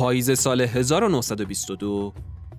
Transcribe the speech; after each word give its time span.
پاییز 0.00 0.38
سال 0.38 0.60
1922 0.60 2.12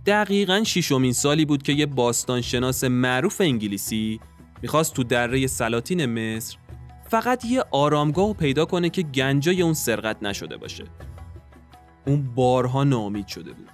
دقیقا 0.06 0.64
شیشمین 0.64 1.14
سالی 1.14 1.46
بود 1.46 1.64
که 1.64 1.74
یه 1.74 1.86
باستانشناس 1.86 2.84
معروف 2.84 3.42
انگلیسی 3.42 4.20
می‌خواست 4.62 4.94
تو 4.94 5.04
دره 5.04 5.48
سلاطین 5.48 6.06
مصر 6.06 6.58
فقط 7.10 7.46
یه 7.46 7.64
آرامگاه 7.72 8.34
پیدا 8.34 8.66
کنه 8.66 8.90
که 8.90 9.02
گنجای 9.02 9.62
اون 9.62 9.74
سرقت 9.74 10.24
نشده 10.24 10.58
باشه. 10.58 10.84
اون 12.08 12.36
بارها 12.36 12.84
ناامید 12.84 13.28
شده 13.28 13.52
بود. 13.52 13.70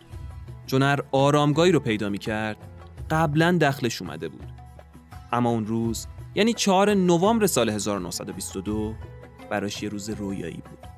چون 0.66 0.84
هر 0.84 1.00
آرامگاهی 1.12 1.72
رو 1.72 1.80
پیدا 1.80 2.10
می‌کرد 2.10 2.58
قبلا 3.10 3.58
دخلش 3.62 4.02
اومده 4.02 4.30
بود. 4.30 4.48
اما 5.32 5.50
اون 5.50 5.66
روز 5.66 6.08
یعنی 6.36 6.54
4 6.54 6.94
نوامبر 6.94 7.48
سال 7.48 7.70
1922 7.70 8.94
براش 9.50 9.84
یه 9.84 9.90
روز 9.90 10.10
رویایی 10.10 10.62
بود. 10.70 10.97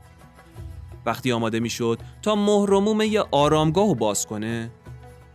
وقتی 1.10 1.32
آماده 1.32 1.60
می‌شد 1.60 2.00
تا 2.22 2.36
مهرموم 2.36 3.02
یه 3.02 3.24
آرامگاه 3.32 3.88
رو 3.88 3.96
باز 3.96 4.26
کنه 4.26 4.72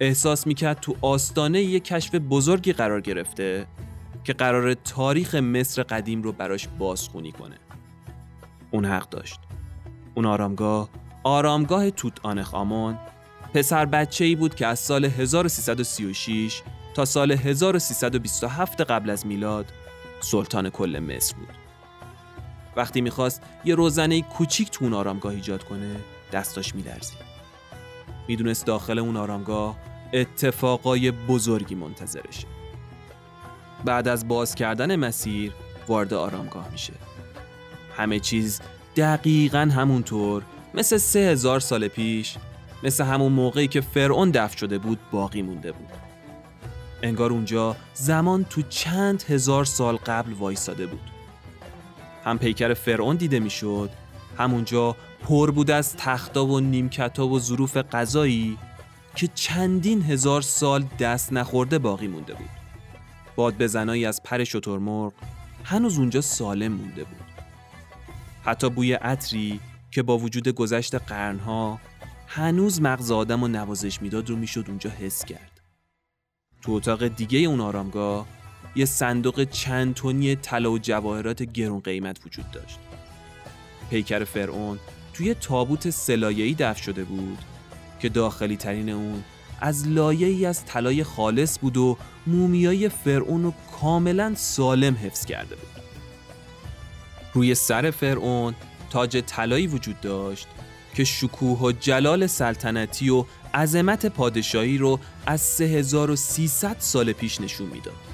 احساس 0.01 0.47
می‌کرد 0.47 0.81
تو 0.81 0.97
آستانه 1.01 1.63
یه 1.63 1.81
کشف 1.81 2.15
بزرگی 2.15 2.73
قرار 2.73 3.01
گرفته 3.01 3.67
که 4.25 4.33
قرار 4.33 4.75
تاریخ 4.75 5.35
مصر 5.35 5.83
قدیم 5.83 6.23
رو 6.23 6.33
براش 6.33 6.69
بازخونی 6.79 7.33
کنه. 7.33 7.57
اون 8.71 8.85
حق 8.85 9.09
داشت. 9.09 9.41
اون 10.15 10.27
آرامگاه 10.27 10.89
آرامگاه 11.25 11.91
توت 11.91 12.21
آنخ 12.23 12.55
آمون 12.55 12.99
پسر 13.55 13.87
بچه 13.87 14.25
ای 14.25 14.35
بود 14.35 14.55
که 14.55 14.67
از 14.67 14.79
سال 14.79 15.05
1336 15.05 16.63
تا 16.95 17.05
سال 17.05 17.33
1327 17.33 18.81
قبل 18.81 19.11
از 19.11 19.27
میلاد 19.27 19.73
سلطان 20.21 20.71
کل 20.71 20.99
مصر 20.99 21.37
بود. 21.37 21.64
وقتی 22.77 23.01
می‌خواست 23.01 23.43
یه 23.65 23.75
روزنه 23.75 24.23
کوچیک 24.23 24.71
تو 24.71 24.85
اون 24.85 24.95
آرامگاه 24.95 25.33
ایجاد 25.33 25.65
کنه 25.65 25.97
دستاش 26.33 26.75
میلرزید. 26.75 27.19
می‌دونست 28.29 28.67
داخل 28.67 28.99
اون 28.99 29.17
آرامگاه 29.17 29.77
اتفاقای 30.13 31.11
بزرگی 31.11 31.75
منتظرشه. 31.75 32.47
بعد 33.85 34.09
از 34.09 34.29
باز 34.29 34.55
کردن 34.55 34.97
مسیر 34.97 35.53
وارد 35.89 36.15
آرامگاه 36.15 36.69
میشه. 36.73 36.93
همه 37.97 38.21
چیز 38.21 38.61
دقیقا 38.97 39.59
همونطور 39.59 40.43
مثل 40.75 40.97
سه 40.97 41.19
هزار 41.19 41.61
سال 41.61 41.89
پیش 41.89 42.37
مثل 42.83 43.05
همون 43.05 43.33
موقعی 43.33 43.69
که 43.69 43.81
فرعون 43.81 44.31
دفن 44.31 44.57
شده 44.57 44.79
بود 44.79 44.99
باقی 45.13 45.43
مونده 45.43 45.73
بود. 45.73 45.89
انگار 47.03 47.31
اونجا 47.31 47.77
زمان 47.95 48.45
تو 48.45 48.63
چند 48.63 49.23
هزار 49.23 49.65
سال 49.65 49.97
قبل 49.97 50.33
وایساده 50.33 50.87
بود. 50.87 51.14
هم 52.25 52.39
پیکر 52.39 52.75
فرعون 52.75 53.17
دیده 53.17 53.41
می‌شد 53.41 53.91
همونجا 54.39 54.97
پر 55.23 55.51
بود 55.51 55.71
از 55.71 55.97
تختا 55.97 56.47
و 56.47 56.61
نیمکتا 56.61 57.29
و 57.29 57.39
ظروف 57.39 57.77
غذایی 57.77 58.59
که 59.15 59.29
چندین 59.35 60.03
هزار 60.03 60.43
سال 60.43 60.85
دست 60.99 61.33
نخورده 61.33 61.79
باقی 61.79 62.09
مونده 62.09 62.35
بود. 62.35 62.49
باد 63.37 63.59
بزنایی 63.59 64.07
از 64.07 64.23
پر 64.23 64.45
شترمرغ 64.45 65.13
هنوز 65.65 65.99
اونجا 65.99 66.21
سالم 66.21 66.73
مونده 66.73 67.05
بود. 67.05 67.25
حتی 68.45 68.71
بوی 68.71 68.93
عطری 68.93 69.61
که 69.91 70.03
با 70.03 70.19
وجود 70.19 70.49
گذشت 70.49 70.95
قرنها 70.95 71.81
هنوز 72.27 72.83
مغز 72.83 73.11
آدم 73.11 73.43
و 73.43 73.49
نوازش 73.49 74.03
می‌داد 74.03 74.31
رو 74.31 74.37
می‌شد 74.37 74.65
اونجا 74.69 74.91
حس 74.91 75.25
کرد. 75.25 75.61
تو 76.63 76.73
اتاق 76.73 77.09
دیگه 77.09 77.39
اون 77.39 77.61
آرامگاه 77.61 78.27
یه 78.77 78.85
صندوق 78.85 79.45
چند 79.45 79.95
تونی 79.95 80.37
طلا 80.37 80.71
و 80.71 80.79
جواهرات 80.79 81.43
گرون 81.43 81.81
قیمت 81.81 82.27
وجود 82.27 82.51
داشت 82.51 82.79
پیکر 83.91 84.25
فرعون 84.25 84.79
توی 85.13 85.35
تابوت 85.35 85.91
سلایه‌ای 85.91 86.55
دفن 86.55 86.83
شده 86.83 87.05
بود 87.05 87.39
که 88.01 88.09
داخلی 88.09 88.57
ترین 88.57 88.91
اون 88.91 89.25
از 89.61 89.89
لایه 89.89 90.27
ای 90.27 90.47
از 90.47 90.65
طلای 90.65 91.05
خالص 91.05 91.59
بود 91.59 91.77
و 91.77 91.97
مومیای 92.27 92.89
فرعون 92.89 93.43
رو 93.43 93.55
کاملا 93.81 94.35
سالم 94.35 94.95
حفظ 94.95 95.25
کرده 95.25 95.57
بود 95.57 95.69
روی 97.35 97.55
سر 97.55 97.91
فرعون 97.91 98.55
تاج 98.91 99.23
طلایی 99.27 99.67
وجود 99.67 100.01
داشت 100.01 100.47
که 100.95 101.05
شکوه 101.05 101.61
و 101.61 101.73
جلال 101.73 102.27
سلطنتی 102.27 103.11
و 103.11 103.25
عظمت 103.55 104.07
پادشاهی 104.07 104.79
رو 104.79 105.01
از 105.27 105.41
3300 105.41 106.77
سال 106.79 107.13
پیش 107.13 107.41
نشون 107.41 107.67
می‌داد. 107.67 108.14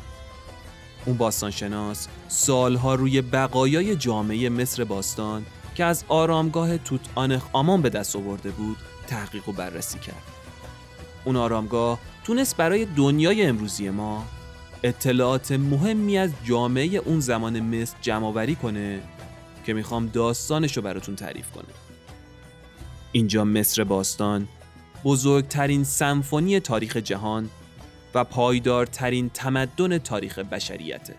اون 1.04 1.16
باستانشناس 1.16 2.08
سالها 2.28 2.94
روی 2.94 3.22
بقایای 3.22 3.96
جامعه 3.96 4.48
مصر 4.48 4.84
باستان 4.84 5.46
که 5.74 5.84
از 5.84 6.04
آرامگاه 6.08 6.78
توت 6.78 7.00
آنخ 7.14 7.46
آمان 7.52 7.82
به 7.82 7.88
دست 7.88 8.16
آورده 8.16 8.50
بود 8.50 8.76
تحقیق 9.06 9.48
و 9.48 9.52
بررسی 9.52 9.98
کرد. 9.98 10.22
اون 11.24 11.36
آرامگاه 11.36 11.98
تونست 12.24 12.56
برای 12.56 12.84
دنیای 12.84 13.42
امروزی 13.42 13.90
ما 13.90 14.24
اطلاعات 14.82 15.52
مهمی 15.52 16.18
از 16.18 16.30
جامعه 16.44 16.86
اون 16.86 17.20
زمان 17.20 17.60
مصر 17.60 17.96
جمع 18.00 18.54
کنه 18.54 19.00
که 19.66 19.72
می‌خوام 19.72 20.06
داستانش 20.06 20.76
رو 20.76 20.82
براتون 20.82 21.16
تعریف 21.16 21.50
کنه. 21.50 21.64
اینجا 23.12 23.44
مصر 23.44 23.84
باستان 23.84 24.48
بزرگترین 25.04 25.84
سمفونی 25.84 26.60
تاریخ 26.60 26.96
جهان 26.96 27.50
و 28.14 28.24
پایدارترین 28.24 29.30
تمدن 29.34 29.98
تاریخ 29.98 30.38
بشریته. 30.38 31.14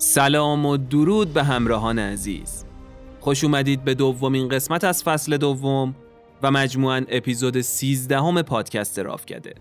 سلام 0.00 0.66
و 0.66 0.76
درود 0.76 1.32
به 1.32 1.44
همراهان 1.44 1.98
عزیز. 1.98 2.64
خوش 3.20 3.44
اومدید 3.44 3.84
به 3.84 3.94
دومین 3.94 4.48
قسمت 4.48 4.84
از 4.84 5.02
فصل 5.02 5.36
دوم 5.36 5.94
و 6.42 6.50
مجموعاً 6.50 7.04
اپیزود 7.08 7.60
13 7.60 8.20
همه 8.20 8.42
پادکست 8.42 8.98
رافکده. 8.98 9.54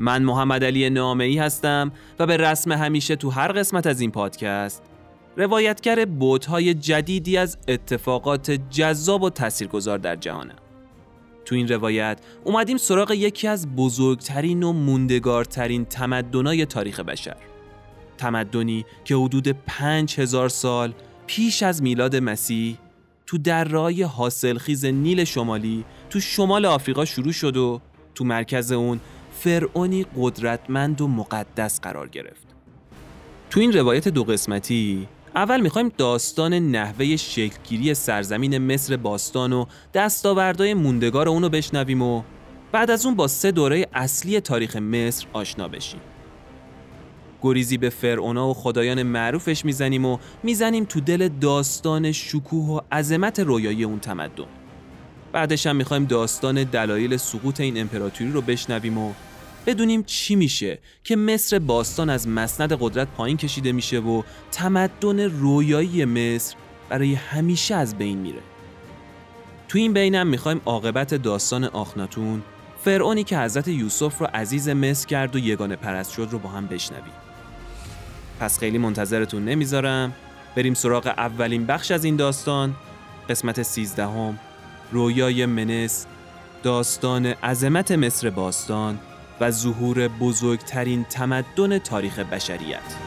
من 0.00 0.22
محمد 0.22 0.64
علی 0.64 0.90
نامعی 0.90 1.38
هستم 1.38 1.92
و 2.18 2.26
به 2.26 2.36
رسم 2.36 2.72
همیشه 2.72 3.16
تو 3.16 3.30
هر 3.30 3.52
قسمت 3.52 3.86
از 3.86 4.00
این 4.00 4.10
پادکست 4.10 4.82
روایتگر 5.36 6.04
بوتهای 6.04 6.74
جدیدی 6.74 7.36
از 7.36 7.58
اتفاقات 7.68 8.50
جذاب 8.50 9.22
و 9.22 9.30
تاثیرگذار 9.30 9.98
در 9.98 10.16
جهانم. 10.16 10.56
تو 11.44 11.54
این 11.54 11.68
روایت 11.68 12.20
اومدیم 12.44 12.76
سراغ 12.76 13.10
یکی 13.10 13.48
از 13.48 13.74
بزرگترین 13.76 14.62
و 14.62 14.72
موندگارترین 14.72 15.84
تمدنای 15.84 16.66
تاریخ 16.66 17.00
بشر. 17.00 17.36
تمدنی 18.16 18.84
که 19.04 19.16
حدود 19.16 19.48
پنج 19.48 20.20
هزار 20.20 20.48
سال 20.48 20.92
پیش 21.26 21.62
از 21.62 21.82
میلاد 21.82 22.16
مسیح 22.16 22.78
تو 23.26 23.38
درهای 23.38 24.02
حاصلخیز 24.02 24.84
نیل 24.84 25.24
شمالی 25.24 25.84
تو 26.10 26.20
شمال 26.20 26.66
آفریقا 26.66 27.04
شروع 27.04 27.32
شد 27.32 27.56
و 27.56 27.80
تو 28.14 28.24
مرکز 28.24 28.72
اون 28.72 29.00
فرعونی 29.32 30.06
قدرتمند 30.16 31.00
و 31.00 31.08
مقدس 31.08 31.80
قرار 31.80 32.08
گرفت. 32.08 32.46
تو 33.50 33.60
این 33.60 33.72
روایت 33.72 34.08
دو 34.08 34.24
قسمتی 34.24 35.08
اول 35.34 35.60
می‌خوایم 35.60 35.92
داستان 35.98 36.54
نحوه 36.54 37.16
شکلگیری 37.16 37.94
سرزمین 37.94 38.58
مصر 38.58 38.96
باستان 38.96 39.52
و 39.52 39.66
دستاوردهای 39.94 40.74
موندگار 40.74 41.28
اونو 41.28 41.48
بشنویم 41.48 42.02
و 42.02 42.22
بعد 42.72 42.90
از 42.90 43.06
اون 43.06 43.14
با 43.14 43.28
سه 43.28 43.50
دوره 43.50 43.86
اصلی 43.94 44.40
تاریخ 44.40 44.76
مصر 44.76 45.26
آشنا 45.32 45.68
بشیم. 45.68 46.00
گریزی 47.42 47.76
به 47.76 47.90
فرعونا 47.90 48.48
و 48.48 48.54
خدایان 48.54 49.02
معروفش 49.02 49.64
می‌زنیم 49.64 50.04
و 50.04 50.18
می‌زنیم 50.42 50.84
تو 50.84 51.00
دل 51.00 51.28
داستان 51.28 52.12
شکوه 52.12 52.66
و 52.66 52.80
عظمت 52.92 53.40
رویایی 53.40 53.84
اون 53.84 54.00
تمدن 54.00 54.44
بعدش 55.32 55.66
هم 55.66 55.76
می‌خوایم 55.76 56.04
داستان 56.04 56.64
دلایل 56.64 57.16
سقوط 57.16 57.60
این 57.60 57.80
امپراتوری 57.80 58.30
رو 58.30 58.40
بشنویم 58.40 58.98
و 58.98 59.12
بدونیم 59.66 60.02
چی 60.02 60.36
میشه 60.36 60.78
که 61.04 61.16
مصر 61.16 61.58
باستان 61.58 62.10
از 62.10 62.28
مسند 62.28 62.72
قدرت 62.80 63.08
پایین 63.08 63.36
کشیده 63.36 63.72
میشه 63.72 64.00
و 64.00 64.22
تمدن 64.52 65.20
رویایی 65.20 66.04
مصر 66.04 66.56
برای 66.88 67.14
همیشه 67.14 67.74
از 67.74 67.98
بین 67.98 68.18
میره 68.18 68.40
تو 69.68 69.78
این 69.78 69.92
بینم 69.92 70.26
می‌خوایم 70.26 70.60
عاقبت 70.66 71.14
داستان 71.14 71.64
آخناتون 71.64 72.42
فرعونی 72.84 73.24
که 73.24 73.38
حضرت 73.38 73.68
یوسف 73.68 74.18
رو 74.18 74.26
عزیز 74.34 74.68
مصر 74.68 75.06
کرد 75.06 75.36
و 75.36 75.38
یگانه 75.38 75.76
پرست 75.76 76.12
شد 76.12 76.28
رو 76.30 76.38
با 76.38 76.48
هم 76.48 76.66
بشنویم. 76.66 77.25
پس 78.40 78.58
خیلی 78.58 78.78
منتظرتون 78.78 79.44
نمی‌ذارم. 79.44 80.12
بریم 80.56 80.74
سراغ 80.74 81.06
اولین 81.06 81.66
بخش 81.66 81.90
از 81.90 82.04
این 82.04 82.16
داستان. 82.16 82.74
قسمت 83.28 83.62
سیزدهم. 83.62 84.38
رویای 84.92 85.46
منس 85.46 86.06
داستان 86.62 87.26
عظمت 87.26 87.92
مصر 87.92 88.30
باستان 88.30 88.98
و 89.40 89.50
ظهور 89.50 90.08
بزرگترین 90.08 91.04
تمدن 91.04 91.78
تاریخ 91.78 92.18
بشریت. 92.18 93.05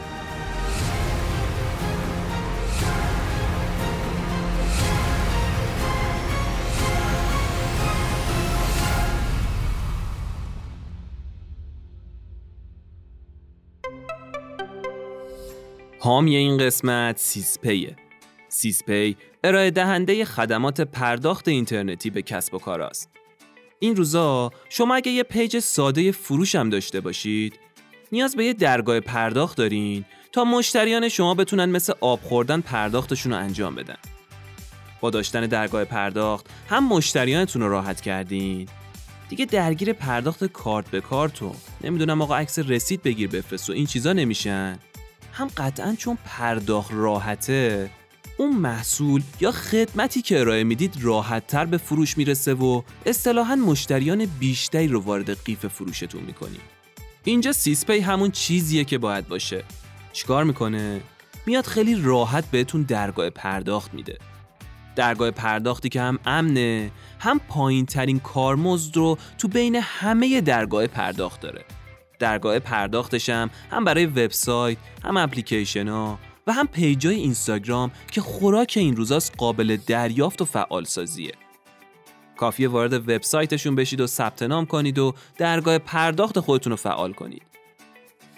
حامی 16.02 16.36
این 16.36 16.58
قسمت 16.58 17.18
سیسپیه 17.18 17.96
سیسپی 18.48 19.16
ارائه 19.44 19.70
دهنده 19.70 20.24
خدمات 20.24 20.80
پرداخت 20.80 21.48
اینترنتی 21.48 22.10
به 22.10 22.22
کسب 22.22 22.54
و 22.54 22.58
کار 22.58 22.82
است. 22.82 23.10
این 23.78 23.96
روزا 23.96 24.50
شما 24.68 24.94
اگه 24.94 25.12
یه 25.12 25.22
page 25.22 25.58
ساده 25.58 26.12
فروش 26.12 26.54
هم 26.54 26.70
داشته 26.70 27.00
باشید 27.00 27.58
نیاز 28.12 28.36
به 28.36 28.44
یه 28.44 28.52
درگاه 28.52 29.00
پرداخت 29.00 29.56
دارین 29.56 30.04
تا 30.32 30.44
مشتریان 30.44 31.08
شما 31.08 31.34
بتونن 31.34 31.64
مثل 31.70 31.92
آب 32.00 32.20
خوردن 32.20 32.60
پرداختشون 32.60 33.32
رو 33.32 33.38
انجام 33.38 33.74
بدن. 33.74 33.98
با 35.00 35.10
داشتن 35.10 35.46
درگاه 35.46 35.84
پرداخت 35.84 36.46
هم 36.68 36.88
مشتریانتون 36.88 37.62
رو 37.62 37.68
راحت 37.68 38.00
کردین 38.00 38.68
دیگه 39.28 39.44
درگیر 39.44 39.92
پرداخت 39.92 40.44
کارت 40.44 40.90
به 40.90 41.00
کارت 41.00 41.42
و 41.42 41.54
نمی‌دونم 41.84 42.22
آقا 42.22 42.36
عکس 42.36 42.58
رسید 42.58 43.02
بگیر 43.02 43.28
بفرست 43.28 43.70
و 43.70 43.72
این 43.72 43.86
چیزا 43.86 44.12
نمیشن 44.12 44.78
هم 45.32 45.48
قطعا 45.56 45.94
چون 45.98 46.18
پرداخت 46.24 46.90
راحته 46.92 47.90
اون 48.36 48.56
محصول 48.56 49.22
یا 49.40 49.52
خدمتی 49.52 50.22
که 50.22 50.40
ارائه 50.40 50.64
می‌دید 50.64 50.94
راحت 51.00 51.46
تر 51.46 51.64
به 51.64 51.76
فروش 51.76 52.18
می‌رسه 52.18 52.54
و 52.54 52.82
اصطلاحا 53.06 53.54
مشتریان 53.54 54.26
بیشتری 54.40 54.88
رو 54.88 55.00
وارد 55.00 55.44
قیف 55.44 55.66
فروشتون 55.66 56.22
می‌کنید. 56.22 56.60
اینجا 57.24 57.52
سیسپی 57.52 57.98
همون 57.98 58.30
چیزیه 58.30 58.84
که 58.84 58.98
باید 58.98 59.28
باشه. 59.28 59.64
چیکار 60.12 60.44
می‌کنه؟ 60.44 61.00
میاد 61.46 61.66
خیلی 61.66 62.02
راحت 62.02 62.44
بهتون 62.50 62.82
درگاه 62.82 63.30
پرداخت 63.30 63.94
میده. 63.94 64.18
درگاه 64.96 65.30
پرداختی 65.30 65.88
که 65.88 66.00
هم 66.00 66.18
امنه 66.26 66.90
هم 67.18 67.40
پایین 67.48 67.86
ترین 67.86 68.18
کارمزد 68.20 68.96
رو 68.96 69.18
تو 69.38 69.48
بین 69.48 69.76
همه 69.82 70.40
درگاه 70.40 70.86
پرداخت 70.86 71.40
داره. 71.40 71.64
درگاه 72.20 72.58
پرداختشم 72.58 73.50
هم 73.70 73.84
برای 73.84 74.06
وبسایت 74.06 74.78
هم 75.04 75.16
اپلیکیشن 75.16 75.88
ها 75.88 76.18
و 76.46 76.52
هم 76.52 76.66
page 76.66 77.04
ای 77.04 77.14
اینستاگرام 77.14 77.90
که 78.12 78.20
خوراک 78.20 78.74
این 78.76 78.96
روزاست 78.96 79.34
قابل 79.38 79.76
دریافت 79.86 80.42
و 80.42 80.44
فعال 80.44 80.84
سازیه. 80.84 81.32
کافیه 82.36 82.68
وارد 82.68 82.92
وبسایتشون 82.92 83.74
بشید 83.74 84.00
و 84.00 84.06
ثبت 84.06 84.42
نام 84.42 84.66
کنید 84.66 84.98
و 84.98 85.14
درگاه 85.38 85.78
پرداخت 85.78 86.40
خودتون 86.40 86.70
رو 86.70 86.76
فعال 86.76 87.12
کنید. 87.12 87.42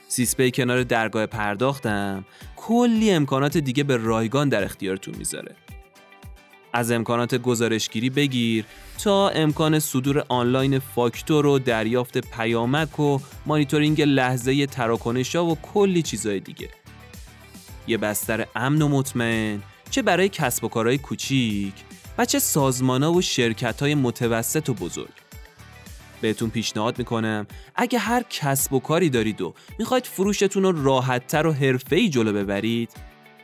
سیسپی 0.08 0.50
کنار 0.50 0.82
درگاه 0.82 1.26
پرداختم 1.26 2.24
کلی 2.56 3.10
امکانات 3.10 3.58
دیگه 3.58 3.84
به 3.84 3.96
رایگان 3.96 4.48
در 4.48 4.64
اختیارتون 4.64 5.14
می‌ذاره. 5.18 5.56
از 6.72 6.90
امکانات 6.90 7.34
گزارشگیری 7.34 8.10
بگیر 8.10 8.64
تا 9.04 9.28
امکان 9.28 9.78
صدور 9.78 10.24
آنلاین 10.28 10.78
فاکتور 10.78 11.46
و 11.46 11.58
دریافت 11.58 12.18
پیامک 12.18 13.00
و 13.00 13.18
مانیتورینگ 13.46 14.02
لحظه 14.02 14.66
تراکنشا 14.66 15.44
و 15.44 15.54
کلی 15.54 16.02
چیزای 16.02 16.40
دیگه. 16.40 16.68
یه 17.86 17.96
بستر 17.96 18.46
امن 18.56 18.82
و 18.82 18.88
مطمئن 18.88 19.62
چه 19.90 20.02
برای 20.02 20.28
کسب 20.28 20.64
و 20.64 20.68
کارهای 20.68 20.98
کوچیک 20.98 21.74
و 22.18 22.24
چه 22.24 22.38
سازمانها 22.38 23.12
و 23.12 23.22
شرکت 23.22 23.82
های 23.82 23.94
متوسط 23.94 24.68
و 24.68 24.74
بزرگ 24.74 25.12
بهتون 26.20 26.50
پیشنهاد 26.50 26.98
می‌کنم 26.98 27.46
اگه 27.74 27.98
هر 27.98 28.22
کسب 28.30 28.72
و 28.72 28.80
کاری 28.80 29.10
دارید 29.10 29.40
و 29.40 29.54
می‌خواید 29.78 30.06
فروشتون 30.06 30.62
رو 30.62 30.84
راحتتر 30.84 31.46
و 31.46 31.52
حرفه‌ای 31.52 32.08
جلو 32.08 32.32
ببرید 32.32 32.90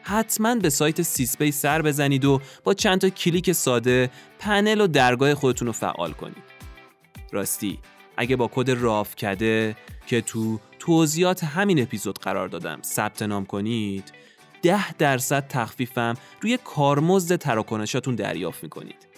حتما 0.08 0.54
به 0.54 0.70
سایت 0.70 1.02
سیسپی 1.02 1.52
سر 1.52 1.82
بزنید 1.82 2.24
و 2.24 2.40
با 2.64 2.74
چند 2.74 3.00
تا 3.00 3.08
کلیک 3.08 3.52
ساده 3.52 4.10
پنل 4.38 4.80
و 4.80 4.86
درگاه 4.86 5.34
خودتون 5.34 5.66
رو 5.66 5.72
فعال 5.72 6.12
کنید. 6.12 6.42
راستی 7.32 7.78
اگه 8.16 8.36
با 8.36 8.50
کد 8.54 8.70
رافکده 8.70 9.76
که 10.06 10.20
تو 10.20 10.60
توضیحات 10.78 11.44
همین 11.44 11.82
اپیزود 11.82 12.18
قرار 12.18 12.48
دادم 12.48 12.82
ثبت 12.82 13.22
نام 13.22 13.46
کنید 13.46 14.12
ده 14.62 14.92
درصد 14.92 15.46
تخفیفم 15.48 16.14
روی 16.40 16.58
کارمزد 16.64 17.36
تراکنشاتون 17.36 18.14
دریافت 18.14 18.62
می‌کنید. 18.62 19.08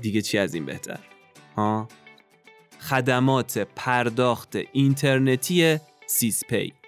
دیگه 0.00 0.22
چی 0.22 0.38
از 0.38 0.54
این 0.54 0.66
بهتر؟ 0.66 1.00
ها؟ 1.56 1.88
خدمات 2.80 3.58
پرداخت 3.58 4.56
اینترنتی 4.72 5.78
سیسپی. 6.06 6.79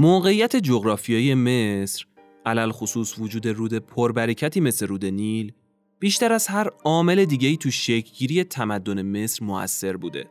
موقعیت 0.00 0.56
جغرافیایی 0.56 1.34
مصر 1.34 2.04
علل 2.46 2.70
خصوص 2.70 3.18
وجود 3.18 3.46
رود 3.46 3.74
پربرکتی 3.74 4.60
مثل 4.60 4.86
رود 4.86 5.04
نیل 5.04 5.52
بیشتر 5.98 6.32
از 6.32 6.46
هر 6.46 6.70
عامل 6.84 7.24
دیگه‌ای 7.24 7.56
تو 7.56 7.70
شکلگیری 7.70 8.44
تمدن 8.44 9.02
مصر 9.02 9.44
موثر 9.44 9.96
بوده. 9.96 10.30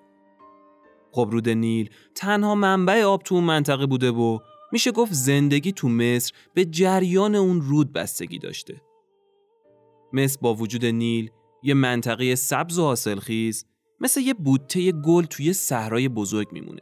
خب 1.12 1.30
رود 1.31 1.50
نیل 1.50 1.89
تنها 2.16 2.56
منبع 2.56 3.01
آب 3.04 3.24
تو 3.24 3.36
اون 3.36 3.44
منطقه 3.44 3.86
بوده 3.86 4.12
و 4.12 4.39
میشه 4.71 4.92
گفت 4.92 5.13
زندگی 5.13 5.72
تو 5.72 5.89
مصر 5.89 6.33
به 6.54 6.65
جریان 6.65 7.36
اون 7.36 7.62
رود 7.62 7.94
بستگی 7.94 8.39
داشته. 8.39 8.81
مصر 10.13 10.38
با 10.42 10.54
وجود 10.54 10.86
نیل 10.86 11.30
یه 11.63 11.74
منطقه 11.74 12.36
سبز 12.36 12.80
و 12.80 12.83
حاصلخیز 12.83 13.65
مثل 14.00 14.22
یه 14.22 14.33
بوته 14.33 14.92
گل 14.92 15.24
توی 15.24 15.54
صحرای 15.54 16.10
بزرگ 16.10 16.48
میمونه. 16.51 16.81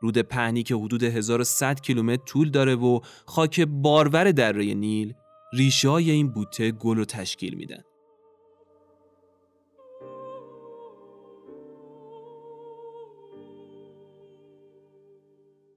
رود 0.00 0.18
پهنی 0.18 0.62
که 0.62 0.74
حدود 0.74 1.02
1100 1.02 1.80
کیلومتر 1.80 2.24
طول 2.24 2.50
داره 2.50 2.74
و 2.74 3.00
خاک 3.26 3.60
بارور 3.60 4.32
دره 4.32 4.74
نیل 4.74 5.14
ریشه 5.52 5.88
های 5.88 6.10
این 6.10 6.28
بوته 6.28 6.70
گل 6.70 6.96
رو 6.96 7.04
تشکیل 7.04 7.54
میدن. 7.54 7.82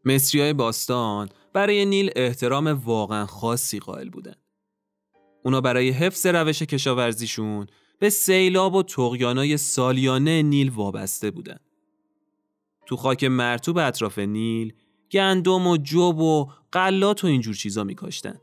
مصری 0.05 0.53
باستان 0.53 1.29
برای 1.53 1.85
نیل 1.85 2.11
احترام 2.15 2.67
واقعا 2.67 3.25
خاصی 3.25 3.79
قائل 3.79 4.09
بودن. 4.09 4.35
اونا 5.43 5.61
برای 5.61 5.89
حفظ 5.89 6.25
روش 6.25 6.61
کشاورزیشون 6.61 7.67
به 7.99 8.09
سیلاب 8.09 8.75
و 8.75 8.83
تقیانای 8.83 9.57
سالیانه 9.57 10.43
نیل 10.43 10.69
وابسته 10.69 11.31
بودن. 11.31 11.57
تو 12.87 12.95
خاک 12.95 13.23
مرتوب 13.23 13.77
اطراف 13.77 14.19
نیل 14.19 14.73
گندم 15.11 15.67
و 15.67 15.77
جوب 15.77 16.19
و 16.19 16.49
قلات 16.71 17.23
و 17.23 17.27
اینجور 17.27 17.55
چیزا 17.55 17.83
میکاشتن. 17.83 18.35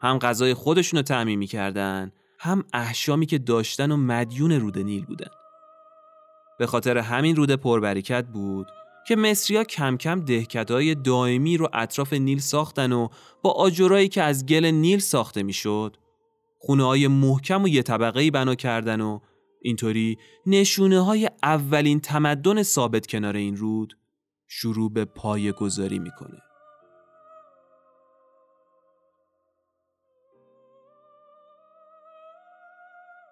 هم 0.00 0.18
غذای 0.18 0.54
خودشونو 0.54 1.02
تعمین 1.02 1.38
می‌کردن 1.38 2.12
هم 2.38 2.64
احشامی 2.72 3.26
که 3.26 3.38
داشتن 3.38 3.92
و 3.92 3.96
مدیون 3.96 4.52
رود 4.52 4.78
نیل 4.78 5.04
بودن. 5.04 5.30
به 6.58 6.66
خاطر 6.66 6.98
همین 6.98 7.36
رود 7.36 7.50
پربرکت 7.50 8.26
بود 8.26 8.66
که 9.08 9.16
مصریا 9.16 9.64
کم 9.64 9.96
کم 9.96 10.20
دهکدهای 10.20 10.94
دائمی 10.94 11.56
رو 11.56 11.68
اطراف 11.72 12.12
نیل 12.12 12.38
ساختن 12.38 12.92
و 12.92 13.08
با 13.42 13.50
آجرایی 13.50 14.08
که 14.08 14.22
از 14.22 14.46
گل 14.46 14.64
نیل 14.64 14.98
ساخته 14.98 15.42
می‌شد 15.42 15.96
خونه 16.58 16.84
های 16.84 17.08
محکم 17.08 17.62
و 17.62 17.68
یه 17.68 17.82
طبقه 17.82 18.30
بنا 18.30 18.54
کردن 18.54 19.00
و 19.00 19.18
اینطوری 19.66 20.18
نشونه 20.46 21.00
های 21.00 21.30
اولین 21.42 22.00
تمدن 22.00 22.62
ثابت 22.62 23.06
کنار 23.06 23.36
این 23.36 23.56
رود 23.56 23.98
شروع 24.48 24.92
به 24.92 25.04
پای 25.04 25.52
گذاری 25.52 25.98
می‌کنه. 25.98 26.38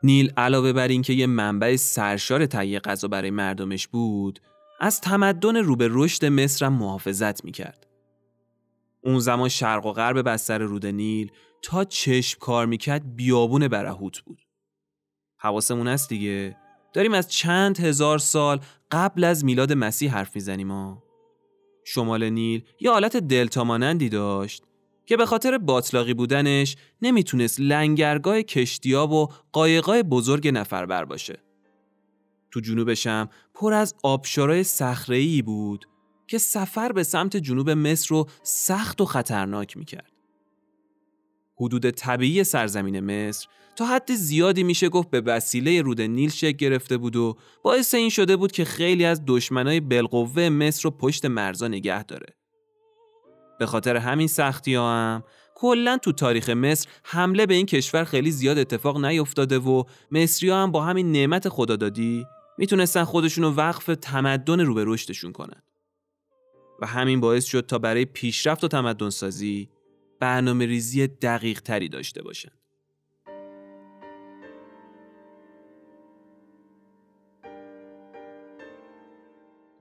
نیل 0.02 0.32
علاوه 0.36 0.72
بر 0.72 0.88
اینکه 0.88 1.12
یه 1.12 1.26
منبع 1.26 1.76
سرشار 1.76 2.46
تهیه 2.46 2.80
غذا 2.80 3.08
برای 3.08 3.30
مردمش 3.30 3.88
بود 3.88 4.40
از 4.80 5.00
تمدن 5.00 5.56
رو 5.56 5.76
به 5.76 5.88
رشد 5.90 6.24
مصر 6.24 6.68
محافظت 6.68 7.44
می‌کرد. 7.44 7.86
اون 9.04 9.18
زمان 9.18 9.48
شرق 9.48 9.86
و 9.86 9.92
غرب 9.92 10.28
بستر 10.28 10.58
رود 10.58 10.86
نیل 10.86 11.32
تا 11.62 11.84
چشم 11.84 12.38
کار 12.38 12.66
می‌کرد 12.66 13.16
بیابون 13.16 13.68
برهوت 13.68 14.20
بود. 14.20 14.43
حواسمون 15.44 15.88
هست 15.88 16.08
دیگه 16.08 16.56
داریم 16.92 17.14
از 17.14 17.28
چند 17.28 17.80
هزار 17.80 18.18
سال 18.18 18.60
قبل 18.90 19.24
از 19.24 19.44
میلاد 19.44 19.72
مسیح 19.72 20.12
حرف 20.12 20.34
می‌زنیم 20.34 20.70
ها. 20.70 21.02
شمال 21.84 22.28
نیل 22.28 22.64
یه 22.80 22.90
حالت 22.90 23.16
دلتا 23.16 23.64
مانندی 23.64 24.08
داشت 24.08 24.62
که 25.06 25.16
به 25.16 25.26
خاطر 25.26 25.58
باطلاقی 25.58 26.14
بودنش 26.14 26.76
نمی‌تونست 27.02 27.60
لنگرگاه 27.60 28.42
کشتیاب 28.42 29.12
و 29.12 29.28
قایقای 29.52 30.02
بزرگ 30.02 30.48
نفربر 30.48 31.04
باشه. 31.04 31.38
تو 32.50 32.60
جنوبش 32.60 33.06
پر 33.54 33.72
از 33.72 33.94
آبشارای 34.02 34.64
صخره‌ای 34.64 35.42
بود 35.42 35.88
که 36.26 36.38
سفر 36.38 36.92
به 36.92 37.02
سمت 37.02 37.36
جنوب 37.36 37.70
مصر 37.70 38.06
رو 38.10 38.28
سخت 38.42 39.00
و 39.00 39.04
خطرناک 39.04 39.76
می‌کرد. 39.76 40.13
حدود 41.56 41.90
طبیعی 41.90 42.44
سرزمین 42.44 43.00
مصر 43.00 43.49
تا 43.76 43.87
حد 43.87 44.14
زیادی 44.14 44.62
میشه 44.62 44.88
گفت 44.88 45.11
به 45.11 45.20
وسیله 45.20 45.82
رود 45.82 46.00
نیل 46.00 46.30
شکل 46.30 46.56
گرفته 46.56 46.96
بود 46.96 47.16
و 47.16 47.37
باعث 47.62 47.94
این 47.94 48.11
شده 48.11 48.37
بود 48.37 48.52
که 48.52 48.64
خیلی 48.64 49.04
از 49.04 49.23
دشمنای 49.26 49.80
بالقوه 49.80 50.49
مصر 50.49 50.82
رو 50.82 50.90
پشت 50.90 51.25
مرزا 51.25 51.68
نگه 51.68 52.02
داره. 52.04 52.26
به 53.58 53.66
خاطر 53.66 53.96
همین 53.96 54.26
سختی 54.26 54.75
ها 54.75 54.92
هم 54.92 55.25
کلا 55.54 55.99
تو 55.99 56.12
تاریخ 56.12 56.50
مصر 56.50 56.88
حمله 57.04 57.46
به 57.46 57.54
این 57.54 57.66
کشور 57.66 58.04
خیلی 58.04 58.30
زیاد 58.30 58.58
اتفاق 58.58 59.04
نیفتاده 59.04 59.58
و 59.58 59.84
مصری 60.11 60.49
ها 60.49 60.62
هم 60.62 60.73
با 60.73 60.82
همین 60.84 61.12
نعمت 61.12 61.49
خدادادی 61.49 62.26
می‌تونستن 62.58 63.04
خودشونو 63.04 63.50
وقف 63.50 63.90
تمدن 64.00 64.61
رو 64.61 64.75
به 64.75 64.84
رشدشون 64.87 65.32
کنن. 65.32 65.62
و 66.80 66.87
همین 66.87 67.20
باعث 67.20 67.44
شد 67.44 67.66
تا 67.66 67.78
برای 67.78 68.04
پیشرفت 68.04 68.64
و 68.64 68.68
تمدن 68.68 69.11
سازی 69.11 69.68
برنامه 70.24 70.66
ریزی 70.66 71.06
دقیق 71.06 71.60
تری 71.60 71.88
داشته 71.88 72.22
باشن. 72.22 72.52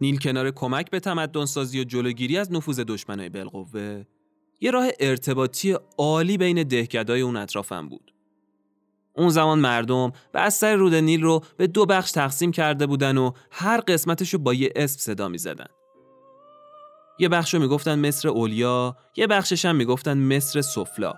نیل 0.01 0.17
کنار 0.17 0.51
کمک 0.51 0.89
به 0.89 0.99
تمدن 0.99 1.45
سازی 1.45 1.79
و 1.79 1.83
جلوگیری 1.83 2.37
از 2.37 2.51
نفوذ 2.51 2.79
دشمنای 2.79 3.29
بالقوه 3.29 4.03
یه 4.61 4.71
راه 4.71 4.87
ارتباطی 4.99 5.75
عالی 5.97 6.37
بین 6.37 6.63
دهکدای 6.63 7.21
اون 7.21 7.35
اطرافم 7.35 7.89
بود. 7.89 8.13
اون 9.13 9.29
زمان 9.29 9.59
مردم 9.59 10.11
بستر 10.33 10.75
رود 10.75 10.95
نیل 10.95 11.21
رو 11.21 11.43
به 11.57 11.67
دو 11.67 11.85
بخش 11.85 12.11
تقسیم 12.11 12.51
کرده 12.51 12.87
بودن 12.87 13.17
و 13.17 13.31
هر 13.51 13.81
قسمتش 13.81 14.33
رو 14.33 14.39
با 14.39 14.53
یه 14.53 14.73
اسم 14.75 14.99
صدا 14.99 15.27
می 15.27 15.37
زدن. 15.37 15.67
یه 17.19 17.29
بخش 17.29 17.53
رو 17.53 17.59
می‌گفتن 17.59 18.07
مصر 18.07 18.27
اولیا 18.27 18.97
یه 19.15 19.27
بخشش 19.27 19.65
هم 19.65 19.75
می‌گفتن 19.75 20.17
مصر 20.17 20.61
سفلا 20.61 21.13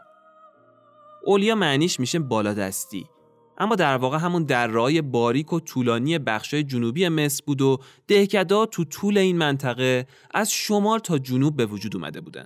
اولیا 1.26 1.56
معنیش 1.56 2.00
میشه 2.00 2.20
بالادستی 2.20 3.06
اما 3.58 3.76
در 3.76 3.98
واقع 3.98 4.18
همون 4.18 4.44
درهای 4.44 5.02
باریک 5.02 5.54
و 5.54 5.60
طولانی 5.60 6.20
بخشای 6.20 6.64
جنوبی 6.64 7.10
مصر 7.10 7.44
بود 7.48 7.62
و 7.62 7.78
دهکدا 8.08 8.66
تو 8.66 8.84
طول 8.86 9.18
این 9.18 9.38
منطقه 9.38 10.08
از 10.32 10.52
شمال 10.52 11.00
تا 11.00 11.18
جنوب 11.18 11.56
به 11.56 11.66
وجود 11.66 11.96
اومده 11.96 12.22
بودن. 12.22 12.46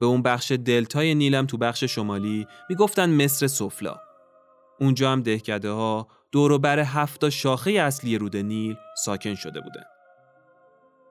به 0.00 0.06
اون 0.06 0.22
بخش 0.22 0.52
دلتای 0.52 1.14
نیلم 1.14 1.46
تو 1.46 1.56
بخش 1.56 1.84
شمالی 1.84 2.46
می‌گفتن 2.70 3.24
مصر 3.24 3.46
سفلا. 3.46 3.96
اونجا 4.80 5.12
هم 5.12 5.22
دهکده 5.22 5.70
ها 5.70 6.08
دور 6.32 6.58
بر 6.58 6.78
هفت 6.78 7.28
شاخه 7.28 7.70
اصلی 7.70 8.18
رود 8.18 8.36
نیل 8.36 8.76
ساکن 9.04 9.34
شده 9.34 9.60
بودن. 9.60 9.84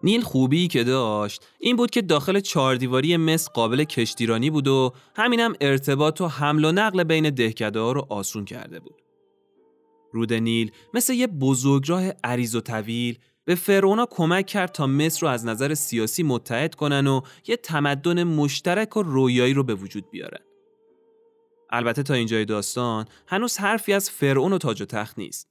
نیل 0.06 0.22
خوبی 0.22 0.68
که 0.68 0.84
داشت 0.84 1.48
این 1.60 1.76
بود 1.76 1.90
که 1.92 2.02
داخل 2.02 2.40
چهاردیواری 2.40 3.18
مصر 3.18 3.52
قابل 3.54 3.84
کشتیرانی 3.84 4.50
بود 4.50 4.68
و 4.68 4.94
همینم 5.16 5.54
ارتباط 5.62 6.22
و 6.22 6.28
حمل 6.28 6.66
و 6.66 6.72
نقل 6.72 7.04
بین 7.04 7.30
دهکده 7.30 7.80
ها 7.80 7.92
رو 7.92 8.08
آسون 8.10 8.46
کرده 8.46 8.80
بود. 8.80 9.02
رود 10.14 10.34
نیل 10.34 10.72
مثل 10.94 11.14
یه 11.14 11.28
بزرگراه 11.28 12.04
عریض 12.24 12.56
و 12.56 12.62
طویل 12.62 13.20
به 13.46 13.56
فرعونا 13.56 14.08
کمک 14.10 14.46
کرد 14.46 14.72
تا 14.72 14.88
مصر 14.88 15.22
رو 15.22 15.28
از 15.28 15.46
نظر 15.46 15.74
سیاسی 15.74 16.24
متحد 16.24 16.76
کنن 16.76 17.08
و 17.08 17.22
یه 17.48 17.58
تمدن 17.58 18.24
مشترک 18.24 18.98
و 18.98 19.04
رویایی 19.04 19.54
رو 19.54 19.64
به 19.64 19.76
وجود 19.76 20.10
بیارن. 20.12 20.42
البته 21.70 22.04
تا 22.04 22.14
اینجای 22.14 22.46
داستان 22.46 23.06
هنوز 23.28 23.58
حرفی 23.58 23.94
از 23.94 24.10
فرعون 24.10 24.54
و 24.54 24.58
تاج 24.58 24.82
و 24.82 24.86
تخت 24.86 25.20
نیست. 25.20 25.48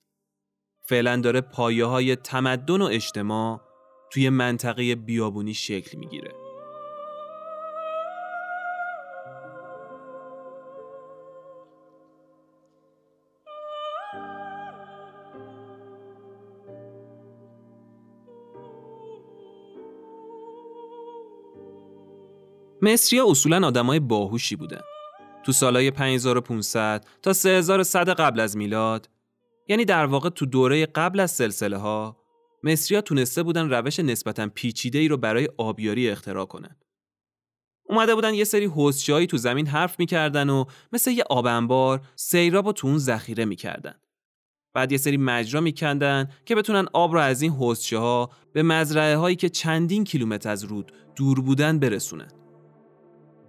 فعلا 0.86 1.16
داره 1.16 1.40
پایه 1.40 1.84
های 1.84 2.16
تمدن 2.16 2.82
و 2.82 2.84
اجتماع 2.84 3.63
توی 4.14 4.28
منطقه 4.28 4.94
بیابونی 4.94 5.54
شکل 5.54 5.98
می‌گیره. 5.98 6.34
مصریا 22.82 23.26
اصولا 23.30 23.66
آدمای 23.66 24.00
باهوشی 24.00 24.56
بودن. 24.56 24.80
تو 25.44 25.52
سالهای 25.52 25.90
5500 25.90 27.06
تا 27.22 27.32
3100 27.32 28.08
قبل 28.08 28.40
از 28.40 28.56
میلاد 28.56 29.08
یعنی 29.68 29.84
در 29.84 30.06
واقع 30.06 30.28
تو 30.28 30.46
دوره 30.46 30.86
قبل 30.86 31.20
از 31.20 31.30
سلسله 31.30 31.76
ها 31.76 32.23
مصریا 32.64 33.00
تونسته 33.00 33.42
بودن 33.42 33.70
روش 33.70 34.00
نسبتا 34.00 34.48
پیچیده 34.54 34.98
ای 34.98 35.08
رو 35.08 35.16
برای 35.16 35.48
آبیاری 35.58 36.10
اختراع 36.10 36.44
کنن. 36.44 36.76
اومده 37.88 38.14
بودن 38.14 38.34
یه 38.34 38.44
سری 38.44 38.64
حوزچه‌ای 38.64 39.26
تو 39.26 39.36
زمین 39.36 39.66
حرف 39.66 39.98
می‌کردن 39.98 40.50
و 40.50 40.64
مثل 40.92 41.10
یه 41.10 41.24
آب 41.30 41.46
انبار 41.46 42.00
سیراب 42.16 42.72
تو 42.72 42.86
اون 42.86 42.98
ذخیره 42.98 43.44
می‌کردن. 43.44 43.94
بعد 44.74 44.92
یه 44.92 44.98
سری 44.98 45.16
مجرا 45.16 45.60
میکندن 45.60 46.28
که 46.44 46.54
بتونن 46.54 46.86
آب 46.92 47.12
رو 47.12 47.18
از 47.18 47.42
این 47.42 47.52
حوزچه 47.52 47.98
ها 47.98 48.30
به 48.52 48.62
مزرعه 48.62 49.16
هایی 49.16 49.36
که 49.36 49.48
چندین 49.48 50.04
کیلومتر 50.04 50.50
از 50.50 50.64
رود 50.64 50.92
دور 51.16 51.40
بودن 51.40 51.78
برسونن. 51.78 52.30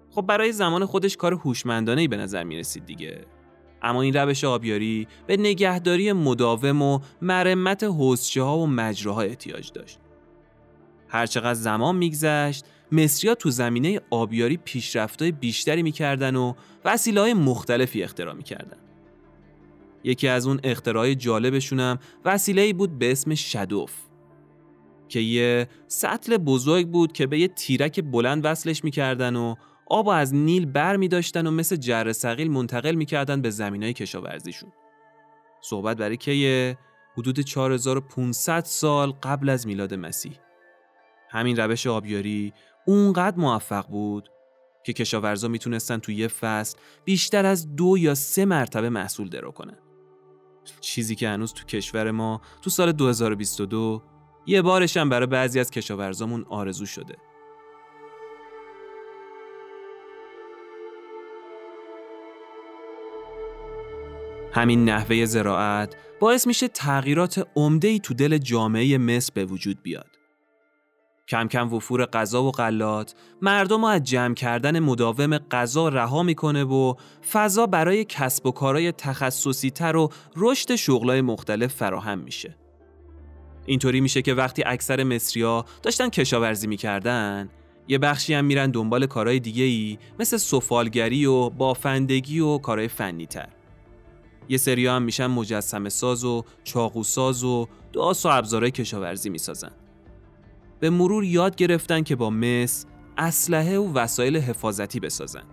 خب 0.10 0.22
برای 0.22 0.51
زمان 0.51 0.86
خودش 0.86 1.17
کار 1.17 1.34
هوشمندانه 1.34 2.01
ای 2.01 2.07
به 2.07 2.17
نظر 2.17 2.43
می‌رسید 2.43 2.86
دیگه. 2.86 3.25
اما 3.82 4.01
این 4.01 4.13
روش 4.13 4.44
آبیاری 4.44 5.08
به 5.27 5.38
نگهداری 5.38 6.13
مداوم 6.13 6.82
و 6.82 7.00
مرمت 7.22 7.84
حوزچه 7.84 8.44
ها 8.44 8.58
و 8.58 8.67
مجراها 8.67 9.22
احتیاج 9.22 9.72
داشت. 9.72 10.00
هرچقدر 11.08 11.53
زمان 11.53 11.96
میگذشت 11.96 12.65
مصریا 12.91 13.36
تو 13.36 13.50
زمینه 13.50 14.01
آبیاری 14.10 14.58
پیشرفتهای 14.58 15.32
بیشتری 15.32 15.84
می‌کردن 15.84 16.36
و 16.36 16.53
وسیله 16.86 17.22
های 17.22 17.34
مختلفی 17.34 18.03
اختراع 18.03 18.34
می‌کردن. 18.34 18.77
یکی 20.03 20.27
از 20.27 20.48
اون 20.48 20.60
اختراعای 20.63 21.15
جالبشونم 21.15 22.00
وسیله 22.25 22.74
بود 22.74 23.00
به 23.00 23.12
اسم 23.12 23.36
شدوف 23.36 23.94
که 25.10 25.20
یه 25.20 25.67
سطل 25.88 26.38
بزرگ 26.38 26.88
بود 26.88 27.12
که 27.12 27.27
به 27.27 27.39
یه 27.39 27.48
تیرک 27.48 28.03
بلند 28.03 28.46
وصلش 28.46 28.84
می‌کردن 28.84 29.36
و 29.36 29.55
آب 29.88 30.10
از 30.10 30.34
نیل 30.34 30.65
بر 30.65 30.96
می 30.96 31.08
داشتن 31.08 31.48
و 31.48 31.51
مثل 31.51 31.75
جر 31.75 32.12
سقیل 32.12 32.51
منتقل 32.51 32.96
می‌کردن 32.96 33.42
به 33.42 33.50
زمین 33.50 33.84
های 33.84 33.94
کشاورزیشون. 33.94 34.72
صحبت 35.62 35.98
برای 35.98 36.18
که 36.18 36.77
حدود 37.18 37.39
4500 37.39 38.63
سال 38.63 39.12
قبل 39.12 39.50
از 39.50 39.68
میلاد 39.68 39.94
مسیح. 39.94 40.39
همین 41.30 41.58
روش 41.58 41.88
آبیاری 41.88 42.54
اونقدر 42.88 43.38
موفق 43.38 43.88
بود 43.88 44.30
که 44.86 44.94
کشاورزا 44.94 45.48
می‌تونستن 45.48 45.98
توی 45.98 46.15
یه 46.15 46.27
فصل 46.27 46.77
بیشتر 47.06 47.46
از 47.46 47.75
دو 47.75 47.98
یا 47.98 48.15
سه 48.15 48.46
مرتبه 48.46 48.89
محصول 48.89 49.30
درو 49.30 49.51
کنن. 49.51 49.77
چیزی 50.82 51.15
که 51.15 51.30
هنوز 51.30 51.54
تو 51.54 51.65
کشور 51.65 52.12
ما 52.12 52.42
تو 52.62 52.70
سال 52.70 52.92
2022 52.92 54.01
یه 54.48 54.62
بارش 54.62 54.98
هم 54.98 55.10
برای 55.10 55.27
بعضی 55.27 55.60
از 55.60 55.72
کشاورزامون 55.72 56.46
آرزو 56.50 56.86
شده. 56.86 57.15
همین 64.55 64.89
نحوه 64.89 65.25
زراعت 65.25 65.95
باعث 66.19 66.47
میشه 66.47 66.67
تغییرات 66.67 67.47
ای 67.83 68.00
تو 68.00 68.13
دل 68.13 68.38
جامعه 68.38 68.97
مصر 68.97 69.31
به 69.33 69.45
وجود 69.45 69.83
بیاد. 69.83 70.07
کم 71.27 71.47
کم 71.47 71.74
وفور 71.74 72.05
غذا 72.05 72.43
و 72.43 72.51
غلات 72.51 73.15
مردم 73.41 73.83
از 73.83 74.03
جمع 74.03 74.33
کردن 74.33 74.79
مداوم 74.79 75.38
غذا 75.38 75.89
رها 75.89 76.24
می‌کنه 76.24 76.63
و 76.63 76.93
فضا 77.31 77.65
برای 77.65 78.05
کسب 78.05 78.45
و 78.45 78.51
کارهای 78.51 78.91
تخصصی 78.91 79.69
تر 79.69 79.95
و 79.95 80.09
رشد 80.35 80.75
شغلای 80.75 81.21
مختلف 81.21 81.74
فراهم 81.74 82.19
میشه. 82.19 82.55
اینطوری 83.65 84.01
میشه 84.01 84.21
که 84.21 84.33
وقتی 84.33 84.63
اکثر 84.65 85.03
مصریا 85.03 85.65
داشتن 85.83 86.09
کشاورزی 86.09 86.67
می‌کردن 86.67 87.50
یه 87.88 87.97
بخشی 87.97 88.33
هم 88.33 88.45
میرن 88.45 88.71
دنبال 88.71 89.05
کارهای 89.05 89.39
دیگه 89.39 89.63
ای 89.63 89.97
مثل 90.19 90.38
سفالگری 90.38 91.25
و 91.25 91.50
بافندگی 91.50 92.39
و 92.39 92.57
کارهای 92.57 92.88
فنی 92.88 93.25
تر. 93.25 93.50
یه 94.49 94.57
سری 94.57 94.87
هم 94.87 95.01
میشن 95.01 95.27
مجسمه 95.27 95.89
ساز 95.89 96.23
و 96.23 96.43
چاقو 96.63 97.03
ساز 97.03 97.43
و 97.43 97.67
داس 97.93 98.25
و 98.25 98.29
ابزارهای 98.29 98.71
کشاورزی 98.71 99.29
می‌سازن. 99.29 99.71
به 100.79 100.89
مرور 100.89 101.23
یاد 101.23 101.55
گرفتن 101.55 102.01
که 102.03 102.15
با 102.15 102.29
مس 102.29 102.85
اسلحه 103.17 103.77
و 103.77 103.93
وسایل 103.93 104.37
حفاظتی 104.37 104.99
بسازن. 104.99 105.43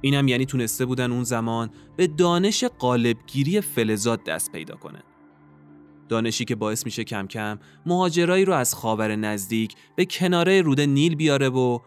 اینم 0.00 0.28
یعنی 0.28 0.46
تونسته 0.46 0.84
بودن 0.86 1.12
اون 1.12 1.24
زمان 1.24 1.70
به 1.96 2.06
دانش 2.06 2.64
قالبگیری 2.64 3.60
فلزات 3.60 4.24
دست 4.24 4.52
پیدا 4.52 4.76
کنن. 4.76 5.02
دانشی 6.08 6.44
که 6.44 6.54
باعث 6.54 6.84
میشه 6.84 7.04
کم 7.04 7.26
کم 7.26 7.58
مهاجرایی 7.86 8.44
رو 8.44 8.52
از 8.52 8.74
خاور 8.74 9.16
نزدیک 9.16 9.74
به 9.96 10.04
کناره 10.04 10.62
رود 10.62 10.80
نیل 10.80 11.14
بیاره 11.14 11.48
و 11.48 11.78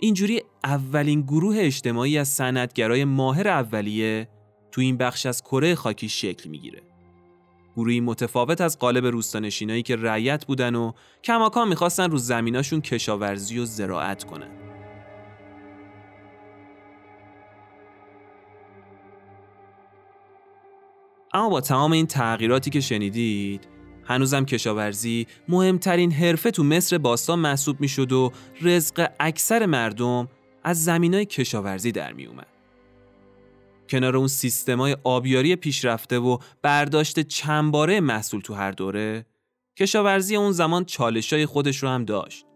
اینجوری 0.00 0.42
اولین 0.64 1.20
گروه 1.20 1.56
اجتماعی 1.58 2.18
از 2.18 2.28
صنعتگرای 2.28 3.04
ماهر 3.04 3.48
اولیه 3.48 4.28
تو 4.76 4.82
این 4.82 4.96
بخش 4.96 5.26
از 5.26 5.42
کره 5.42 5.74
خاکی 5.74 6.08
شکل 6.08 6.50
می‌گیره. 6.50 6.82
گروهی 7.76 8.00
متفاوت 8.00 8.60
از 8.60 8.78
قالب 8.78 9.06
روستانشینایی 9.06 9.82
که 9.82 9.96
رعیت 9.96 10.46
بودن 10.46 10.74
و 10.74 10.92
کماکان 11.24 11.68
می‌خواستن 11.68 12.10
رو 12.10 12.18
زمیناشون 12.18 12.80
کشاورزی 12.80 13.58
و 13.58 13.64
زراعت 13.64 14.24
کنن. 14.24 14.50
اما 21.34 21.48
با 21.48 21.60
تمام 21.60 21.92
این 21.92 22.06
تغییراتی 22.06 22.70
که 22.70 22.80
شنیدید 22.80 23.68
هنوزم 24.04 24.44
کشاورزی 24.44 25.26
مهمترین 25.48 26.12
حرفه 26.12 26.50
تو 26.50 26.64
مصر 26.64 26.98
باستان 26.98 27.38
محسوب 27.38 27.80
می‌شد 27.80 28.12
و 28.12 28.32
رزق 28.62 29.10
اکثر 29.20 29.66
مردم 29.66 30.28
از 30.64 30.84
زمینای 30.84 31.26
کشاورزی 31.26 31.92
در 31.92 32.12
می 32.12 32.26
اومد. 32.26 32.55
کنار 33.88 34.16
اون 34.16 34.28
سیستمای 34.28 34.96
آبیاری 35.04 35.56
پیشرفته 35.56 36.18
و 36.18 36.38
برداشت 36.62 37.20
چندباره 37.20 38.00
محصول 38.00 38.40
تو 38.40 38.54
هر 38.54 38.70
دوره 38.70 39.26
کشاورزی 39.78 40.36
اون 40.36 40.52
زمان 40.52 40.84
چالشای 40.84 41.46
خودش 41.46 41.82
رو 41.82 41.88
هم 41.88 42.04
داشت. 42.04 42.46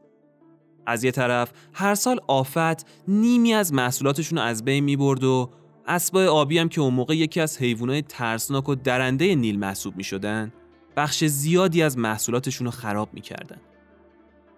از 0.87 1.05
یه 1.05 1.11
طرف 1.11 1.53
هر 1.73 1.95
سال 1.95 2.21
آفت 2.27 2.87
نیمی 3.09 3.55
از 3.55 3.73
محصولاتشون 3.73 4.39
رو 4.39 4.45
از 4.45 4.65
بین 4.65 4.85
می 4.85 4.97
برد 4.97 5.25
و 5.25 5.51
اسبای 5.87 6.27
آبی 6.27 6.59
هم 6.59 6.69
که 6.69 6.81
اون 6.81 6.95
موقع 6.95 7.17
یکی 7.17 7.41
از 7.41 7.59
حیوانات 7.59 8.05
ترسناک 8.09 8.69
و 8.69 8.75
درنده 8.75 9.35
نیل 9.35 9.59
محسوب 9.59 9.97
می 9.97 10.05
شدن 10.05 10.53
بخش 10.97 11.25
زیادی 11.25 11.83
از 11.83 11.99
محصولاتشون 11.99 12.65
رو 12.65 12.71
خراب 12.71 13.15
می‌کردن. 13.15 13.61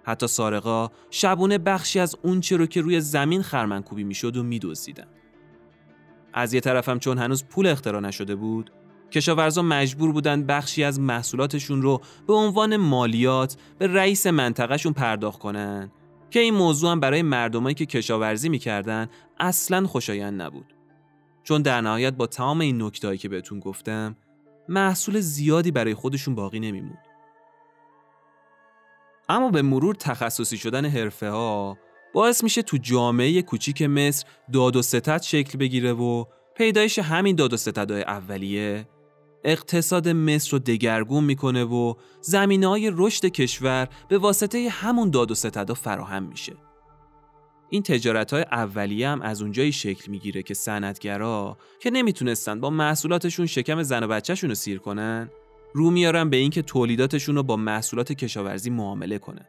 حتی 0.05 0.27
سارقا 0.27 0.91
شبونه 1.11 1.59
بخشی 1.59 2.01
از 2.01 2.17
اون 2.23 2.43
رو 2.51 2.67
که 2.67 2.81
روی 2.81 3.01
زمین 3.01 3.43
خرمنکوبی 3.43 4.05
می‌شد 4.05 4.37
و 4.37 4.43
میدزدیدن. 4.43 5.07
از 6.35 6.55
یه 6.55 6.61
طرفم 6.61 6.99
چون 6.99 7.19
هنوز 7.19 7.45
پول 7.45 7.67
اختراع 7.67 8.01
نشده 8.01 8.35
بود، 8.35 8.73
کشاورزا 9.11 9.63
مجبور 9.63 10.13
بودن 10.13 10.47
بخشی 10.47 10.85
از 10.85 11.01
محصولاتشون 11.01 11.83
رو 11.83 12.01
به 12.27 12.35
عنوان 12.35 12.77
مالیات 12.77 13.57
به 13.79 13.87
رئیس 13.87 14.27
منطقهشون 14.27 14.93
پرداخت 14.93 15.39
کنن 15.39 15.93
که 16.31 16.41
این 16.41 16.55
موضوع 16.55 16.91
هم 16.91 17.01
برای 17.01 17.23
مردمایی 17.23 17.75
که 17.75 17.87
کشاورزی 17.87 18.49
می‌کردن 18.49 19.09
اصلا 19.41 19.87
خوشایند 19.87 20.43
نبود. 20.43 20.75
چون 21.43 21.63
در 21.63 21.81
نهایت 21.81 22.13
با 22.13 22.27
تمام 22.27 22.61
این 22.61 22.83
نکتهایی 22.83 23.19
که 23.19 23.29
بهتون 23.29 23.61
گفتم 23.61 24.17
محصول 24.69 25.21
زیادی 25.21 25.71
برای 25.71 25.95
خودشون 25.95 26.35
باقی 26.35 26.61
نمیموند. 26.61 27.05
اما 29.29 29.51
به 29.51 29.63
مرور 29.63 29.95
تخصصی 29.95 30.59
شدن 30.59 30.87
حرفه 30.87 31.31
ها 31.31 31.79
باعث 32.15 32.45
میشه 32.45 32.63
تو 32.63 32.77
جامعه 32.77 33.43
کوچیک 33.43 33.83
مصر 33.83 34.27
داد 34.53 34.77
و 34.77 34.83
ستد 34.83 35.23
شکل 35.23 35.59
بگیره 35.59 35.93
و 35.93 36.25
پیدایش 36.57 36.99
همین 36.99 37.37
داد 37.37 37.53
و 37.53 37.57
ستدهای 37.57 38.03
اولیه 38.03 38.89
اقتصاد 39.45 40.09
مصر 40.09 40.51
رو 40.51 40.59
دگرگون 40.59 41.25
می‌کنه 41.25 41.65
و 41.65 41.95
زمینه 42.21 42.67
های 42.67 42.91
رشد 42.95 43.27
کشور 43.27 43.89
به 44.09 44.19
واسطه 44.19 44.69
همون 44.69 45.11
داد 45.11 45.31
و 45.31 45.35
ستدها 45.35 45.75
فراهم 45.75 46.23
میشه. 46.23 46.53
این 47.71 47.83
تجارت 47.83 48.33
های 48.33 48.43
اولیه 48.43 49.09
هم 49.09 49.23
از 49.23 49.43
اونجایی 49.43 49.73
شکل 49.73 50.11
می‌گیره 50.11 50.43
که 50.43 50.55
صنعتگرا 50.55 51.59
که 51.81 51.91
نمی‌تونستن 51.91 52.61
با 52.61 52.71
محصولاتشون 52.71 53.47
شکم 53.47 53.83
زن 53.83 54.05
و 54.05 54.09
بچهشون 54.09 54.51
رو 54.51 54.55
سیر 54.55 54.79
کنن 54.79 55.31
رو 55.75 55.91
میارن 55.91 56.31
به 56.31 56.37
اینکه 56.37 56.63
تولیداتشون 56.63 57.37
رو 57.37 57.43
با 57.43 57.57
محصولات 57.57 58.13
کشاورزی 58.13 58.71
معامله 58.71 59.19
کنن. 59.19 59.47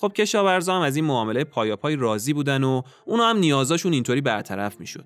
خب 0.00 0.12
کشاورزا 0.12 0.76
هم 0.76 0.82
از 0.82 0.96
این 0.96 1.04
معامله 1.04 1.44
پای 1.44 1.96
راضی 1.96 2.32
بودن 2.32 2.64
و 2.64 2.82
اونا 3.06 3.30
هم 3.30 3.36
نیازاشون 3.38 3.92
اینطوری 3.92 4.20
برطرف 4.20 4.80
می‌شد. 4.80 5.04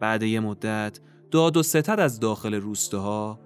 بعد 0.00 0.22
یه 0.22 0.40
مدت 0.40 1.00
داد 1.30 1.56
و 1.56 1.62
ستد 1.62 2.00
از 2.00 2.20
داخل 2.20 2.54
روستاها 2.54 3.38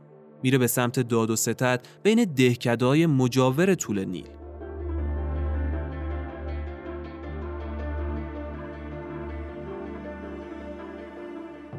میره 0.43 0.59
به 0.59 0.67
سمت 0.67 1.01
داد 1.01 1.31
و 1.31 1.37
ستد 1.37 1.87
بین 2.03 2.25
دهکدهای 2.25 3.07
مجاور 3.07 3.75
طول 3.75 4.05
نیل. 4.05 4.29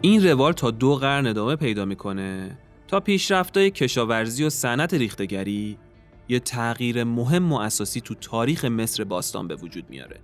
این 0.02 0.28
روال 0.28 0.52
تا 0.52 0.72
دو 0.72 0.96
قرن 0.96 1.28
ادامه 1.28 1.56
پیدا 1.56 1.86
می‌کنه 1.86 2.58
تا 2.88 3.00
پیشرفتای 3.00 3.72
کشاورزی 3.72 4.44
و 4.44 4.50
صنعت 4.50 4.94
ریختگری 4.94 5.78
یه 6.28 6.40
تغییر 6.40 7.04
مهم 7.04 7.54
و 7.54 7.60
اساسی 7.60 8.02
تو 8.02 8.16
تاریخ 8.16 8.66
مصر 8.66 9.04
باستان 9.04 9.48
به 9.48 9.56
وجود 9.56 9.90
میاره 9.90 10.20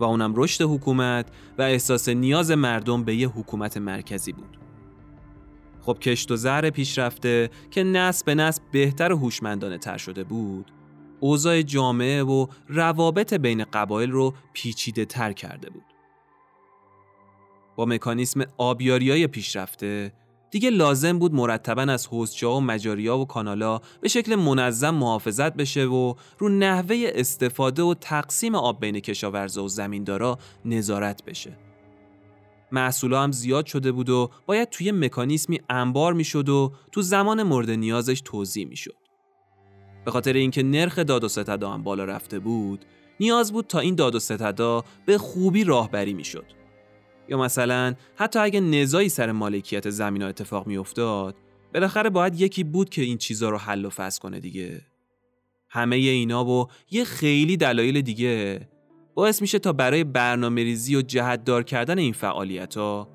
و 0.00 0.04
اونم 0.04 0.32
رشد 0.36 0.64
حکومت 0.64 1.26
و 1.58 1.62
احساس 1.62 2.08
نیاز 2.08 2.50
مردم 2.50 3.04
به 3.04 3.14
یه 3.14 3.28
حکومت 3.28 3.76
مرکزی 3.76 4.32
بود. 4.32 4.58
خب 5.80 5.98
کشت 5.98 6.30
و 6.30 6.36
زر 6.36 6.70
پیشرفته 6.70 7.50
که 7.70 7.82
نسل 7.82 8.24
به 8.26 8.34
نسل 8.34 8.62
بهتر 8.72 9.12
و 9.12 9.16
هوشمندانه 9.16 9.78
تر 9.78 9.96
شده 9.96 10.24
بود 10.24 10.72
اوضاع 11.20 11.62
جامعه 11.62 12.22
و 12.22 12.46
روابط 12.68 13.34
بین 13.34 13.64
قبایل 13.64 14.10
رو 14.10 14.34
پیچیده 14.52 15.04
تر 15.04 15.32
کرده 15.32 15.70
بود. 15.70 15.84
با 17.76 17.84
مکانیسم 17.84 18.44
آبیاری 18.58 19.10
های 19.10 19.26
پیشرفته 19.26 20.12
دیگه 20.54 20.70
لازم 20.70 21.18
بود 21.18 21.34
مرتبا 21.34 21.82
از 21.82 22.06
حوزچه‌ها 22.06 22.56
و 22.56 22.60
مجاریا 22.60 23.18
و 23.18 23.26
کانالا 23.26 23.80
به 24.00 24.08
شکل 24.08 24.34
منظم 24.34 24.94
محافظت 24.94 25.54
بشه 25.54 25.84
و 25.84 26.14
رو 26.38 26.48
نحوه 26.48 27.10
استفاده 27.14 27.82
و 27.82 27.94
تقسیم 28.00 28.54
آب 28.54 28.80
بین 28.80 29.00
کشاورزا 29.00 29.64
و 29.64 29.68
زمیندارا 29.68 30.38
نظارت 30.64 31.24
بشه. 31.24 31.58
محصولا 32.72 33.22
هم 33.22 33.32
زیاد 33.32 33.66
شده 33.66 33.92
بود 33.92 34.10
و 34.10 34.30
باید 34.46 34.70
توی 34.70 34.92
مکانیسمی 34.92 35.60
انبار 35.70 36.12
می‌شد 36.12 36.48
و 36.48 36.72
تو 36.92 37.02
زمان 37.02 37.42
مورد 37.42 37.70
نیازش 37.70 38.22
توضیح 38.24 38.66
می‌شد. 38.66 38.96
به 40.04 40.10
خاطر 40.10 40.32
اینکه 40.32 40.62
نرخ 40.62 40.98
داد 40.98 41.24
و 41.24 41.28
ستدا 41.28 41.70
هم 41.70 41.82
بالا 41.82 42.04
رفته 42.04 42.38
بود، 42.38 42.84
نیاز 43.20 43.52
بود 43.52 43.66
تا 43.66 43.78
این 43.78 43.94
داد 43.94 44.14
و 44.14 44.18
ستدا 44.18 44.84
به 45.06 45.18
خوبی 45.18 45.64
راهبری 45.64 46.14
می‌شد. 46.14 46.63
یا 47.28 47.38
مثلا 47.38 47.94
حتی 48.16 48.38
اگه 48.38 48.60
نزایی 48.60 49.08
سر 49.08 49.32
مالکیت 49.32 49.90
زمین 49.90 50.22
ها 50.22 50.28
اتفاق 50.28 50.66
میافتاد 50.66 51.36
بالاخره 51.74 52.10
باید 52.10 52.40
یکی 52.40 52.64
بود 52.64 52.90
که 52.90 53.02
این 53.02 53.18
چیزا 53.18 53.50
رو 53.50 53.58
حل 53.58 53.84
و 53.84 53.90
فصل 53.90 54.20
کنه 54.20 54.40
دیگه. 54.40 54.80
همه 55.68 55.96
اینا 55.96 56.44
و 56.44 56.66
یه 56.90 57.04
خیلی 57.04 57.56
دلایل 57.56 58.00
دیگه 58.00 58.68
باعث 59.14 59.40
میشه 59.40 59.58
تا 59.58 59.72
برای 59.72 60.04
برنامه 60.04 60.62
ریزی 60.62 60.96
و 60.96 61.02
جهتدار 61.02 61.62
کردن 61.62 61.98
این 61.98 62.12
فعالیت 62.12 62.76
ها 62.76 63.08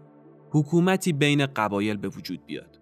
حکومتی 0.51 1.13
بین 1.13 1.45
قبایل 1.45 1.97
به 1.97 2.07
وجود 2.07 2.45
بیاد. 2.45 2.79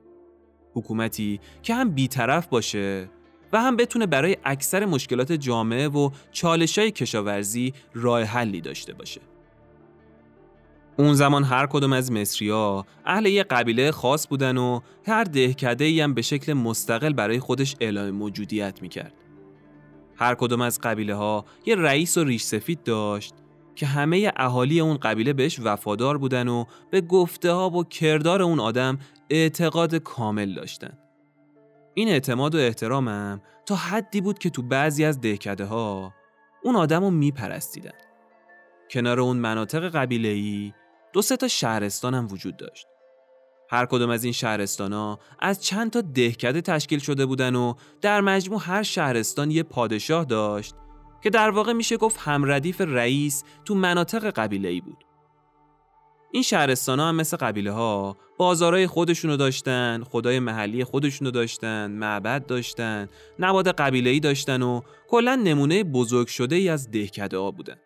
حکومتی 0.74 1.40
که 1.64 1.76
هم 1.76 1.90
بیطرف 1.90 2.48
باشه 2.48 3.10
و 3.54 3.62
هم 3.62 3.76
بتونه 3.76 4.06
برای 4.06 4.38
اکثر 4.44 4.86
مشکلات 4.86 5.32
جامعه 5.32 5.88
و 5.88 6.10
چالشای 6.32 6.92
کشاورزی 6.92 7.74
راه 7.94 8.24
حلی 8.24 8.62
داشته 8.62 8.94
باشه. 8.94 9.22
اون 10.98 11.14
زمان 11.14 11.44
هر 11.44 11.68
کدوم 11.68 11.94
از 11.94 12.12
مصریا 12.12 12.86
اهل 13.06 13.26
یه 13.26 13.44
قبیله 13.44 13.92
خاص 13.92 14.28
بودن 14.28 14.58
و 14.58 14.80
هر 15.08 15.24
دهکده 15.24 15.86
ای 15.86 16.02
هم 16.02 16.14
به 16.14 16.22
شکل 16.22 16.54
مستقل 16.54 17.14
برای 17.14 17.40
خودش 17.40 17.76
اعلام 17.80 18.10
موجودیت 18.10 18.82
می‌کرد. 18.82 19.14
هر 20.16 20.36
کدوم 20.36 20.62
از 20.62 20.82
قبیله 20.82 21.16
ها 21.16 21.46
یه 21.66 21.76
رئیس 21.76 22.18
و 22.18 22.24
ریش 22.24 22.44
سفید 22.44 22.84
داشت 22.84 23.34
که 23.76 23.86
همه 23.86 24.32
اهالی 24.36 24.80
اون 24.80 24.98
قبیله 24.98 25.34
بهش 25.34 25.60
وفادار 25.64 26.18
بودن 26.18 26.48
و 26.48 26.66
به 26.92 27.02
گفته 27.02 27.52
ها 27.52 27.70
و 27.70 27.84
کردار 27.84 28.42
اون 28.42 28.60
آدم 28.60 29.00
اعتقاد 29.30 29.96
کامل 29.96 30.54
داشتن. 30.54 30.98
این 31.94 32.08
اعتماد 32.10 32.56
و 32.56 32.58
احترامم 32.58 33.42
تا 33.66 33.76
حدی 33.76 34.22
بود 34.22 34.40
که 34.40 34.50
تو 34.50 34.62
بعضی 34.62 35.06
از 35.06 35.22
دهکده 35.22 35.66
ها 35.66 36.14
اون 36.64 36.76
آدم 36.76 37.04
رو 37.04 37.12
میپرستیدن. 37.12 37.92
کنار 38.90 39.20
اون 39.20 39.38
مناطق 39.38 39.90
قبیله‌ای 39.90 40.74
دو 41.14 41.22
سه 41.22 41.38
تا 41.38 41.48
شهرستان 41.48 42.14
هم 42.14 42.28
وجود 42.32 42.58
داشت. 42.58 42.88
هر 43.70 43.86
کدوم 43.86 44.10
از 44.10 44.24
این 44.24 44.34
شهرستان 44.34 44.94
ها 44.94 45.20
از 45.40 45.64
چند 45.64 45.92
تا 45.92 46.02
دهکده 46.02 46.62
تشکیل 46.62 47.00
شده 47.00 47.26
بودن 47.26 47.56
و 47.56 47.74
در 48.02 48.22
مجموع 48.22 48.62
هر 48.64 48.84
شهرستان 48.84 49.52
یه 49.52 49.64
پادشاه 49.64 50.26
داشت 50.26 50.76
که 51.24 51.30
در 51.30 51.50
واقع 51.50 51.74
میشه 51.74 51.98
گفت 51.98 52.18
همردیف 52.20 52.82
رئیس 52.82 53.44
تو 53.66 53.76
مناطق 53.76 54.30
قبیله 54.30 54.70
ای 54.70 54.82
بود. 54.82 55.04
این 56.32 56.44
شهرستان 56.44 57.00
ها 57.00 57.10
هم 57.10 57.16
مثل 57.16 57.38
قبیله 57.38 57.72
ها 57.72 58.18
بازارهای 58.38 58.88
خودشونو 58.88 59.38
داشتن، 59.38 60.04
خدای 60.04 60.40
محلی 60.40 60.84
خودشونو 60.84 61.32
داشتن، 61.32 61.92
معبد 61.92 62.46
داشتن، 62.46 63.10
نباد 63.40 63.68
قبیله 63.68 64.10
ای 64.10 64.20
داشتن 64.20 64.62
و 64.62 64.82
کلا 65.08 65.36
نمونه 65.36 65.84
بزرگ 65.84 66.28
شده 66.28 66.56
ای 66.56 66.70
از 66.70 66.92
دهکده 66.92 67.38
ها 67.38 67.52
بودن. 67.52 67.78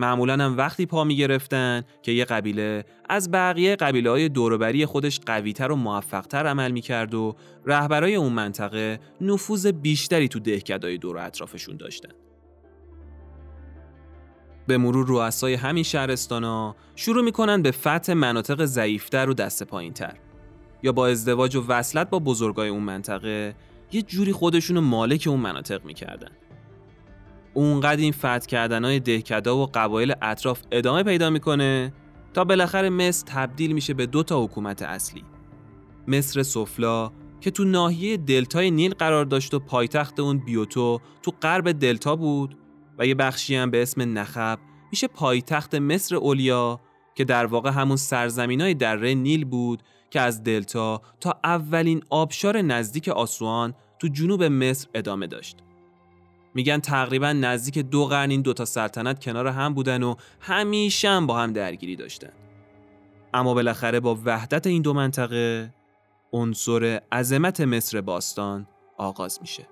معمولا 0.00 0.44
هم 0.44 0.56
وقتی 0.56 0.86
پا 0.86 1.04
می 1.04 1.16
گرفتن 1.16 1.82
که 2.02 2.12
یه 2.12 2.24
قبیله 2.24 2.84
از 3.08 3.30
بقیه 3.30 3.76
قبیله 3.76 4.10
های 4.10 4.28
دوروبری 4.28 4.86
خودش 4.86 5.20
قویتر 5.26 5.72
و 5.72 5.76
موفقتر 5.76 6.46
عمل 6.46 6.70
می 6.70 6.80
کرد 6.80 7.14
و 7.14 7.36
رهبرای 7.66 8.14
اون 8.14 8.32
منطقه 8.32 9.00
نفوذ 9.20 9.66
بیشتری 9.66 10.28
تو 10.28 10.38
دهکدهای 10.38 10.98
دور 10.98 11.18
اطرافشون 11.18 11.76
داشتن. 11.76 12.08
به 14.66 14.78
مرور 14.78 15.06
رؤسای 15.08 15.54
همین 15.54 15.84
شهرستانا 15.84 16.76
شروع 16.96 17.24
می‌کنن 17.24 17.62
به 17.62 17.70
فتح 17.70 18.12
مناطق 18.12 18.64
ضعیفتر 18.64 19.30
و 19.30 19.34
دست 19.34 19.62
پایینتر 19.62 20.14
یا 20.82 20.92
با 20.92 21.08
ازدواج 21.08 21.56
و 21.56 21.64
وصلت 21.68 22.10
با 22.10 22.18
بزرگای 22.18 22.68
اون 22.68 22.82
منطقه 22.82 23.54
یه 23.92 24.02
جوری 24.02 24.32
خودشونو 24.32 24.80
مالک 24.80 25.24
اون 25.28 25.40
مناطق 25.40 25.84
می‌کردن 25.84 26.30
اونقدر 27.54 28.00
این 28.00 28.12
فتح 28.12 28.38
کردن 28.38 28.84
های 28.84 29.00
دهکدا 29.00 29.56
و 29.56 29.66
قبایل 29.74 30.14
اطراف 30.22 30.62
ادامه 30.72 31.02
پیدا 31.02 31.30
می‌کنه 31.30 31.92
تا 32.34 32.44
بالاخره 32.44 32.90
مصر 32.90 33.26
تبدیل 33.26 33.72
میشه 33.72 33.94
به 33.94 34.06
دو 34.06 34.22
تا 34.22 34.44
حکومت 34.44 34.82
اصلی 34.82 35.24
مصر 36.08 36.42
سفلا 36.42 37.10
که 37.40 37.50
تو 37.50 37.64
ناحیه 37.64 38.16
دلتای 38.16 38.70
نیل 38.70 38.94
قرار 38.94 39.24
داشت 39.24 39.54
و 39.54 39.58
پایتخت 39.58 40.20
اون 40.20 40.38
بیوتو 40.38 41.00
تو 41.22 41.30
غرب 41.42 41.72
دلتا 41.72 42.16
بود 42.16 42.58
و 42.98 43.06
یه 43.06 43.14
بخشی 43.14 43.56
هم 43.56 43.70
به 43.70 43.82
اسم 43.82 44.18
نخب 44.18 44.58
میشه 44.90 45.06
پایتخت 45.06 45.74
مصر 45.74 46.16
اولیا 46.16 46.80
که 47.14 47.24
در 47.24 47.46
واقع 47.46 47.70
همون 47.70 47.96
سرزمین 47.96 48.60
های 48.60 48.74
دره 48.74 49.14
نیل 49.14 49.44
بود 49.44 49.82
که 50.10 50.20
از 50.20 50.42
دلتا 50.42 51.02
تا 51.20 51.40
اولین 51.44 52.02
آبشار 52.10 52.62
نزدیک 52.62 53.08
آسوان 53.08 53.74
تو 53.98 54.08
جنوب 54.08 54.42
مصر 54.42 54.88
ادامه 54.94 55.26
داشت. 55.26 55.56
میگن 56.54 56.78
تقریبا 56.78 57.32
نزدیک 57.32 57.78
دو 57.78 58.06
قرن 58.06 58.30
این 58.30 58.42
دوتا 58.42 58.64
سلطنت 58.64 59.24
کنار 59.24 59.46
هم 59.46 59.74
بودن 59.74 60.02
و 60.02 60.14
همیشه 60.40 61.08
هم 61.08 61.26
با 61.26 61.38
هم 61.38 61.52
درگیری 61.52 61.96
داشتن. 61.96 62.32
اما 63.34 63.54
بالاخره 63.54 64.00
با 64.00 64.18
وحدت 64.24 64.66
این 64.66 64.82
دو 64.82 64.92
منطقه 64.92 65.74
عنصر 66.32 67.00
عظمت 67.12 67.60
مصر 67.60 68.00
باستان 68.00 68.66
آغاز 68.96 69.38
میشه. 69.40 69.66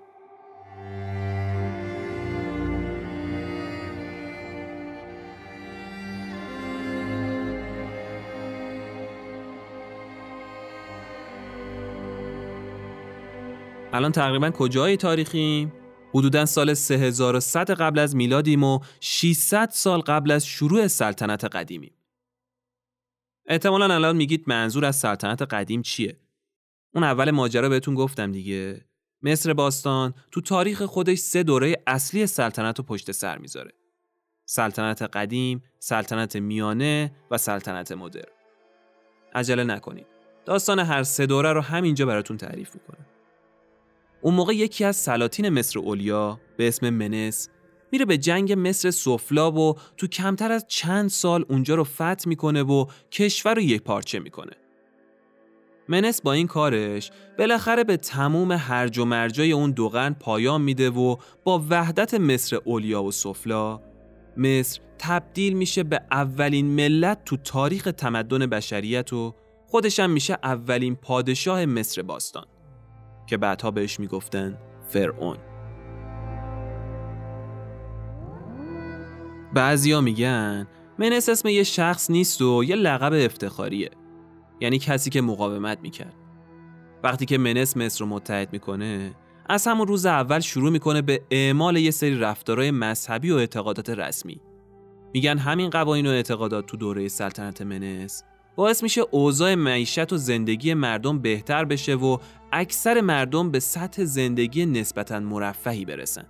الان 13.93 14.11
تقریبا 14.11 14.51
کجای 14.51 14.97
تاریخیم؟ 14.97 15.73
حدودا 16.13 16.45
سال 16.45 16.73
3100 16.73 17.71
قبل 17.71 17.99
از 17.99 18.15
میلادیم 18.15 18.63
و 18.63 18.79
600 18.99 19.69
سال 19.69 19.99
قبل 19.99 20.31
از 20.31 20.45
شروع 20.45 20.87
سلطنت 20.87 21.45
قدیمیم. 21.45 21.93
احتمالا 23.45 23.95
الان 23.95 24.15
میگید 24.15 24.43
منظور 24.47 24.85
از 24.85 24.95
سلطنت 24.95 25.41
قدیم 25.41 25.81
چیه؟ 25.81 26.17
اون 26.93 27.03
اول 27.03 27.31
ماجرا 27.31 27.69
بهتون 27.69 27.95
گفتم 27.95 28.31
دیگه. 28.31 28.85
مصر 29.21 29.53
باستان 29.53 30.13
تو 30.31 30.41
تاریخ 30.41 30.81
خودش 30.81 31.17
سه 31.17 31.43
دوره 31.43 31.83
اصلی 31.87 32.27
سلطنت 32.27 32.77
رو 32.77 32.85
پشت 32.85 33.11
سر 33.11 33.37
می‌ذاره. 33.37 33.71
سلطنت 34.45 35.01
قدیم، 35.01 35.63
سلطنت 35.79 36.35
میانه 36.35 37.11
و 37.31 37.37
سلطنت 37.37 37.91
مدرن. 37.91 38.33
عجله 39.35 39.63
نکنید. 39.63 40.07
داستان 40.45 40.79
هر 40.79 41.03
سه 41.03 41.25
دوره 41.25 41.53
رو 41.53 41.61
همینجا 41.61 42.05
براتون 42.05 42.37
تعریف 42.37 42.75
می‌کنم. 42.75 43.05
اون 44.21 44.33
موقع 44.33 44.53
یکی 44.53 44.85
از 44.85 44.95
سلاطین 44.95 45.49
مصر 45.49 45.79
اولیا 45.79 46.39
به 46.57 46.67
اسم 46.67 46.89
منس 46.89 47.49
میره 47.91 48.05
به 48.05 48.17
جنگ 48.17 48.53
مصر 48.57 48.91
سفلا 48.91 49.51
و 49.51 49.75
تو 49.97 50.07
کمتر 50.07 50.51
از 50.51 50.65
چند 50.67 51.09
سال 51.09 51.45
اونجا 51.49 51.75
رو 51.75 51.83
فتح 51.83 52.23
می‌کنه 52.25 52.63
و 52.63 52.85
کشور 53.11 53.55
رو 53.55 53.61
یک 53.61 53.81
پارچه 53.81 54.19
می‌کنه. 54.19 54.51
منس 55.89 56.21
با 56.21 56.33
این 56.33 56.47
کارش 56.47 57.11
بالاخره 57.37 57.83
به 57.83 57.97
تموم 57.97 58.51
هرج 58.51 58.97
و 58.97 59.05
مرجای 59.05 59.51
اون 59.51 59.71
دوغن 59.71 60.13
پایان 60.19 60.61
میده 60.61 60.89
و 60.89 61.15
با 61.43 61.65
وحدت 61.69 62.13
مصر 62.13 62.59
اولیا 62.65 63.03
و 63.03 63.11
سفلا 63.11 63.81
مصر 64.37 64.81
تبدیل 64.97 65.53
میشه 65.53 65.83
به 65.83 66.01
اولین 66.11 66.65
ملت 66.65 67.25
تو 67.25 67.37
تاریخ 67.37 67.83
تمدن 67.83 68.45
بشریت 68.45 69.13
و 69.13 69.35
خودشم 69.67 70.09
میشه 70.09 70.37
اولین 70.43 70.95
پادشاه 70.95 71.65
مصر 71.65 72.01
باستان. 72.01 72.45
که 73.29 73.37
بعدها 73.37 73.71
بهش 73.71 73.99
می‌گفتن 73.99 74.57
فرعون. 74.87 75.37
بعضیا 79.53 80.01
میگن 80.01 80.67
منس 80.99 81.29
اسم 81.29 81.47
یه 81.47 81.63
شخص 81.63 82.11
نیست 82.11 82.41
و 82.41 82.63
یه 82.63 82.75
لقب 82.75 83.13
افتخاریه. 83.13 83.89
یعنی 84.61 84.79
کسی 84.79 85.09
که 85.09 85.21
مقاومت 85.21 85.79
می‌کرد. 85.81 86.13
وقتی 87.03 87.25
که 87.25 87.37
منس 87.37 87.77
مصر 87.77 87.99
رو 87.99 88.05
متحد 88.05 88.53
می‌کنه 88.53 89.15
از 89.49 89.67
همون 89.67 89.87
روز 89.87 90.05
اول 90.05 90.39
شروع 90.39 90.71
می‌کنه 90.71 91.01
به 91.01 91.21
اعمال 91.31 91.77
یه 91.77 91.91
سری 91.91 92.19
رفتارهای 92.19 92.71
مذهبی 92.71 93.31
و 93.31 93.35
اعتقادات 93.35 93.89
رسمی. 93.89 94.41
میگن 95.13 95.37
همین 95.37 95.69
قوانین 95.69 96.07
و 96.07 96.09
اعتقادات 96.09 96.65
تو 96.65 96.77
دوره 96.77 97.07
سلطنت 97.07 97.61
منس 97.61 98.23
باعث 98.59 98.83
میشه 98.83 99.01
اوضاع 99.11 99.55
معیشت 99.55 100.13
و 100.13 100.17
زندگی 100.17 100.73
مردم 100.73 101.19
بهتر 101.19 101.65
بشه 101.65 101.95
و 101.95 102.17
اکثر 102.51 103.01
مردم 103.01 103.51
به 103.51 103.59
سطح 103.59 104.03
زندگی 104.03 104.65
نسبتا 104.65 105.19
مرفهی 105.19 105.85
برسن. 105.85 106.25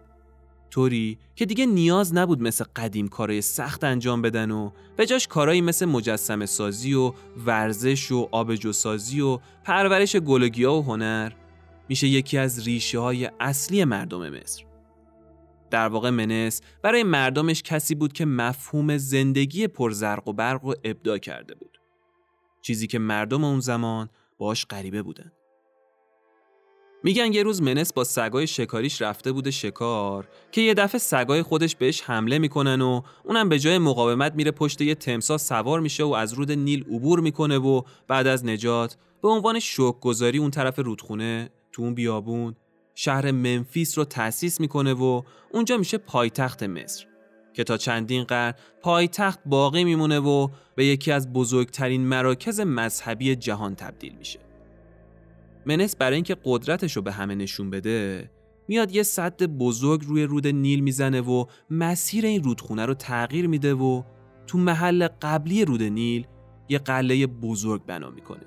طوری 0.72 1.18
که 1.36 1.46
دیگه 1.46 1.66
نیاز 1.66 2.16
نبود 2.16 2.42
مثل 2.42 2.66
قدیم 2.76 3.08
کارای 3.08 3.42
سخت 3.42 3.84
انجام 3.84 4.22
بدن 4.22 4.52
و 4.52 4.72
به 4.98 5.06
جاش 5.06 5.28
کارایی 5.28 5.62
مثل 5.62 5.86
مجسم 5.86 6.46
سازی 6.46 6.94
و 6.94 7.14
ورزش 7.46 8.12
و 8.12 8.30
آبجو 8.32 8.74
سازی 8.74 9.22
و 9.22 9.40
پرورش 9.64 10.16
گلگیا 10.16 10.74
و 10.74 10.84
هنر 10.84 11.32
میشه 11.90 12.08
یکی 12.08 12.38
از 12.38 12.68
ریشه 12.68 13.00
های 13.00 13.30
اصلی 13.40 13.86
مردم 13.86 14.30
مصر. 14.30 14.64
در 15.72 15.88
واقع 15.88 16.10
منس 16.10 16.62
برای 16.82 17.04
مردمش 17.04 17.64
کسی 17.64 17.96
بود 17.96 18.14
که 18.14 18.26
مفهوم 18.26 18.98
زندگی 18.98 19.68
پرزرق 19.68 20.28
و 20.28 20.34
برق 20.34 20.66
و 20.66 20.74
ابدا 20.84 21.18
کرده 21.18 21.56
بود. 21.56 21.69
چیزی 22.62 22.88
که 22.88 23.00
مردم 23.00 23.44
اون 23.44 23.60
زمان 23.60 24.10
باش 24.38 24.66
غریبه 24.66 25.02
بودن. 25.02 25.32
میگن 27.04 27.34
یه 27.34 27.44
روز 27.44 27.62
منس 27.62 27.94
با 27.94 28.04
سگای 28.04 28.48
شکاریش 28.48 29.02
رفته 29.02 29.32
بوده 29.32 29.52
شکار 29.52 30.28
که 30.52 30.62
یه 30.62 30.74
دفعه 30.74 31.00
سگای 31.00 31.44
خودش 31.44 31.76
بهش 31.76 32.02
حمله 32.02 32.40
می‌کنن 32.40 32.82
و 32.82 33.02
اونم 33.24 33.50
به 33.50 33.60
جای 33.60 33.78
مقاومت 33.78 34.36
میره 34.36 34.52
پشت 34.52 34.82
یه 34.82 34.96
تمسا 34.96 35.38
سوار 35.38 35.80
میشه 35.80 36.04
و 36.04 36.14
از 36.14 36.34
رود 36.34 36.52
نیل 36.52 36.84
عبور 36.84 37.20
می‌کنه 37.20 37.58
و 37.58 37.82
بعد 38.08 38.28
از 38.28 38.46
نجات 38.46 38.98
به 39.22 39.28
عنوان 39.28 39.60
گذاری 40.02 40.38
اون 40.38 40.52
طرف 40.52 40.80
رودخونه 40.80 41.50
تو 41.72 41.82
اون 41.82 41.94
بیابون 41.94 42.56
شهر 42.96 43.32
منفیس 43.32 43.98
رو 43.98 44.06
تأسیس 44.06 44.60
می‌کنه 44.60 44.94
و 44.94 45.22
اونجا 45.52 45.78
میشه 45.78 45.98
پایتخت 45.98 46.64
مصر 46.64 47.09
که 47.60 47.64
تا 47.64 47.78
چندین 47.78 48.24
قرن 48.24 48.54
پایتخت 48.82 49.40
باقی 49.46 49.84
میمونه 49.84 50.20
و 50.20 50.48
به 50.76 50.86
یکی 50.86 51.12
از 51.12 51.34
بزرگترین 51.34 52.08
مراکز 52.08 52.60
مذهبی 52.60 53.36
جهان 53.36 53.76
تبدیل 53.76 54.16
میشه. 54.20 54.40
منس 55.66 55.96
برای 55.96 56.16
اینکه 56.16 56.38
قدرتش 56.44 56.96
رو 56.96 57.02
به 57.02 57.12
همه 57.12 57.36
نشون 57.36 57.70
بده 57.70 58.30
میاد 58.68 58.92
یه 58.92 59.04
صد 59.04 59.44
بزرگ 59.44 60.06
روی 60.06 60.24
رود 60.24 60.48
نیل 60.48 60.80
می‌زنه 60.80 61.22
و 61.22 61.46
مسیر 61.70 62.26
این 62.26 62.44
رودخونه 62.44 62.86
رو 62.86 62.94
تغییر 62.94 63.48
میده 63.48 63.74
و 63.74 64.04
تو 64.48 64.58
محل 64.58 65.08
قبلی 65.22 65.66
رود 65.66 65.84
نیل 65.84 66.28
یه 66.70 66.80
قله 66.80 67.28
بزرگ 67.28 67.86
بنا 67.86 68.10
می‌کنه. 68.10 68.46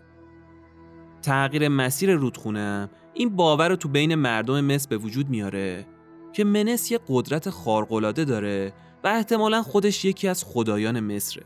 تغییر 1.22 1.68
مسیر 1.68 2.14
رودخونه 2.14 2.90
این 3.14 3.37
باور 3.37 3.68
رو 3.68 3.77
تو 3.77 3.88
بین 3.88 4.14
مردم 4.14 4.61
مصر 4.61 4.88
به 4.88 4.96
وجود 4.96 5.29
میاره 5.29 5.87
که 6.33 6.44
منس 6.44 6.90
یه 6.90 7.01
قدرت 7.09 7.51
خارق‌العاده 7.51 8.25
داره 8.25 8.72
و 9.04 9.08
احتمالا 9.08 9.62
خودش 9.62 10.04
یکی 10.04 10.28
از 10.28 10.44
خدایان 10.44 11.00
مصره. 11.00 11.44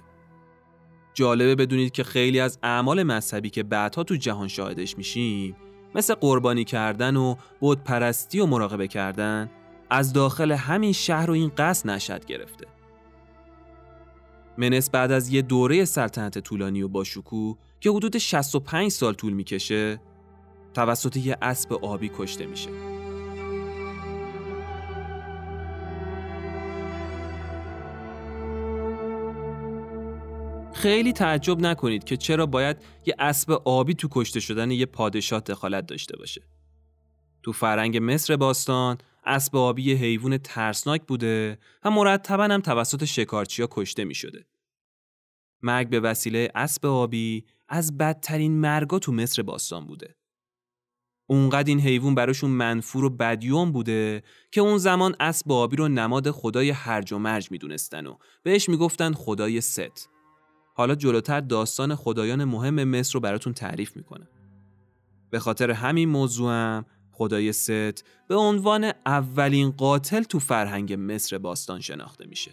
جالبه 1.14 1.54
بدونید 1.54 1.92
که 1.92 2.04
خیلی 2.04 2.40
از 2.40 2.58
اعمال 2.62 3.02
مذهبی 3.02 3.50
که 3.50 3.62
بعدها 3.62 4.04
تو 4.04 4.16
جهان 4.16 4.48
شاهدش 4.48 4.98
میشیم 4.98 5.56
مثل 5.94 6.14
قربانی 6.14 6.64
کردن 6.64 7.16
و 7.16 7.34
بود 7.60 7.84
پرستی 7.84 8.40
و 8.40 8.46
مراقبه 8.46 8.88
کردن 8.88 9.50
از 9.90 10.12
داخل 10.12 10.52
همین 10.52 10.92
شهر 10.92 11.30
و 11.30 11.34
این 11.34 11.52
قصد 11.58 11.90
نشد 11.90 12.24
گرفته. 12.24 12.66
منس 14.58 14.90
بعد 14.90 15.12
از 15.12 15.28
یه 15.28 15.42
دوره 15.42 15.84
سلطنت 15.84 16.38
طولانی 16.38 16.82
و 16.82 16.88
باشکوه 16.88 17.56
که 17.80 17.90
حدود 17.90 18.18
65 18.18 18.90
سال 18.90 19.14
طول 19.14 19.32
می‌کشه 19.32 20.00
توسط 20.74 21.16
یه 21.16 21.36
اسب 21.42 21.72
آبی 21.72 22.10
کشته 22.18 22.46
میشه. 22.46 22.95
خیلی 30.86 31.12
تعجب 31.12 31.60
نکنید 31.60 32.04
که 32.04 32.16
چرا 32.16 32.46
باید 32.46 32.76
یه 33.06 33.14
اسب 33.18 33.50
آبی 33.64 33.94
تو 33.94 34.08
کشته 34.10 34.40
شدن 34.40 34.70
یه 34.70 34.86
پادشاه 34.86 35.40
دخالت 35.40 35.86
داشته 35.86 36.16
باشه. 36.16 36.42
تو 37.42 37.52
فرنگ 37.52 37.98
مصر 38.02 38.36
باستان 38.36 38.98
اسب 39.24 39.56
آبی 39.56 39.82
یه 39.82 39.96
حیوان 39.96 40.38
ترسناک 40.38 41.02
بوده 41.06 41.58
و 41.84 41.90
مرتبا 41.90 42.44
هم 42.44 42.60
توسط 42.60 43.04
شکارچیا 43.04 43.68
کشته 43.70 44.04
می 44.04 44.14
شده. 44.14 44.46
مرگ 45.62 45.88
به 45.88 46.00
وسیله 46.00 46.50
اسب 46.54 46.86
آبی 46.86 47.44
از 47.68 47.98
بدترین 47.98 48.60
مرگا 48.60 48.98
تو 48.98 49.12
مصر 49.12 49.42
باستان 49.42 49.86
بوده. 49.86 50.16
اونقدر 51.26 51.68
این 51.68 51.80
حیوان 51.80 52.14
براشون 52.14 52.50
منفور 52.50 53.04
و 53.04 53.10
بدیوم 53.10 53.72
بوده 53.72 54.22
که 54.52 54.60
اون 54.60 54.78
زمان 54.78 55.16
اسب 55.20 55.52
آبی 55.52 55.76
رو 55.76 55.88
نماد 55.88 56.30
خدای 56.30 56.70
هرج 56.70 57.12
و 57.12 57.18
مرج 57.18 57.50
می‌دونستن 57.50 58.06
و 58.06 58.16
بهش 58.42 58.68
می‌گفتن 58.68 59.12
خدای 59.12 59.60
ست. 59.60 60.15
حالا 60.76 60.94
جلوتر 60.94 61.40
داستان 61.40 61.94
خدایان 61.94 62.44
مهم 62.44 62.84
مصر 62.84 63.14
رو 63.14 63.20
براتون 63.20 63.52
تعریف 63.52 63.96
می‌کنم. 63.96 64.28
به 65.30 65.38
خاطر 65.38 65.70
همین 65.70 66.08
موضوعم 66.08 66.84
خدای 67.12 67.52
ست 67.52 68.04
به 68.28 68.34
عنوان 68.34 68.92
اولین 69.06 69.70
قاتل 69.70 70.22
تو 70.22 70.38
فرهنگ 70.38 70.94
مصر 70.98 71.38
باستان 71.38 71.80
شناخته 71.80 72.26
میشه. 72.26 72.50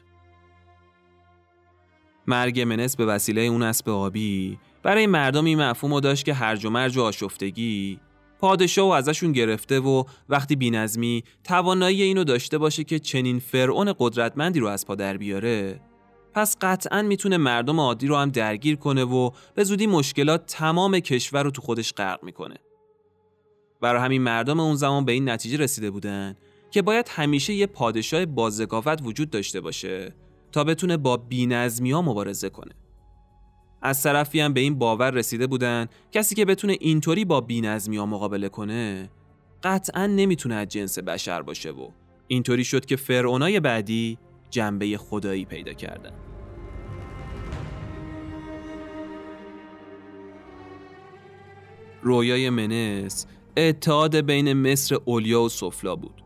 مرگ 2.27 2.61
منس 2.61 2.95
به 2.95 3.05
وسیله 3.05 3.41
اون 3.41 3.61
اسب 3.61 3.89
آبی 3.89 4.59
برای 4.83 5.07
مردم 5.07 5.45
این 5.45 5.61
مفهوم 5.61 5.99
داشت 5.99 6.25
که 6.25 6.33
هرج 6.33 6.65
و 6.65 6.69
مرج 6.69 6.97
و 6.97 7.01
آشفتگی 7.01 7.99
پادشاه 8.39 8.87
و 8.87 8.91
ازشون 8.91 9.31
گرفته 9.31 9.79
و 9.79 10.03
وقتی 10.29 10.55
بینظمی 10.55 11.23
توانایی 11.43 12.01
اینو 12.01 12.23
داشته 12.23 12.57
باشه 12.57 12.83
که 12.83 12.99
چنین 12.99 13.39
فرعون 13.39 13.93
قدرتمندی 13.99 14.59
رو 14.59 14.67
از 14.67 14.87
پا 14.87 14.95
در 14.95 15.17
بیاره 15.17 15.79
پس 16.33 16.57
قطعا 16.61 17.01
می‌تونه 17.01 17.37
مردم 17.37 17.79
عادی 17.79 18.07
رو 18.07 18.17
هم 18.17 18.29
درگیر 18.29 18.75
کنه 18.75 19.03
و 19.03 19.31
به 19.55 19.63
زودی 19.63 19.87
مشکلات 19.87 20.45
تمام 20.45 20.99
کشور 20.99 21.43
رو 21.43 21.51
تو 21.51 21.61
خودش 21.61 21.93
غرق 21.93 22.23
می‌کنه. 22.23 22.55
برای 23.81 24.01
همین 24.01 24.21
مردم 24.21 24.59
اون 24.59 24.75
زمان 24.75 25.05
به 25.05 25.11
این 25.11 25.29
نتیجه 25.29 25.57
رسیده 25.57 25.91
بودن 25.91 26.35
که 26.71 26.81
باید 26.81 27.07
همیشه 27.09 27.53
یه 27.53 27.65
پادشاه 27.65 28.25
بازگافت 28.25 29.01
وجود 29.01 29.29
داشته 29.29 29.61
باشه 29.61 30.15
تا 30.51 30.63
بتونه 30.63 30.97
با 30.97 31.17
بینظمی 31.17 31.91
ها 31.91 32.01
مبارزه 32.01 32.49
کنه. 32.49 32.71
از 33.81 34.03
طرفی 34.03 34.39
هم 34.39 34.53
به 34.53 34.59
این 34.59 34.79
باور 34.79 35.11
رسیده 35.11 35.47
بودن 35.47 35.87
کسی 36.11 36.35
که 36.35 36.45
بتونه 36.45 36.77
اینطوری 36.79 37.25
با 37.25 37.41
بینظمی 37.41 37.97
ها 37.97 38.05
مقابله 38.05 38.49
کنه 38.49 39.09
قطعا 39.63 40.07
نمی‌تونه 40.07 40.55
از 40.55 40.67
جنس 40.67 40.99
بشر 40.99 41.41
باشه 41.41 41.71
و 41.71 41.87
اینطوری 42.27 42.63
شد 42.63 42.85
که 42.85 42.95
فرعونای 42.95 43.59
بعدی 43.59 44.17
جنبه 44.53 44.97
خدایی 44.97 45.45
پیدا 45.45 45.73
کردن 45.73 46.13
رویای 52.01 52.49
منس 52.49 53.25
اتحاد 53.57 54.15
بین 54.15 54.53
مصر 54.53 54.97
اولیا 55.05 55.41
و 55.41 55.49
سفلا 55.49 55.95
بود 55.95 56.23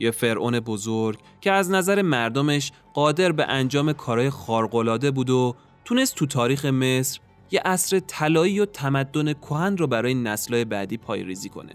یه 0.00 0.10
فرعون 0.10 0.60
بزرگ 0.60 1.18
که 1.40 1.52
از 1.52 1.70
نظر 1.70 2.02
مردمش 2.02 2.72
قادر 2.94 3.32
به 3.32 3.44
انجام 3.44 3.92
کارهای 3.92 4.30
خارق‌العاده 4.30 5.10
بود 5.10 5.30
و 5.30 5.54
تونست 5.84 6.14
تو 6.14 6.26
تاریخ 6.26 6.64
مصر 6.64 7.20
یه 7.50 7.60
عصر 7.64 8.00
طلایی 8.00 8.60
و 8.60 8.66
تمدن 8.66 9.32
کهن 9.32 9.76
رو 9.76 9.86
برای 9.86 10.14
نسلهای 10.14 10.64
بعدی 10.64 10.96
پایریزی 10.96 11.48
کنه. 11.48 11.74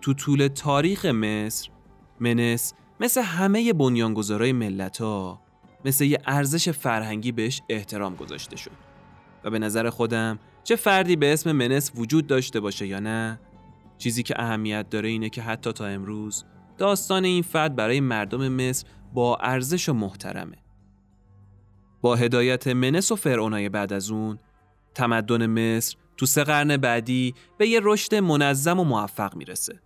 تو 0.00 0.14
طول 0.14 0.48
تاریخ 0.48 1.04
مصر 1.04 1.70
منس 2.20 2.74
مثل 3.00 3.22
همه 3.22 3.72
بنیانگذارای 3.72 4.52
ملت 4.52 5.00
ها 5.00 5.40
مثل 5.84 6.04
یه 6.04 6.18
ارزش 6.26 6.68
فرهنگی 6.68 7.32
بهش 7.32 7.62
احترام 7.68 8.14
گذاشته 8.14 8.56
شد 8.56 8.70
و 9.44 9.50
به 9.50 9.58
نظر 9.58 9.90
خودم 9.90 10.38
چه 10.64 10.76
فردی 10.76 11.16
به 11.16 11.32
اسم 11.32 11.52
منس 11.52 11.92
وجود 11.94 12.26
داشته 12.26 12.60
باشه 12.60 12.86
یا 12.86 13.00
نه 13.00 13.40
چیزی 13.98 14.22
که 14.22 14.34
اهمیت 14.42 14.90
داره 14.90 15.08
اینه 15.08 15.28
که 15.28 15.42
حتی 15.42 15.72
تا 15.72 15.86
امروز 15.86 16.44
داستان 16.78 17.24
این 17.24 17.42
فرد 17.42 17.76
برای 17.76 18.00
مردم 18.00 18.48
مصر 18.48 18.86
با 19.14 19.36
ارزش 19.36 19.88
و 19.88 19.92
محترمه 19.92 20.56
با 22.00 22.16
هدایت 22.16 22.66
منس 22.66 23.12
و 23.12 23.16
فرعونای 23.16 23.68
بعد 23.68 23.92
از 23.92 24.10
اون 24.10 24.38
تمدن 24.94 25.46
مصر 25.46 25.96
تو 26.16 26.26
سه 26.26 26.44
قرن 26.44 26.76
بعدی 26.76 27.34
به 27.58 27.68
یه 27.68 27.80
رشد 27.82 28.14
منظم 28.14 28.80
و 28.80 28.84
موفق 28.84 29.36
می‌رسه. 29.36 29.80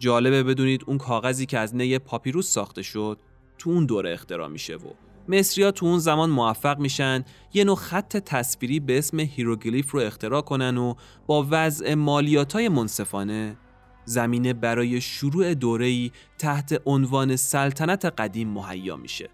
جالبه 0.00 0.42
بدونید 0.42 0.84
اون 0.86 0.98
کاغذی 0.98 1.46
که 1.46 1.58
از 1.58 1.76
نی 1.76 1.98
پاپیروس 1.98 2.52
ساخته 2.52 2.82
شد 2.82 3.18
تو 3.58 3.70
اون 3.70 3.86
دوره 3.86 4.12
اختراع 4.12 4.48
میشه 4.48 4.76
و 4.76 4.90
مصریا 5.28 5.70
تو 5.70 5.86
اون 5.86 5.98
زمان 5.98 6.30
موفق 6.30 6.78
میشن 6.78 7.24
یه 7.54 7.64
نوع 7.64 7.76
خط 7.76 8.16
تصویری 8.16 8.80
به 8.80 8.98
اسم 8.98 9.20
هیروگلیف 9.20 9.90
رو 9.90 10.00
اختراع 10.00 10.40
کنن 10.40 10.76
و 10.76 10.94
با 11.26 11.46
وضع 11.50 11.94
مالیاتای 11.94 12.68
منصفانه 12.68 13.56
زمینه 14.04 14.52
برای 14.52 15.00
شروع 15.00 15.54
دوره‌ای 15.54 16.10
تحت 16.38 16.82
عنوان 16.86 17.36
سلطنت 17.36 18.04
قدیم 18.04 18.48
مهیا 18.48 18.96
میشه. 18.96 19.30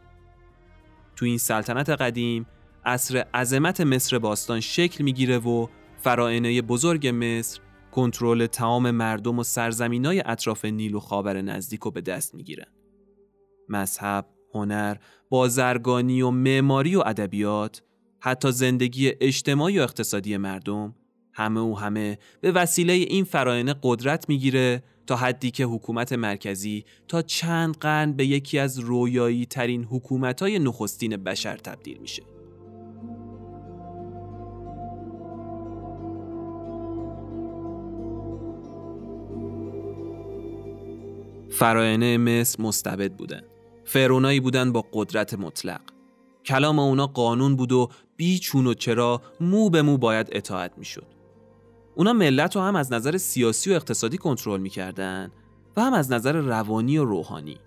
تو 1.16 1.24
این 1.24 1.38
سلطنت 1.38 1.88
قدیم 1.88 2.46
عصر 2.84 3.24
عظمت 3.34 3.80
مصر 3.80 4.18
باستان 4.18 4.60
شکل 4.60 5.04
می‌گیره 5.04 5.38
و 5.38 5.66
فرائنه 5.98 6.62
بزرگ 6.62 7.08
مصر 7.14 7.60
کنترل 7.96 8.46
تمام 8.46 8.90
مردم 8.90 9.38
و 9.38 9.42
سرزمینای 9.42 10.22
اطراف 10.26 10.64
نیل 10.64 10.94
و 10.94 11.00
خاور 11.00 11.42
نزدیک 11.42 11.80
رو 11.80 11.90
به 11.90 12.00
دست 12.00 12.34
می‌گیرن. 12.34 12.66
مذهب، 13.68 14.26
هنر، 14.54 14.96
بازرگانی 15.28 16.22
و 16.22 16.30
معماری 16.30 16.96
و 16.96 17.02
ادبیات، 17.06 17.82
حتی 18.20 18.52
زندگی 18.52 19.12
اجتماعی 19.20 19.78
و 19.78 19.82
اقتصادی 19.82 20.36
مردم 20.36 20.94
همه 21.32 21.60
و 21.60 21.74
همه 21.74 22.18
به 22.40 22.52
وسیله 22.52 22.92
این 22.92 23.24
فرایانه 23.24 23.74
قدرت 23.82 24.28
می‌گیره 24.28 24.82
تا 25.06 25.16
حدی 25.16 25.50
که 25.50 25.64
حکومت 25.64 26.12
مرکزی 26.12 26.84
تا 27.08 27.22
چند 27.22 27.76
قرن 27.76 28.12
به 28.12 28.26
یکی 28.26 28.58
از 28.58 28.78
رویایی 28.78 29.46
ترین 29.46 29.84
حکومت 29.84 30.42
های 30.42 30.58
نخستین 30.58 31.16
بشر 31.16 31.56
تبدیل 31.56 31.98
میشه. 31.98 32.22
فراینه 41.50 42.18
مصر 42.18 42.62
مستبد 42.62 43.12
بودن. 43.12 43.42
فرونایی 43.84 44.40
بودن 44.40 44.72
با 44.72 44.84
قدرت 44.92 45.34
مطلق. 45.34 45.80
کلام 46.44 46.78
اونا 46.78 47.06
قانون 47.06 47.56
بود 47.56 47.72
و 47.72 47.88
بی 48.16 48.38
چون 48.38 48.66
و 48.66 48.74
چرا 48.74 49.22
مو 49.40 49.70
به 49.70 49.82
مو 49.82 49.98
باید 49.98 50.28
اطاعت 50.32 50.78
می‌شد. 50.78 51.06
اونا 51.94 52.12
ملت 52.12 52.56
رو 52.56 52.62
هم 52.62 52.76
از 52.76 52.92
نظر 52.92 53.16
سیاسی 53.16 53.70
و 53.70 53.74
اقتصادی 53.74 54.18
کنترل 54.18 54.60
می‌کردن 54.60 55.30
و 55.76 55.80
هم 55.80 55.92
از 55.92 56.12
نظر 56.12 56.32
روانی 56.32 56.98
و 56.98 57.04
روحانی. 57.04 57.58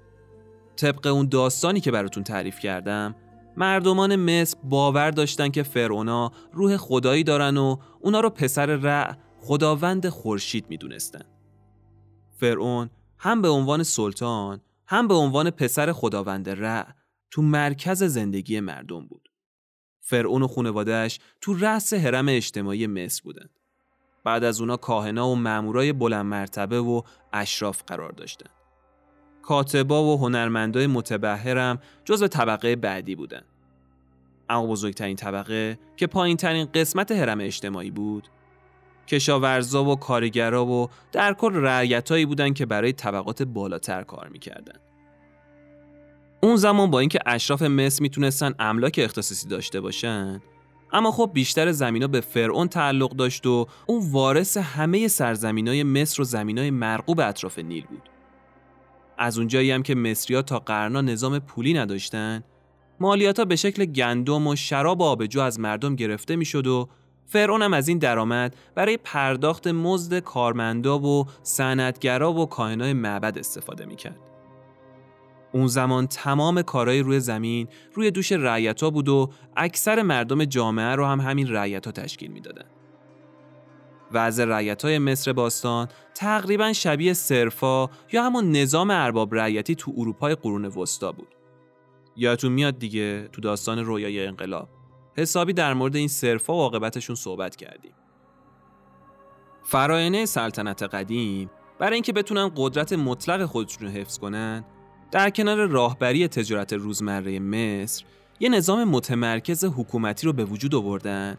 طبق 0.75 1.07
اون 1.07 1.27
داستانی 1.27 1.79
که 1.79 1.91
براتون 1.91 2.23
تعریف 2.23 2.59
کردم 2.59 3.15
مردمان 3.57 4.15
مصر 4.15 4.57
باور 4.63 5.11
داشتن 5.11 5.49
که 5.49 5.63
فرعونا 5.63 6.31
روح 6.53 6.77
خدایی 6.77 7.23
دارن 7.23 7.57
و 7.57 7.77
اونا 7.99 8.19
رو 8.19 8.29
پسر 8.29 8.65
رع 8.65 9.15
خداوند 9.39 10.09
خورشید 10.09 10.65
می‌دونستن. 10.69 11.21
فرعون 12.37 12.89
هم 13.19 13.41
به 13.41 13.49
عنوان 13.49 13.83
سلطان 13.83 14.61
هم 14.87 15.07
به 15.07 15.13
عنوان 15.13 15.49
پسر 15.49 15.91
خداوند 15.93 16.49
رع 16.49 16.87
تو 17.31 17.41
مرکز 17.41 18.03
زندگی 18.03 18.59
مردم 18.59 19.07
بود. 19.07 19.29
فرعون 19.99 20.41
و 20.41 20.47
خانوادهش 20.47 21.19
تو 21.41 21.53
رأس 21.53 21.93
حرم 21.93 22.25
اجتماعی 22.29 22.87
مصر 22.87 23.21
بودن. 23.23 23.49
بعد 24.23 24.43
از 24.43 24.61
اونا 24.61 24.77
کاهنا 24.77 25.29
و 25.29 25.35
مامورای 25.35 25.93
بلند 25.93 26.25
مرتبه 26.25 26.79
و 26.79 27.01
اشراف 27.33 27.83
قرار 27.87 28.11
داشتن. 28.11 28.49
کاتبا 29.41 30.03
و 30.03 30.19
هنرمندای 30.19 30.87
متبهرم 30.87 31.79
جزو 32.05 32.27
طبقه 32.27 32.75
بعدی 32.75 33.15
بودن. 33.15 33.41
اما 34.49 34.67
بزرگترین 34.67 35.15
طبقه 35.15 35.79
که 35.97 36.07
پایین 36.07 36.37
ترین 36.37 36.65
قسمت 36.65 37.11
حرم 37.11 37.39
اجتماعی 37.41 37.91
بود 37.91 38.29
کشاورزا 39.09 39.83
و 39.83 39.95
کارگرا 39.95 40.65
و 40.65 40.89
در 41.11 41.33
کل 41.33 41.55
رعیتایی 41.55 42.25
بودن 42.25 42.53
که 42.53 42.65
برای 42.65 42.93
طبقات 42.93 43.43
بالاتر 43.43 44.03
کار 44.03 44.27
می‌کردن. 44.27 44.79
اون 46.43 46.55
زمان 46.55 46.91
با 46.91 46.99
اینکه 46.99 47.19
اشراف 47.25 47.61
مصر 47.61 48.01
می‌تونستن 48.01 48.53
املاک 48.59 48.99
اختصاصی 49.03 49.47
داشته 49.47 49.81
باشن 49.81 50.41
اما 50.91 51.11
خب 51.11 51.31
بیشتر 51.33 51.71
زمینا 51.71 52.07
به 52.07 52.21
فرعون 52.21 52.67
تعلق 52.67 53.11
داشت 53.11 53.45
و 53.45 53.67
اون 53.87 54.11
وارث 54.11 54.57
همه 54.57 55.07
سرزمینای 55.07 55.83
مصر 55.83 56.21
و 56.21 56.25
زمینای 56.25 56.71
مرغوب 56.71 57.19
اطراف 57.19 57.59
نیل 57.59 57.85
بود. 57.85 58.09
از 59.17 59.37
اونجایی 59.37 59.71
هم 59.71 59.83
که 59.83 59.95
مصریا 59.95 60.41
تا 60.41 60.59
قرنا 60.59 61.01
نظام 61.01 61.39
پولی 61.39 61.73
نداشتن، 61.73 62.43
مالیاتا 62.99 63.45
به 63.45 63.55
شکل 63.55 63.85
گندم 63.85 64.47
و 64.47 64.55
شراب 64.55 65.01
آبجو 65.01 65.41
از 65.41 65.59
مردم 65.59 65.95
گرفته 65.95 66.35
می‌شد 66.35 66.67
و 66.67 66.89
فرعون 67.31 67.61
هم 67.61 67.73
از 67.73 67.87
این 67.87 67.97
درآمد 67.97 68.55
برای 68.75 68.97
پرداخت 68.97 69.67
مزد 69.67 70.19
کارمندا 70.19 70.99
و 70.99 71.25
صنعتگرا 71.43 72.33
و 72.33 72.45
کاهنای 72.45 72.93
معبد 72.93 73.37
استفاده 73.37 73.85
می‌کرد. 73.85 74.19
اون 75.51 75.67
زمان 75.67 76.07
تمام 76.07 76.61
کارهای 76.61 76.99
روی 76.99 77.19
زمین 77.19 77.67
روی 77.93 78.11
دوش 78.11 78.31
رعیتا 78.31 78.89
بود 78.89 79.09
و 79.09 79.29
اکثر 79.57 80.01
مردم 80.01 80.45
جامعه 80.45 80.95
رو 80.95 81.05
هم 81.05 81.19
همین 81.19 81.47
رعیتا 81.47 81.91
تشکیل 81.91 82.31
می‌دادن. 82.31 82.65
وضع 84.11 84.45
رعیت 84.45 84.85
های 84.85 84.99
مصر 84.99 85.33
باستان 85.33 85.87
تقریبا 86.15 86.73
شبیه 86.73 87.13
سرفا 87.13 87.89
یا 88.11 88.23
همون 88.23 88.51
نظام 88.51 88.89
ارباب 88.89 89.35
رعیتی 89.35 89.75
تو 89.75 89.93
اروپای 89.97 90.35
قرون 90.35 90.65
وسطا 90.65 91.11
بود. 91.11 91.35
یادتون 92.15 92.51
میاد 92.51 92.79
دیگه 92.79 93.27
تو 93.31 93.41
داستان 93.41 93.85
رویای 93.85 94.27
انقلاب 94.27 94.78
حسابی 95.17 95.53
در 95.53 95.73
مورد 95.73 95.95
این 95.95 96.07
سرفا 96.07 96.53
و 96.53 96.57
عاقبتشون 96.57 97.15
صحبت 97.15 97.55
کردیم. 97.55 97.93
فراینه 99.63 100.25
سلطنت 100.25 100.83
قدیم 100.83 101.49
برای 101.79 101.93
اینکه 101.93 102.13
بتونن 102.13 102.51
قدرت 102.55 102.93
مطلق 102.93 103.45
خودشون 103.45 103.87
رو 103.87 103.93
حفظ 103.93 104.17
کنن 104.17 104.65
در 105.11 105.29
کنار 105.29 105.67
راهبری 105.67 106.27
تجارت 106.27 106.73
روزمره 106.73 107.39
مصر 107.39 108.05
یه 108.39 108.49
نظام 108.49 108.83
متمرکز 108.83 109.65
حکومتی 109.65 110.27
رو 110.27 110.33
به 110.33 110.45
وجود 110.45 110.75
آوردن 110.75 111.37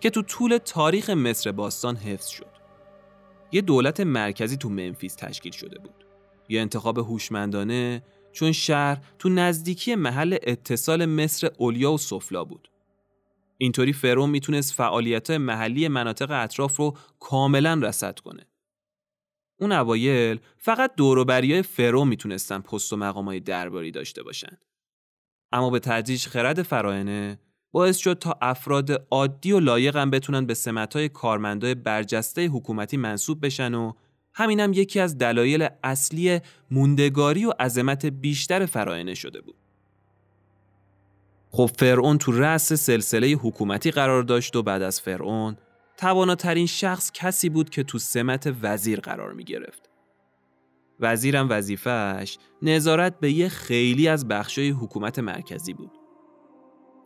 که 0.00 0.10
تو 0.10 0.22
طول 0.22 0.58
تاریخ 0.58 1.10
مصر 1.10 1.52
باستان 1.52 1.96
حفظ 1.96 2.28
شد. 2.28 2.52
یه 3.52 3.60
دولت 3.60 4.00
مرکزی 4.00 4.56
تو 4.56 4.68
منفیس 4.68 5.14
تشکیل 5.14 5.52
شده 5.52 5.78
بود. 5.78 6.06
یه 6.48 6.60
انتخاب 6.60 6.98
هوشمندانه 6.98 8.02
چون 8.32 8.52
شهر 8.52 8.98
تو 9.18 9.28
نزدیکی 9.28 9.94
محل 9.94 10.36
اتصال 10.42 11.06
مصر 11.06 11.50
اولیا 11.58 11.92
و 11.92 11.98
سفلا 11.98 12.44
بود. 12.44 12.70
اینطوری 13.62 13.92
فرعون 13.92 14.30
می‌تونست 14.30 14.74
فعالیت 14.74 15.30
محلی 15.30 15.88
مناطق 15.88 16.30
اطراف 16.30 16.76
رو 16.76 16.96
کاملا 17.20 17.80
رسد 17.82 18.18
کنه. 18.18 18.46
اون 19.60 19.72
اوایل 19.72 20.40
فقط 20.58 20.94
دوروبریای 20.96 21.62
فرو 21.62 22.04
می‌تونستن 22.04 22.58
پست 22.58 22.92
و 22.92 22.96
مقامای 22.96 23.40
درباری 23.40 23.90
داشته 23.90 24.22
باشن. 24.22 24.58
اما 25.52 25.70
به 25.70 25.78
تدریج 25.78 26.26
خرد 26.26 26.62
فراینه 26.62 27.38
باعث 27.72 27.96
شد 27.96 28.18
تا 28.18 28.38
افراد 28.42 29.06
عادی 29.10 29.52
و 29.52 29.60
لایقم 29.60 30.10
بتونن 30.10 30.46
به 30.46 30.54
سمتهای 30.54 31.08
کارمندای 31.08 31.74
برجسته 31.74 32.46
حکومتی 32.46 32.96
منصوب 32.96 33.46
بشن 33.46 33.74
و 33.74 33.92
همینم 34.34 34.72
یکی 34.72 35.00
از 35.00 35.18
دلایل 35.18 35.68
اصلی 35.82 36.40
موندگاری 36.70 37.44
و 37.44 37.50
عظمت 37.60 38.06
بیشتر 38.06 38.66
فراینه 38.66 39.14
شده 39.14 39.40
بود. 39.40 39.61
خب 41.54 41.70
فرعون 41.78 42.18
تو 42.18 42.32
رأس 42.32 42.72
سلسله 42.72 43.26
حکومتی 43.26 43.90
قرار 43.90 44.22
داشت 44.22 44.56
و 44.56 44.62
بعد 44.62 44.82
از 44.82 45.00
فرعون 45.00 45.56
تواناترین 45.96 46.66
شخص 46.66 47.10
کسی 47.14 47.48
بود 47.48 47.70
که 47.70 47.82
تو 47.82 47.98
سمت 47.98 48.54
وزیر 48.62 49.00
قرار 49.00 49.32
می 49.32 49.44
گرفت. 49.44 49.90
وزیرم 51.00 51.46
وظیفهش 51.50 52.38
نظارت 52.62 53.20
به 53.20 53.32
یه 53.32 53.48
خیلی 53.48 54.08
از 54.08 54.28
بخشای 54.28 54.70
حکومت 54.70 55.18
مرکزی 55.18 55.72
بود. 55.72 55.90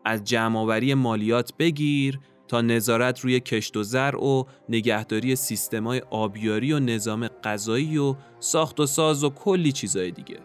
از 0.05 0.25
جمعآوری 0.25 0.95
مالیات 0.95 1.53
بگیر 1.59 2.21
تا 2.49 2.61
نظارت 2.61 3.21
روی 3.21 3.41
کشت 3.41 3.77
و 3.77 3.83
زرع 3.83 4.25
و 4.25 4.45
نگهداری 4.69 5.37
سیستمای 5.37 6.03
آبیاری 6.11 6.73
و 6.73 6.79
نظام 6.79 7.29
غذایی 7.29 7.99
و 7.99 8.15
ساخت 8.41 8.81
و 8.81 8.87
ساز 8.87 9.25
و 9.25 9.31
کلی 9.31 9.73
چیزای 9.73 10.11
دیگه. 10.11 10.39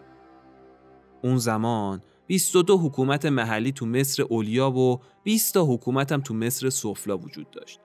اون 1.22 1.36
زمان 1.36 2.02
22 2.26 2.78
حکومت 2.78 3.26
محلی 3.26 3.72
تو 3.72 3.86
مصر 3.86 4.22
اولیا 4.22 4.70
و 4.70 5.00
20 5.24 5.54
تا 5.54 5.64
حکومت 5.64 6.12
هم 6.12 6.20
تو 6.20 6.34
مصر 6.34 6.70
سفلا 6.70 7.18
وجود 7.18 7.50
داشت. 7.50 7.80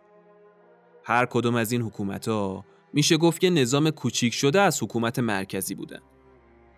هر 1.03 1.25
کدوم 1.25 1.55
از 1.55 1.71
این 1.71 1.81
حکومت 1.81 2.27
ها 2.27 2.65
میشه 2.93 3.17
گفت 3.17 3.41
که 3.41 3.49
نظام 3.49 3.89
کوچیک 3.89 4.33
شده 4.33 4.61
از 4.61 4.83
حکومت 4.83 5.19
مرکزی 5.19 5.75
بودن. 5.75 5.99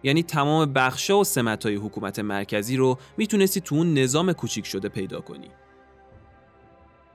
یعنی 0.03 0.23
تمام 0.23 0.73
بخشا 0.73 1.19
و 1.19 1.23
های 1.63 1.75
حکومت 1.75 2.19
مرکزی 2.19 2.77
رو 2.77 2.97
می‌تونستی 3.17 3.61
تو 3.61 3.75
اون 3.75 3.93
نظام 3.93 4.33
کوچیک 4.33 4.65
شده 4.65 4.89
پیدا 4.89 5.21
کنی. 5.21 5.47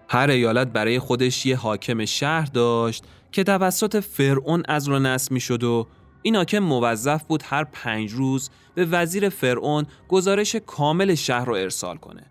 هر 0.08 0.30
ایالت 0.30 0.68
برای 0.68 0.98
خودش 0.98 1.46
یه 1.46 1.56
حاکم 1.56 2.04
شهر 2.04 2.46
داشت 2.46 3.04
که 3.32 3.44
توسط 3.44 4.00
فرعون 4.00 4.62
از 4.68 4.88
را 4.88 4.98
نصب 4.98 5.32
می‌شد 5.32 5.64
و 5.64 5.86
این 6.26 6.36
حاکم 6.36 6.58
موظف 6.58 7.24
بود 7.24 7.42
هر 7.46 7.64
پنج 7.64 8.12
روز 8.12 8.50
به 8.74 8.84
وزیر 8.84 9.28
فرعون 9.28 9.86
گزارش 10.08 10.56
کامل 10.56 11.14
شهر 11.14 11.44
رو 11.44 11.54
ارسال 11.54 11.96
کنه. 11.96 12.22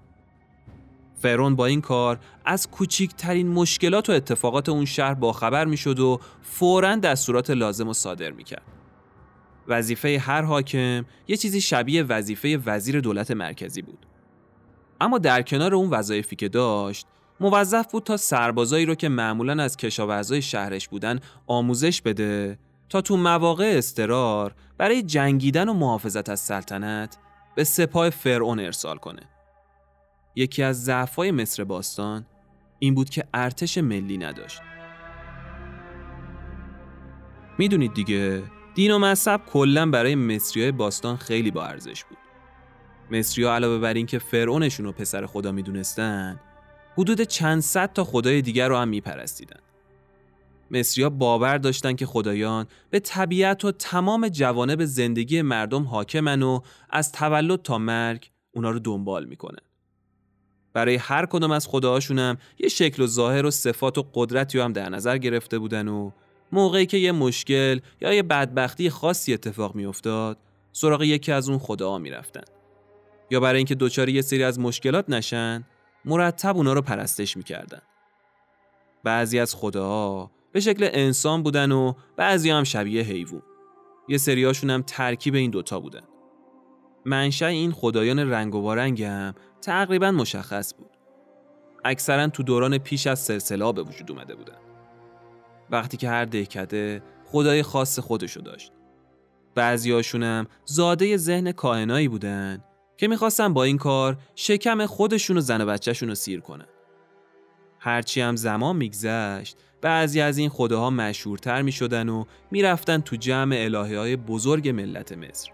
فرعون 1.15 1.55
با 1.55 1.65
این 1.65 1.81
کار 1.81 2.19
از 2.45 2.71
کوچکترین 2.71 3.47
مشکلات 3.47 4.09
و 4.09 4.11
اتفاقات 4.11 4.69
اون 4.69 4.85
شهر 4.85 5.13
باخبر 5.13 5.65
می‌شد 5.65 5.99
و 5.99 6.19
فوراً 6.41 6.95
دستورات 6.95 7.49
لازم 7.49 7.87
رو 7.87 7.93
صادر 7.93 8.31
می‌کرد. 8.31 8.65
وظیفه 9.67 10.19
هر 10.19 10.41
حاکم 10.41 11.05
یه 11.27 11.37
چیزی 11.37 11.61
شبیه 11.61 12.03
وظیفه 12.03 12.57
وزیر 12.65 12.99
دولت 12.99 13.31
مرکزی 13.31 13.81
بود. 13.81 14.05
اما 15.01 15.17
در 15.17 15.41
کنار 15.41 15.75
اون 15.75 15.89
وظایفی 15.89 16.35
که 16.35 16.49
داشت، 16.49 17.07
موظف 17.39 17.91
بود 17.91 18.03
تا 18.03 18.17
سربازایی 18.17 18.85
رو 18.85 18.95
که 18.95 19.09
معمولا 19.09 19.63
از 19.63 19.77
کشاورزای 19.77 20.41
شهرش 20.41 20.87
بودن 20.87 21.19
آموزش 21.47 22.01
بده 22.01 22.57
تا 22.93 23.01
تو 23.01 23.17
مواقع 23.17 23.73
استرار 23.77 24.55
برای 24.77 25.03
جنگیدن 25.03 25.69
و 25.69 25.73
محافظت 25.73 26.29
از 26.29 26.39
سلطنت 26.39 27.17
به 27.55 27.63
سپاه 27.63 28.09
فرعون 28.09 28.59
ارسال 28.59 28.97
کنه. 28.97 29.21
یکی 30.35 30.63
از 30.63 30.83
ضعفای 30.83 31.31
مصر 31.31 31.63
باستان 31.63 32.25
این 32.79 32.95
بود 32.95 33.09
که 33.09 33.23
ارتش 33.33 33.77
ملی 33.77 34.17
نداشت. 34.17 34.61
می‌دونید 37.57 37.93
دیگه 37.93 38.43
دین 38.75 38.91
و 38.91 38.99
مذهب 38.99 39.41
کلا 39.45 39.91
برای 39.91 40.15
مصریای 40.15 40.71
باستان 40.71 41.17
خیلی 41.17 41.51
با 41.51 41.65
ارزش 41.65 42.03
بود. 42.03 42.17
مصریا 43.11 43.55
علاوه 43.55 43.77
بر 43.77 43.93
اینکه 43.93 44.19
فرعونشون 44.19 44.85
رو 44.85 44.91
پسر 44.91 45.25
خدا 45.25 45.51
می‌دونستن، 45.51 46.39
حدود 46.97 47.21
چند 47.21 47.61
صد 47.61 47.93
تا 47.93 48.03
خدای 48.03 48.41
دیگر 48.41 48.67
رو 48.67 48.77
هم 48.77 48.87
میپرستیدن. 48.87 49.59
مصریا 50.73 51.09
باور 51.09 51.57
داشتن 51.57 51.95
که 51.95 52.05
خدایان 52.05 52.67
به 52.89 52.99
طبیعت 52.99 53.65
و 53.65 53.71
تمام 53.71 54.27
جوانب 54.27 54.85
زندگی 54.85 55.41
مردم 55.41 55.83
حاکمن 55.83 56.43
و 56.43 56.59
از 56.89 57.11
تولد 57.11 57.61
تا 57.61 57.77
مرگ 57.77 58.29
اونا 58.51 58.69
رو 58.69 58.79
دنبال 58.79 59.25
می‌کنن. 59.25 59.63
برای 60.73 60.95
هر 60.95 61.25
کدوم 61.25 61.51
از 61.51 61.67
خداهاشون 61.67 62.19
هم 62.19 62.37
یه 62.59 62.69
شکل 62.69 63.03
و 63.03 63.07
ظاهر 63.07 63.45
و 63.45 63.51
صفات 63.51 63.97
و 63.97 64.05
قدرتی 64.13 64.59
هم 64.59 64.73
در 64.73 64.89
نظر 64.89 65.17
گرفته 65.17 65.59
بودن 65.59 65.87
و 65.87 66.11
موقعی 66.51 66.85
که 66.85 66.97
یه 66.97 67.11
مشکل 67.11 67.79
یا 68.01 68.13
یه 68.13 68.23
بدبختی 68.23 68.89
خاصی 68.89 69.33
اتفاق 69.33 69.75
میافتاد 69.75 70.37
سراغ 70.71 71.01
یکی 71.01 71.31
از 71.31 71.49
اون 71.49 71.57
خداها 71.57 71.97
می‌رفتن 71.97 72.43
یا 73.31 73.39
برای 73.39 73.57
اینکه 73.57 73.75
دچار 73.75 74.09
یه 74.09 74.21
سری 74.21 74.43
از 74.43 74.59
مشکلات 74.59 75.09
نشن 75.09 75.63
مرتب 76.05 76.57
اونا 76.57 76.73
رو 76.73 76.81
پرستش 76.81 77.37
می‌کردن 77.37 77.81
بعضی 79.03 79.39
از 79.39 79.55
خداها 79.55 80.31
به 80.53 80.59
شکل 80.59 80.89
انسان 80.93 81.43
بودن 81.43 81.71
و 81.71 81.93
بعضی 82.17 82.49
هم 82.49 82.63
شبیه 82.63 83.03
حیوان. 83.03 83.41
یه 84.07 84.17
سریاشون 84.17 84.69
هم 84.69 84.81
ترکیب 84.81 85.35
این 85.35 85.51
دوتا 85.51 85.79
بودن. 85.79 86.03
منشأ 87.05 87.45
این 87.45 87.71
خدایان 87.71 88.19
رنگ 88.19 88.55
و 88.55 88.71
هم 88.71 89.33
تقریبا 89.61 90.11
مشخص 90.11 90.73
بود. 90.77 90.89
اکثرا 91.85 92.27
تو 92.27 92.43
دوران 92.43 92.77
پیش 92.77 93.07
از 93.07 93.19
سلسله 93.19 93.71
به 93.71 93.83
وجود 93.83 94.11
اومده 94.11 94.35
بودن. 94.35 94.57
وقتی 95.69 95.97
که 95.97 96.09
هر 96.09 96.25
دهکده 96.25 97.03
خدای 97.25 97.63
خاص 97.63 97.99
خودشو 97.99 98.41
داشت. 98.41 98.71
بعضیاشونم 99.55 100.47
زاده 100.65 101.17
ذهن 101.17 101.51
کاهنایی 101.51 102.07
بودن 102.07 102.63
که 102.97 103.07
می‌خواستن 103.07 103.53
با 103.53 103.63
این 103.63 103.77
کار 103.77 104.17
شکم 104.35 104.85
خودشون 104.85 105.37
و 105.37 105.41
زن 105.41 105.61
و 105.61 105.65
بچهشون 105.65 106.09
رو 106.09 106.15
سیر 106.15 106.39
کنن. 106.39 106.67
هرچی 107.79 108.21
هم 108.21 108.35
زمان 108.35 108.75
میگذشت 108.75 109.57
بعضی 109.83 110.21
از 110.21 110.37
این 110.37 110.49
خداها 110.49 110.89
مشهورتر 110.89 111.61
می 111.61 111.71
شدن 111.71 112.09
و 112.09 112.23
می‌رفتن 112.51 113.01
تو 113.01 113.15
جمع 113.15 113.55
الهه 113.59 113.97
های 113.97 114.15
بزرگ 114.15 114.69
ملت 114.69 115.11
مصر. 115.11 115.51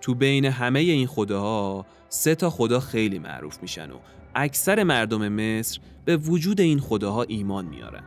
تو 0.00 0.14
بین 0.14 0.44
همه 0.44 0.80
این 0.80 1.06
خداها 1.06 1.86
سه 2.08 2.34
تا 2.34 2.50
خدا 2.50 2.80
خیلی 2.80 3.18
معروف 3.18 3.62
میشن 3.62 3.90
و 3.90 3.98
اکثر 4.34 4.82
مردم 4.82 5.28
مصر 5.28 5.80
به 6.04 6.16
وجود 6.16 6.60
این 6.60 6.80
خداها 6.80 7.22
ایمان 7.22 7.64
میارن. 7.64 8.04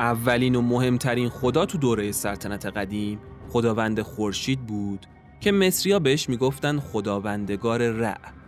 اولین 0.00 0.54
و 0.54 0.62
مهمترین 0.62 1.28
خدا 1.28 1.66
تو 1.66 1.78
دوره 1.78 2.12
سلطنت 2.12 2.66
قدیم 2.66 3.18
خداوند 3.48 4.02
خورشید 4.02 4.66
بود 4.66 5.06
که 5.40 5.52
مصریا 5.52 5.98
بهش 5.98 6.28
می‌گفتن 6.28 6.78
خداوندگار 6.78 7.88
رع. 7.88 8.39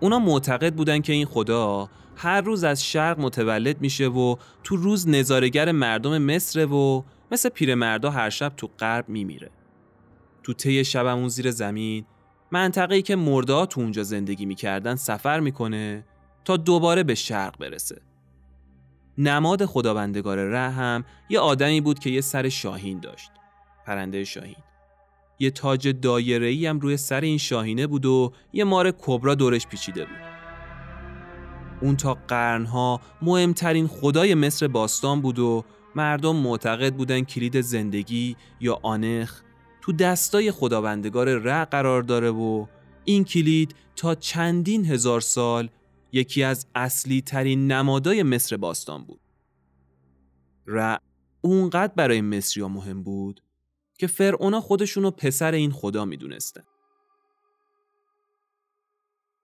اونا 0.00 0.18
معتقد 0.18 0.74
بودن 0.74 1.00
که 1.00 1.12
این 1.12 1.26
خدا 1.26 1.88
هر 2.16 2.40
روز 2.40 2.64
از 2.64 2.84
شرق 2.84 3.20
متولد 3.20 3.80
میشه 3.80 4.08
و 4.08 4.36
تو 4.64 4.76
روز 4.76 5.08
نظارگر 5.08 5.72
مردم 5.72 6.18
مصر 6.18 6.66
و 6.66 7.04
مثل 7.32 7.48
پیرمردا 7.48 8.10
هر 8.10 8.30
شب 8.30 8.52
تو 8.56 8.70
غرب 8.78 9.08
میمیره. 9.08 9.50
تو 10.42 10.52
طی 10.52 10.84
شبمون 10.84 11.28
زیر 11.28 11.50
زمین 11.50 12.04
منطقه‌ای 12.52 13.02
که 13.02 13.16
مرده 13.16 13.66
تو 13.66 13.80
اونجا 13.80 14.02
زندگی 14.02 14.46
می‌کردن 14.46 14.94
سفر 14.94 15.40
می‌کنه 15.40 16.04
تا 16.44 16.56
دوباره 16.56 17.02
به 17.02 17.14
شرق 17.14 17.58
برسه. 17.58 18.02
نماد 19.18 19.64
خداوندگار 19.64 20.38
ره 20.38 20.70
هم 20.70 21.04
یه 21.28 21.40
آدمی 21.40 21.80
بود 21.80 21.98
که 21.98 22.10
یه 22.10 22.20
سر 22.20 22.48
شاهین 22.48 23.00
داشت. 23.00 23.30
پرنده 23.86 24.24
شاهین. 24.24 24.56
یه 25.38 25.50
تاج 25.50 25.88
دایره‌ای 25.88 26.66
هم 26.66 26.80
روی 26.80 26.96
سر 26.96 27.20
این 27.20 27.38
شاهینه 27.38 27.86
بود 27.86 28.06
و 28.06 28.32
یه 28.52 28.64
مار 28.64 28.90
کبرا 28.98 29.34
دورش 29.34 29.66
پیچیده 29.66 30.04
بود. 30.04 30.28
اون 31.80 31.96
تا 31.96 32.14
قرنها 32.28 33.00
مهمترین 33.22 33.86
خدای 33.86 34.34
مصر 34.34 34.68
باستان 34.68 35.20
بود 35.20 35.38
و 35.38 35.64
مردم 35.96 36.36
معتقد 36.36 36.94
بودن 36.94 37.20
کلید 37.20 37.60
زندگی 37.60 38.36
یا 38.60 38.78
آنخ 38.82 39.42
تو 39.80 39.92
دستای 39.92 40.52
خداوندگار 40.52 41.38
ره 41.38 41.64
قرار 41.64 42.02
داره 42.02 42.30
و 42.30 42.66
این 43.04 43.24
کلید 43.24 43.74
تا 43.96 44.14
چندین 44.14 44.84
هزار 44.84 45.20
سال 45.20 45.68
یکی 46.12 46.42
از 46.42 46.66
اصلی 46.74 47.20
ترین 47.20 47.72
نمادای 47.72 48.22
مصر 48.22 48.56
باستان 48.56 49.04
بود. 49.04 49.20
ر 50.66 50.96
اونقدر 51.40 51.92
برای 51.96 52.20
مصریا 52.20 52.68
مهم 52.68 53.02
بود 53.02 53.40
که 53.98 54.06
فرعونا 54.06 54.60
خودشونو 54.60 55.10
پسر 55.10 55.52
این 55.52 55.70
خدا 55.70 56.04
می‌دونستن. 56.04 56.62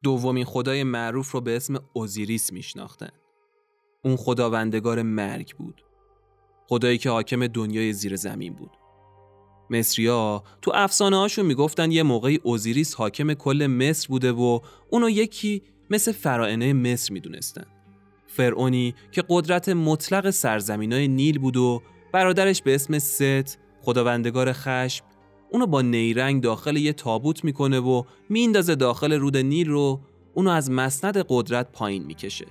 دومین 0.02 0.44
خدای 0.44 0.82
معروف 0.82 1.30
رو 1.30 1.40
به 1.40 1.56
اسم 1.56 1.78
اوزیریس 1.92 2.52
میشناختن. 2.52 3.10
اون 4.04 4.16
خداوندگار 4.16 5.02
مرگ 5.02 5.56
بود. 5.56 5.84
خدایی 6.66 6.98
که 6.98 7.10
حاکم 7.10 7.46
دنیای 7.46 7.92
زیر 7.92 8.16
زمین 8.16 8.54
بود. 8.54 8.70
مصریا 9.70 10.42
تو 10.62 10.72
افسانه 10.74 11.16
هاشون 11.16 11.46
می‌گفتن 11.46 11.90
یه 11.90 12.02
موقعی 12.02 12.40
اوزیریس 12.42 12.94
حاکم 12.94 13.34
کل 13.34 13.66
مصر 13.66 14.08
بوده 14.08 14.32
و 14.32 14.60
اونو 14.90 15.10
یکی 15.10 15.62
مثل 15.90 16.12
فرائنه 16.12 16.72
مصر 16.72 17.12
می‌دونستن. 17.12 17.66
فرعونی 18.26 18.94
که 19.12 19.24
قدرت 19.28 19.68
مطلق 19.68 20.30
سرزمینای 20.30 21.08
نیل 21.08 21.38
بود 21.38 21.56
و 21.56 21.82
برادرش 22.12 22.62
به 22.62 22.74
اسم 22.74 22.98
ست 22.98 23.63
خداوندگار 23.84 24.52
خشم 24.52 25.04
اونو 25.50 25.66
با 25.66 25.82
نیرنگ 25.82 26.42
داخل 26.42 26.76
یه 26.76 26.92
تابوت 26.92 27.44
می‌کنه 27.44 27.80
و 27.80 28.02
میندازه 28.28 28.74
داخل 28.74 29.12
رود 29.12 29.36
نیل 29.36 29.68
رو 29.68 30.00
اونو 30.34 30.50
از 30.50 30.70
مسند 30.70 31.24
قدرت 31.28 31.72
پایین 31.72 32.04
می‌کشه. 32.04 32.46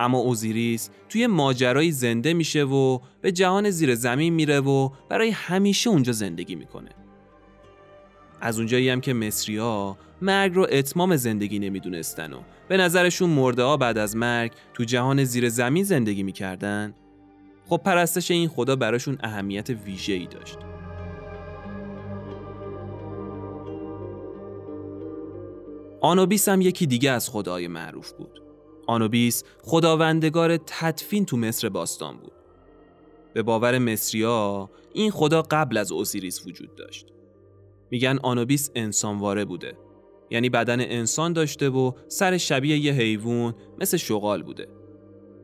اما 0.00 0.18
اوزیریس 0.18 0.90
توی 1.08 1.26
ماجرایی 1.26 1.92
زنده 1.92 2.34
میشه 2.34 2.64
و 2.64 2.98
به 3.20 3.32
جهان 3.32 3.70
زیر 3.70 3.94
زمین 3.94 4.34
میره 4.34 4.60
و 4.60 4.90
برای 5.08 5.30
همیشه 5.30 5.90
اونجا 5.90 6.12
زندگی 6.12 6.54
می‌کنه. 6.54 6.90
از 8.40 8.58
اونجایی 8.58 8.88
هم 8.88 9.00
که 9.00 9.14
مصریا 9.14 9.96
مرگ 10.22 10.54
رو 10.54 10.66
اتمام 10.70 11.16
زندگی 11.16 11.58
نمی‌دونستن 11.58 12.32
و 12.32 12.40
به 12.68 12.76
نظرشون 12.76 13.30
مرده 13.30 13.62
ها 13.62 13.76
بعد 13.76 13.98
از 13.98 14.16
مرگ 14.16 14.52
تو 14.74 14.84
جهان 14.84 15.24
زیر 15.24 15.48
زمین 15.48 15.84
زندگی 15.84 16.22
می‌کردن 16.22 16.94
خب 17.70 17.80
پرستش 17.84 18.30
این 18.30 18.48
خدا 18.48 18.76
براشون 18.76 19.18
اهمیت 19.20 19.70
ویژه‌ای 19.70 20.26
داشت. 20.26 20.58
آنوبیس 26.00 26.48
هم 26.48 26.60
یکی 26.60 26.86
دیگه 26.86 27.10
از 27.10 27.28
خدای 27.28 27.68
معروف 27.68 28.12
بود. 28.12 28.42
آنوبیس 28.86 29.44
خداوندگار 29.62 30.56
تدفین 30.56 31.24
تو 31.24 31.36
مصر 31.36 31.68
باستان 31.68 32.16
بود. 32.16 32.32
به 33.34 33.42
باور 33.42 33.78
مصریا 33.78 34.70
این 34.92 35.10
خدا 35.10 35.42
قبل 35.42 35.76
از 35.76 35.92
اوسیریس 35.92 36.46
وجود 36.46 36.74
داشت. 36.74 37.06
میگن 37.90 38.18
آنوبیس 38.22 38.70
انسانواره 38.74 39.44
بوده. 39.44 39.76
یعنی 40.30 40.48
بدن 40.50 40.80
انسان 40.80 41.32
داشته 41.32 41.68
و 41.68 41.92
سر 42.08 42.36
شبیه 42.36 42.78
یه 42.78 42.92
حیوان 42.92 43.54
مثل 43.78 43.96
شغال 43.96 44.42
بوده. 44.42 44.79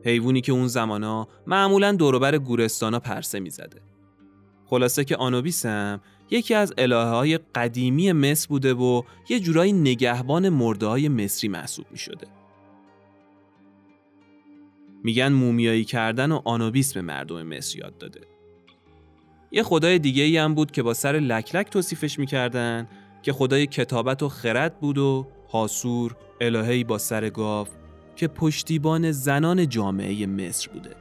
حیوانی 0.07 0.41
که 0.41 0.51
اون 0.51 0.67
زمانا 0.67 1.27
معمولا 1.47 1.91
دوروبر 1.91 2.37
گورستانا 2.37 2.99
پرسه 2.99 3.39
می‌زده. 3.39 3.81
خلاصه 4.65 5.05
که 5.05 5.15
آنوبیس 5.15 5.65
هم 5.65 6.01
یکی 6.29 6.53
از 6.53 6.73
الهه 6.77 7.09
های 7.09 7.37
قدیمی 7.37 8.11
مصر 8.11 8.47
بوده 8.49 8.73
و 8.73 9.01
یه 9.29 9.39
جورایی 9.39 9.73
نگهبان 9.73 10.49
مرده 10.49 10.85
های 10.85 11.09
مصری 11.09 11.49
محسوب 11.49 11.85
می 11.91 11.97
شده. 11.97 12.27
میگن 15.03 15.33
مومیایی 15.33 15.83
کردن 15.83 16.31
و 16.31 16.41
آنوبیس 16.45 16.93
به 16.93 17.01
مردم 17.01 17.43
مصر 17.43 17.79
یاد 17.79 17.97
داده. 17.97 18.21
یه 19.51 19.63
خدای 19.63 19.99
دیگه 19.99 20.23
ای 20.23 20.37
هم 20.37 20.55
بود 20.55 20.71
که 20.71 20.83
با 20.83 20.93
سر 20.93 21.11
لکلک 21.11 21.69
توصیفش 21.69 22.19
می‌کردن 22.19 22.87
که 23.21 23.33
خدای 23.33 23.67
کتابت 23.67 24.23
و 24.23 24.29
خرد 24.29 24.79
بود 24.79 24.97
و 24.97 25.27
حاسور 25.47 26.15
الههی 26.41 26.83
با 26.83 26.97
سر 26.97 27.29
گاو 27.29 27.67
که 28.17 28.27
پشتیبان 28.27 29.11
زنان 29.11 29.69
جامعه 29.69 30.25
مصر 30.25 30.69
بوده. 30.71 30.95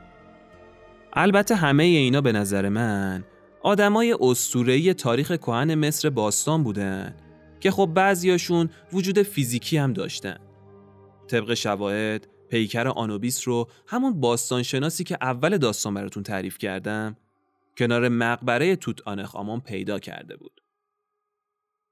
البته 1.13 1.55
همه 1.55 1.83
اینا 1.83 2.21
به 2.21 2.33
نظر 2.33 2.69
من 2.69 3.25
آدمای 3.63 4.17
اسطوره‌ای 4.21 4.95
تاریخ 4.95 5.37
کهن 5.37 5.75
مصر 5.75 6.11
باستان 6.11 6.63
بودن 6.63 7.15
که 7.61 7.71
خب 7.71 7.91
بعضیاشون 7.95 8.71
وجود 8.93 9.23
فیزیکی 9.23 9.77
هم 9.77 9.93
داشتن. 9.93 10.39
طبق 11.29 11.55
شواهد 11.55 12.29
پیکر 12.49 12.89
آنوبیس 12.89 13.49
رو 13.49 13.69
همون 13.87 14.21
باستانشناسی 14.21 15.05
که 15.05 15.19
اول 15.21 15.59
داستان 15.59 15.95
براتون 15.95 16.23
تعریف 16.23 16.59
کردم 16.59 17.17
کنار 17.79 18.09
مقبره 18.09 18.77
توت 18.77 19.01
آنخ 19.09 19.37
آمان 19.37 19.61
پیدا 19.61 19.99
کرده 19.99 20.37
بود. 20.37 20.61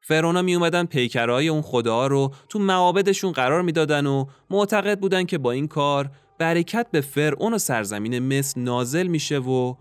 فرونا 0.07 0.43
می 0.43 0.55
اومدن 0.55 0.85
پیکرهای 0.85 1.49
اون 1.49 1.63
خداها 1.63 2.07
رو 2.07 2.35
تو 2.49 2.59
معابدشون 2.59 3.33
قرار 3.33 3.63
می‌دادن 3.63 4.07
و 4.07 4.27
معتقد 4.51 5.01
بودن 5.01 5.25
که 5.25 5.39
با 5.39 5.51
این 5.51 5.69
کار 5.69 6.11
برکت 6.39 6.87
به 6.91 7.01
فرعون 7.01 7.55
و 7.55 7.59
سرزمین 7.59 8.39
مصر 8.39 8.61
نازل 8.61 9.07
میشه 9.07 9.39
و 9.39 9.75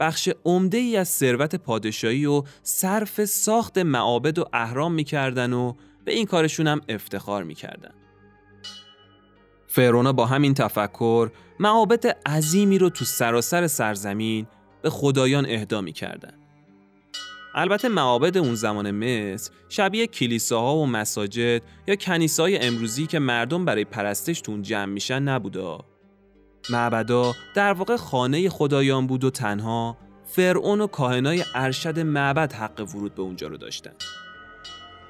بخش 0.00 0.28
عمده 0.44 0.78
ای 0.78 0.96
از 0.96 1.08
ثروت 1.08 1.54
پادشاهی 1.54 2.26
و 2.26 2.42
صرف 2.62 3.24
ساخت 3.24 3.78
معابد 3.78 4.38
و 4.38 4.44
اهرام 4.52 4.92
می‌کردن 4.92 5.52
و 5.52 5.74
به 6.04 6.12
این 6.12 6.26
کارشون 6.26 6.66
هم 6.66 6.80
افتخار 6.88 7.44
می‌کردن. 7.44 7.94
فرونا 9.66 10.12
با 10.12 10.26
همین 10.26 10.54
تفکر 10.54 11.30
معابد 11.60 12.06
عظیمی 12.06 12.78
رو 12.78 12.90
تو 12.90 13.04
سراسر 13.04 13.66
سرزمین 13.66 14.46
به 14.82 14.90
خدایان 14.90 15.46
اهدا 15.46 15.80
می‌کردن. 15.80 16.39
البته 17.54 17.88
معابد 17.88 18.38
اون 18.38 18.54
زمان 18.54 18.90
مصر 18.90 19.50
شبیه 19.68 20.06
کلیساها 20.06 20.76
و 20.76 20.86
مساجد 20.86 21.62
یا 21.86 21.94
کنیسای 21.94 22.58
امروزی 22.58 23.06
که 23.06 23.18
مردم 23.18 23.64
برای 23.64 23.84
پرستش 23.84 24.40
تون 24.40 24.62
جمع 24.62 24.92
میشن 24.92 25.22
نبوده. 25.22 25.78
معبدا 26.70 27.34
در 27.54 27.72
واقع 27.72 27.96
خانه 27.96 28.48
خدایان 28.48 29.06
بود 29.06 29.24
و 29.24 29.30
تنها 29.30 29.96
فرعون 30.24 30.80
و 30.80 30.86
کاهنای 30.86 31.44
ارشد 31.54 31.98
معبد 31.98 32.52
حق 32.52 32.94
ورود 32.94 33.14
به 33.14 33.22
اونجا 33.22 33.48
رو 33.48 33.56
داشتن. 33.56 33.92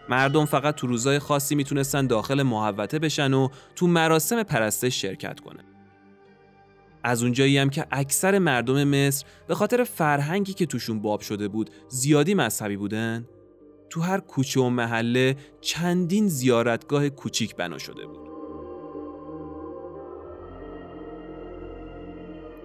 مردم 0.08 0.44
فقط 0.44 0.74
تو 0.74 0.86
روزای 0.86 1.18
خاصی 1.18 1.54
می‌تونستن 1.54 2.06
داخل 2.06 2.42
محوطه 2.42 2.98
بشن 2.98 3.34
و 3.34 3.48
تو 3.76 3.86
مراسم 3.86 4.42
پرستش 4.42 5.02
شرکت 5.02 5.40
کنن. 5.40 5.69
از 7.02 7.22
اونجایی 7.22 7.58
هم 7.58 7.70
که 7.70 7.86
اکثر 7.90 8.38
مردم 8.38 8.84
مصر 8.84 9.26
به 9.48 9.54
خاطر 9.54 9.84
فرهنگی 9.84 10.52
که 10.52 10.66
توشون 10.66 11.02
باب 11.02 11.20
شده 11.20 11.48
بود 11.48 11.70
زیادی 11.88 12.34
مذهبی 12.34 12.76
بودن 12.76 13.26
تو 13.90 14.00
هر 14.00 14.20
کوچه 14.20 14.60
و 14.60 14.68
محله 14.68 15.36
چندین 15.60 16.28
زیارتگاه 16.28 17.08
کوچیک 17.08 17.56
بنا 17.56 17.78
شده 17.78 18.06
بود. 18.06 18.30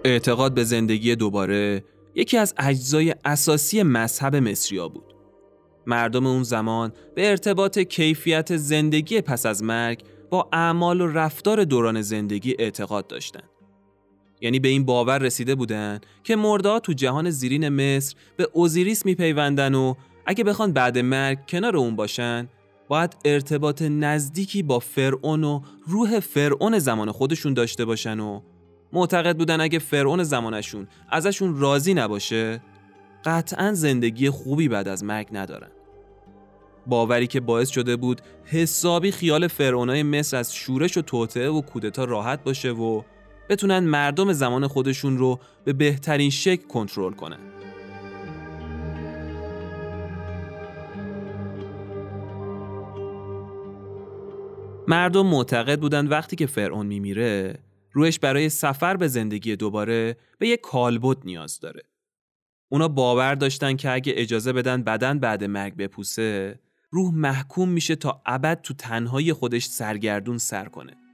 اعتقاد 0.04 0.54
به 0.54 0.64
زندگی 0.64 1.16
دوباره 1.16 1.84
یکی 2.14 2.36
از 2.36 2.54
اجزای 2.58 3.14
اساسی 3.24 3.82
مذهب 3.82 4.36
مصریا 4.36 4.88
بود. 4.88 5.14
مردم 5.86 6.26
اون 6.26 6.42
زمان 6.42 6.92
به 7.14 7.30
ارتباط 7.30 7.78
کیفیت 7.78 8.56
زندگی 8.56 9.20
پس 9.20 9.46
از 9.46 9.62
مرگ 9.62 10.02
با 10.30 10.48
اعمال 10.52 11.00
و 11.00 11.06
رفتار 11.06 11.64
دوران 11.64 12.02
زندگی 12.02 12.56
اعتقاد 12.58 13.06
داشتند 13.06 13.50
یعنی 14.46 14.58
به 14.58 14.68
این 14.68 14.84
باور 14.84 15.18
رسیده 15.18 15.54
بودن 15.54 16.00
که 16.24 16.36
مردا 16.36 16.78
تو 16.78 16.92
جهان 16.92 17.30
زیرین 17.30 17.68
مصر 17.68 18.16
به 18.36 18.48
اوزیریس 18.52 19.06
میپیوندن 19.06 19.74
و 19.74 19.94
اگه 20.26 20.44
بخوان 20.44 20.72
بعد 20.72 20.98
مرگ 20.98 21.38
کنار 21.48 21.76
اون 21.76 21.96
باشن 21.96 22.48
باید 22.88 23.16
ارتباط 23.24 23.82
نزدیکی 23.82 24.62
با 24.62 24.78
فرعون 24.78 25.44
و 25.44 25.60
روح 25.86 26.20
فرعون 26.20 26.78
زمان 26.78 27.12
خودشون 27.12 27.54
داشته 27.54 27.84
باشن 27.84 28.20
و 28.20 28.40
معتقد 28.92 29.36
بودن 29.36 29.60
اگه 29.60 29.78
فرعون 29.78 30.22
زمانشون 30.22 30.88
ازشون 31.10 31.60
راضی 31.60 31.94
نباشه 31.94 32.62
قطعا 33.24 33.72
زندگی 33.74 34.30
خوبی 34.30 34.68
بعد 34.68 34.88
از 34.88 35.04
مرگ 35.04 35.28
ندارن. 35.32 35.70
باوری 36.86 37.26
که 37.26 37.40
باعث 37.40 37.68
شده 37.68 37.96
بود 37.96 38.20
حسابی 38.44 39.10
خیال 39.10 39.48
فرعونای 39.48 40.02
مصر 40.02 40.36
از 40.36 40.54
شورش 40.54 40.96
و 40.96 41.02
توطعه 41.02 41.48
و 41.48 41.60
کودتا 41.60 42.04
راحت 42.04 42.44
باشه 42.44 42.70
و 42.70 43.02
بتونن 43.48 43.78
مردم 43.78 44.32
زمان 44.32 44.66
خودشون 44.66 45.18
رو 45.18 45.40
به 45.64 45.72
بهترین 45.72 46.30
شکل 46.30 46.66
کنترل 46.66 47.12
کنن. 47.12 47.38
مردم 54.88 55.26
معتقد 55.26 55.80
بودن 55.80 56.06
وقتی 56.06 56.36
که 56.36 56.46
فرعون 56.46 56.86
میمیره 56.86 57.58
روش 57.92 58.18
برای 58.18 58.48
سفر 58.48 58.96
به 58.96 59.08
زندگی 59.08 59.56
دوباره 59.56 60.16
به 60.38 60.48
یک 60.48 60.60
کالبد 60.60 61.16
نیاز 61.24 61.60
داره. 61.60 61.82
اونا 62.68 62.88
باور 62.88 63.34
داشتن 63.34 63.76
که 63.76 63.90
اگه 63.90 64.12
اجازه 64.16 64.52
بدن 64.52 64.82
بدن 64.82 65.18
بعد 65.18 65.44
مرگ 65.44 65.76
بپوسه 65.76 66.60
روح 66.90 67.14
محکوم 67.14 67.68
میشه 67.68 67.96
تا 67.96 68.22
ابد 68.26 68.60
تو 68.60 68.74
تنهایی 68.74 69.32
خودش 69.32 69.64
سرگردون 69.66 70.38
سر 70.38 70.64
کنه. 70.64 71.05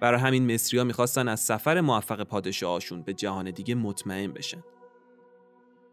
برای 0.00 0.20
همین 0.20 0.54
مصریا 0.54 0.84
می‌خواستن 0.84 1.28
از 1.28 1.40
سفر 1.40 1.80
موفق 1.80 2.22
پادشاهاشون 2.22 3.02
به 3.02 3.14
جهان 3.14 3.50
دیگه 3.50 3.74
مطمئن 3.74 4.32
بشن. 4.32 4.64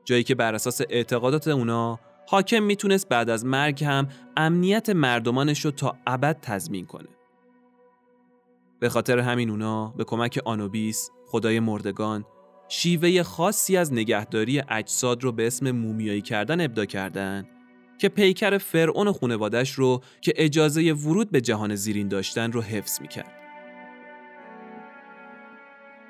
جایی 0.06 0.24
که 0.24 0.36
بر 0.36 0.56
اساس 0.56 0.82
اعتقادات 0.90 1.48
اونا 1.48 2.00
حاکم 2.28 2.64
می‌تونست 2.64 3.10
بعد 3.10 3.30
از 3.30 3.46
مرگ 3.46 3.84
هم 3.84 4.08
امنیت 4.38 4.90
مردمانش 4.90 5.66
رو 5.66 5.72
تا 5.72 5.98
ابد 6.08 6.38
تضمین 6.42 6.86
کنه. 6.86 7.10
به 8.80 8.90
خاطر 8.90 9.20
همین 9.20 9.50
اونا 9.50 9.94
به 9.98 10.04
کمک 10.04 10.40
آنوبیس، 10.46 11.10
خدای 11.28 11.60
مردگان، 11.60 12.26
شیوه 12.68 13.24
خاصی 13.24 13.78
از 13.78 13.94
نگهداری 13.94 14.62
اجساد 14.70 15.24
رو 15.24 15.32
به 15.32 15.48
اسم 15.48 15.72
مومیایی 15.72 16.22
کردن 16.22 16.62
ابدا 16.62 16.86
کردن 16.86 17.48
که 17.98 18.10
پیکر 18.10 18.58
فرعون 18.58 19.12
خونوادش 19.12 19.72
رو 19.72 20.02
که 20.22 20.34
اجازه 20.36 20.94
ورود 20.94 21.32
به 21.32 21.42
جهان 21.42 21.76
زیرین 21.76 22.08
داشتن 22.08 22.52
رو 22.52 22.62
حفظ 22.62 23.02
می‌کرد. 23.02 23.43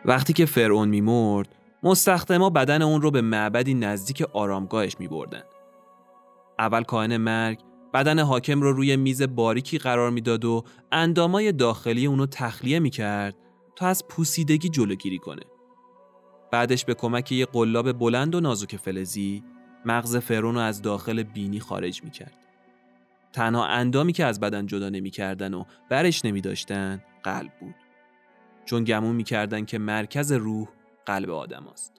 وقتی 0.05 0.33
که 0.33 0.45
فرعون 0.45 0.89
میمرد 0.89 1.55
مستخدما 1.83 2.49
بدن 2.49 2.81
اون 2.81 3.01
رو 3.01 3.11
به 3.11 3.21
معبدی 3.21 3.73
نزدیک 3.73 4.21
آرامگاهش 4.21 4.95
می 4.99 5.07
بردن. 5.07 5.43
اول 6.59 6.83
کاهن 6.83 7.17
مرگ 7.17 7.59
بدن 7.93 8.19
حاکم 8.19 8.61
رو 8.61 8.73
روی 8.73 8.95
میز 8.95 9.21
باریکی 9.21 9.77
قرار 9.77 10.11
می‌داد 10.11 10.45
و 10.45 10.63
اندامای 10.91 11.51
داخلی 11.51 12.05
اونو 12.05 12.25
تخلیه 12.25 12.79
می 12.79 12.89
کرد 12.89 13.35
تا 13.75 13.87
از 13.87 14.07
پوسیدگی 14.07 14.69
جلوگیری 14.69 15.17
کنه. 15.17 15.41
بعدش 16.51 16.85
به 16.85 16.93
کمک 16.93 17.31
یه 17.31 17.45
قلاب 17.45 17.91
بلند 17.91 18.35
و 18.35 18.39
نازک 18.39 18.77
فلزی 18.77 19.43
مغز 19.85 20.15
فرعون 20.17 20.55
رو 20.55 20.61
از 20.61 20.81
داخل 20.81 21.23
بینی 21.23 21.59
خارج 21.59 22.03
می 22.03 22.11
کرد. 22.11 22.37
تنها 23.33 23.65
اندامی 23.65 24.13
که 24.13 24.25
از 24.25 24.39
بدن 24.39 24.65
جدا 24.65 24.89
نمی‌کردن 24.89 25.53
و 25.53 25.63
برش 25.89 26.25
نمی 26.25 26.41
داشتن 26.41 27.03
قلب 27.23 27.51
بود. 27.59 27.75
چون 28.65 28.83
گمون 28.83 29.15
می‌کردن 29.15 29.65
که 29.65 29.77
مرکز 29.77 30.31
روح 30.31 30.67
قلب 31.05 31.29
آدم 31.29 31.67
است. 31.71 31.93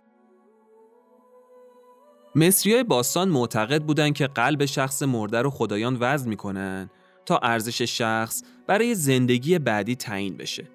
مصریای 2.34 2.84
باستان 2.84 3.28
معتقد 3.28 3.82
بودند 3.82 4.14
که 4.14 4.26
قلب 4.26 4.64
شخص 4.64 5.02
مرده 5.02 5.42
رو 5.42 5.50
خدایان 5.50 5.96
وزن 6.00 6.28
می‌کنن 6.28 6.90
تا 7.26 7.38
ارزش 7.38 7.82
شخص 7.82 8.42
برای 8.66 8.94
زندگی 8.94 9.58
بعدی 9.58 9.96
تعیین 9.96 10.36
بشه. 10.36 10.70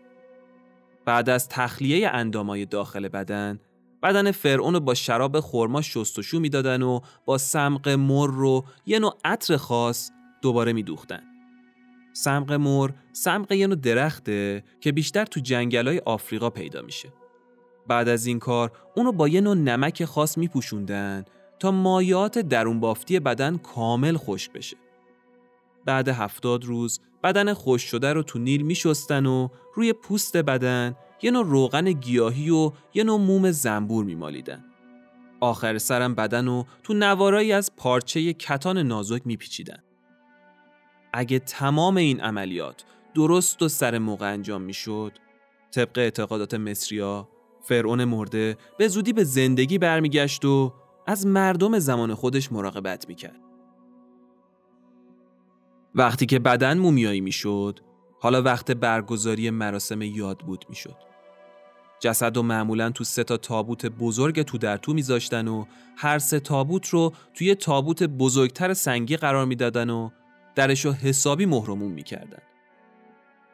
بعد 1.06 1.30
از 1.30 1.50
تخلیه 1.50 2.10
اندامای 2.10 2.66
داخل 2.66 3.08
بدن، 3.08 3.60
بدن 4.04 4.32
فرعون 4.32 4.74
رو 4.74 4.80
با 4.80 4.94
شراب 4.94 5.40
خرما 5.40 5.82
شستشو 5.82 6.40
می‌دادن 6.40 6.82
و 6.82 7.00
با 7.26 7.38
سمق 7.38 7.90
مر 7.90 8.28
رو 8.28 8.66
یه 8.86 9.00
نوع 9.00 9.18
عطر 9.26 9.58
خاص 9.58 10.12
دوباره 10.42 10.74
میدوختن. 10.74 11.29
سمق 12.24 12.52
مر 12.52 12.92
سمق 13.14 13.52
یه 13.52 13.68
نوع 13.68 13.76
درخته 13.76 14.64
که 14.82 14.92
بیشتر 14.92 15.26
تو 15.26 15.40
جنگلای 15.40 16.02
آفریقا 16.06 16.50
پیدا 16.50 16.82
میشه. 16.82 17.14
بعد 17.88 18.10
از 18.10 18.26
این 18.26 18.40
کار 18.40 18.72
اونو 18.96 19.12
با 19.12 19.28
یه 19.28 19.42
نوع 19.42 19.56
نمک 19.56 20.06
خاص 20.06 20.38
میپوشوندن 20.38 21.26
تا 21.60 21.72
مایات 21.72 22.40
درون 22.40 22.80
بافتی 22.80 23.20
بدن 23.20 23.58
کامل 23.58 24.18
خشک 24.18 24.54
بشه. 24.54 24.78
بعد 25.86 26.08
هفتاد 26.08 26.66
روز 26.66 27.00
بدن 27.24 27.54
خوش 27.54 27.84
شده 27.84 28.14
رو 28.14 28.24
تو 28.24 28.40
نیل 28.40 28.62
میشستن 28.62 29.26
و 29.26 29.48
روی 29.76 29.94
پوست 29.94 30.38
بدن 30.38 30.96
یه 31.22 31.32
نوع 31.32 31.46
روغن 31.46 31.92
گیاهی 31.92 32.50
و 32.50 32.72
یه 32.94 33.04
نوع 33.04 33.20
موم 33.20 33.52
زنبور 33.52 34.06
میمالیدن. 34.06 34.66
آخر 35.40 35.78
سرم 35.78 36.16
بدن 36.16 36.48
رو 36.48 36.66
تو 36.84 36.94
نوارایی 36.94 37.52
از 37.52 37.72
پارچه 37.78 38.34
کتان 38.34 38.78
نازک 38.78 39.22
میپیچیدن. 39.26 39.84
اگه 41.14 41.40
تمام 41.40 41.98
این 41.98 42.22
عملیات 42.22 42.84
درست 43.16 43.62
و 43.62 43.68
سر 43.68 43.98
موقع 43.98 44.34
انجام 44.34 44.62
می‌شد، 44.62 45.12
طبق 45.72 45.98
اعتقادات 45.98 46.54
مصریا 46.54 47.30
فرعون 47.62 48.04
مرده 48.04 48.58
به 48.78 48.88
زودی 48.88 49.14
به 49.14 49.24
زندگی 49.24 49.78
برمیگشت 49.78 50.46
و 50.46 50.74
از 51.08 51.28
مردم 51.28 51.80
زمان 51.80 52.14
خودش 52.14 52.52
مراقبت 52.52 53.08
می‌کرد. 53.08 53.40
وقتی 55.96 56.26
که 56.26 56.40
بدن 56.40 56.78
مومیایی 56.78 57.22
می‌شد، 57.22 57.80
حالا 58.20 58.42
وقت 58.42 58.72
برگزاری 58.72 59.50
مراسم 59.50 60.02
یاد 60.02 60.38
بود 60.40 60.66
می‌شد. 60.70 60.96
جسد 62.00 62.38
و 62.38 62.44
معمولا 62.44 62.90
تو 62.90 63.04
سه 63.04 63.24
تا 63.24 63.38
تابوت 63.38 63.86
بزرگ 63.86 64.42
تو 64.42 64.58
در 64.58 64.78
تو 64.78 64.94
میذاشتن 64.94 65.48
و 65.48 65.66
هر 65.98 66.20
سه 66.20 66.40
تابوت 66.40 66.88
رو 66.88 67.14
توی 67.34 67.56
تابوت 67.56 68.04
بزرگتر 68.04 68.74
سنگی 68.74 69.18
قرار 69.18 69.46
می‌دادن 69.46 69.90
و 69.90 70.10
درش 70.60 70.86
رو 70.86 70.92
حسابی 70.92 71.46
مهرموم 71.46 71.92
می‌کردن. 71.92 72.42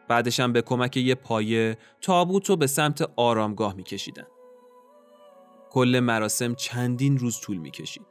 بعدش 0.08 0.39
هم 0.39 0.53
به 0.53 0.62
کمک 0.62 0.97
یه 0.97 1.16
پایه 1.16 1.78
تابوت 2.01 2.49
رو 2.49 2.56
به 2.56 2.68
سمت 2.68 3.10
آرامگاه 3.16 3.74
میکشیدن. 3.74 4.28
کل 5.70 5.99
مراسم 6.03 6.56
چندین 6.56 7.18
روز 7.18 7.39
طول 7.39 7.58
می‌کشید. 7.58 8.06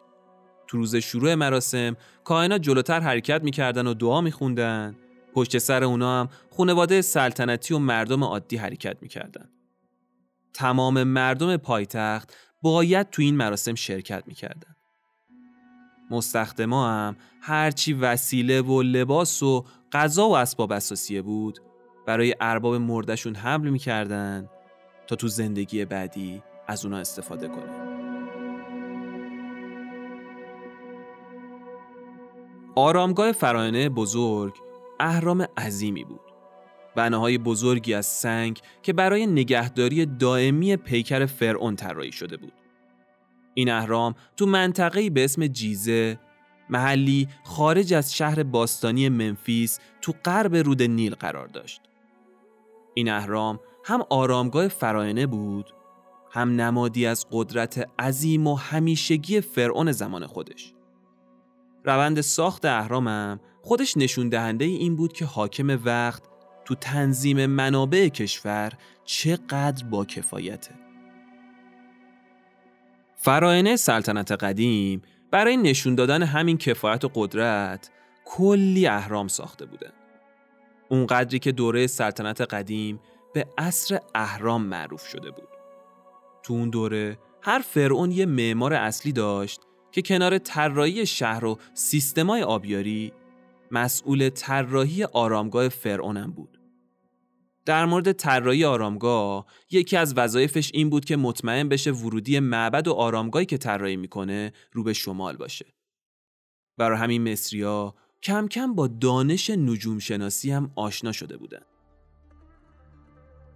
تو 0.67 0.77
روز 0.79 0.97
شروع 0.97 1.35
مراسم 1.35 1.97
کائنات 2.25 2.61
جلوتر 2.61 3.01
حرکت 3.01 3.43
می‌کردن 3.43 3.87
و 3.87 3.95
دعا 3.95 4.21
میخوندن 4.21 4.97
پشت 5.35 5.59
سر 5.59 5.85
اونا 5.85 6.21
هم 6.21 6.29
خانواده 6.57 7.03
سلطنتی 7.03 7.75
و 7.75 7.79
مردم 7.79 8.25
عادی 8.25 8.57
حرکت 8.57 8.97
می‌کردن. 9.01 9.51
تمام 10.53 11.03
مردم 11.03 11.57
پایتخت 11.57 12.35
باید 12.63 13.11
تو 13.11 13.23
این 13.23 13.37
مراسم 13.37 13.75
شرکت 13.75 14.25
می‌کردن. 14.27 14.74
مستخدما 16.11 16.89
هم 16.89 17.17
هرچی 17.41 17.93
وسیله 17.93 18.63
و 18.63 18.83
لباس 18.83 19.43
و 19.43 19.65
غذا 19.93 20.29
و 20.29 20.37
اسباب 20.37 20.73
اساسیه 20.73 21.23
بود. 21.23 21.59
برای 22.07 22.35
ارباب 22.41 22.75
مردشون 22.75 23.35
حمل 23.35 23.71
می‌کردن 23.71 24.49
تا 25.07 25.17
تو 25.17 25.29
زندگی 25.29 25.85
بعدی 25.85 26.43
از 26.69 26.85
اونا 26.85 26.99
استفاده 26.99 27.49
کنه 27.49 27.95
آرامگاه 32.75 33.33
فراینه 33.33 33.89
بزرگ 33.89 34.55
اهرام 35.01 35.47
عظیمی 35.57 36.05
بود. 36.05 36.21
بناهای 36.97 37.39
بزرگی 37.39 37.95
از 37.95 38.07
سنگ 38.07 38.61
که 38.83 38.93
برای 38.93 39.27
نگهداری 39.27 40.07
دائمی 40.07 40.77
پیکر 40.77 41.27
فرعون 41.27 41.77
طراحی 41.77 42.13
شده 42.13 42.37
بود. 42.37 42.53
این 43.55 43.71
اهرام 43.71 44.15
تو 44.37 44.47
منطقه‌ای 44.47 45.11
به 45.11 45.25
اسم 45.25 45.47
جیزه 45.47 46.19
محلی 46.71 47.29
خارج 47.45 47.95
از 47.95 48.15
شهر 48.15 48.43
باستانی 48.43 49.09
منفیس 49.09 49.79
تو 50.01 50.15
غرب 50.25 50.57
رود 50.57 50.83
نیل 50.83 51.15
قرار 51.15 51.47
داشت. 51.47 51.81
این 52.95 53.11
اهرام 53.11 53.61
هم 53.85 54.03
آرامگاه 54.11 54.69
فراینه 54.69 55.27
بود 55.27 55.75
هم 56.31 56.61
نمادی 56.61 57.07
از 57.07 57.27
قدرت 57.31 57.89
عظیم 57.99 58.47
و 58.47 58.55
همیشگی 58.55 59.41
فرعون 59.41 59.93
زمان 59.93 60.27
خودش. 60.27 60.75
روند 61.85 62.21
ساخت 62.21 62.65
اهرامم 62.65 63.41
خودش 63.63 63.97
نشون 63.97 64.29
دهنده 64.29 64.65
این 64.65 64.97
بود 64.97 65.13
که 65.13 65.25
حاکم 65.25 65.81
وقت 65.85 66.23
تو 66.65 66.75
تنظیم 66.75 67.47
منابع 67.47 68.09
کشور 68.09 68.73
چقدر 69.05 69.85
با 69.85 70.05
کفایته. 70.05 70.84
فراینه 73.25 73.77
سلطنت 73.77 74.33
قدیم 74.33 75.03
برای 75.31 75.57
نشون 75.57 75.95
دادن 75.95 76.23
همین 76.23 76.59
کفایت 76.59 77.05
و 77.05 77.11
قدرت 77.15 77.91
کلی 78.25 78.87
اهرام 78.87 79.29
ساخته 79.29 79.67
بوده 79.67 79.93
اونقدری 80.89 81.39
که 81.39 81.53
دوره 81.53 81.87
سلطنت 81.87 82.41
قدیم 82.41 83.01
به 83.35 83.47
عصر 83.59 83.99
اهرام 84.15 84.63
معروف 84.63 85.07
شده 85.07 85.31
بود 85.31 85.49
تو 86.43 86.55
اون 86.55 86.71
دوره 86.71 87.19
هر 87.43 87.59
فرعون 87.59 88.11
یه 88.11 88.27
معمار 88.27 88.75
اصلی 88.75 89.13
داشت 89.13 89.61
که 89.93 90.03
کنار 90.03 90.39
طراحی 90.39 91.07
شهر 91.07 91.45
و 91.45 91.59
سیستمای 91.75 92.43
آبیاری 92.43 93.13
مسئول 93.71 94.29
طراحی 94.29 95.05
آرامگاه 95.05 95.69
فرعونم 95.69 96.31
بود. 96.31 96.54
در 97.65 97.85
مورد 97.85 98.13
طراحی 98.13 98.65
آرامگاه 98.65 99.47
یکی 99.71 99.97
از 99.97 100.15
وظایفش 100.17 100.71
این 100.75 100.91
بود 100.91 101.05
که 101.05 101.17
مطمئن 101.17 101.69
بشه 101.69 101.93
ورودی 101.93 102.41
معبد 102.41 102.89
و 102.89 102.93
آرامگاهی 102.93 103.47
که 103.47 103.59
طراحی 103.59 103.97
می‌کنه 103.97 104.53
رو 104.73 104.83
به 104.83 104.93
شمال 104.93 105.37
باشه. 105.37 105.67
برای 106.79 106.99
همین 106.99 107.33
مصریا 107.33 107.95
کم 108.23 108.49
کم 108.49 108.75
با 108.75 108.87
دانش 108.87 109.51
نجوم 109.51 109.99
شناسی 109.99 110.51
هم 110.51 110.71
آشنا 110.77 111.13
شده 111.13 111.37
بودن. 111.37 111.63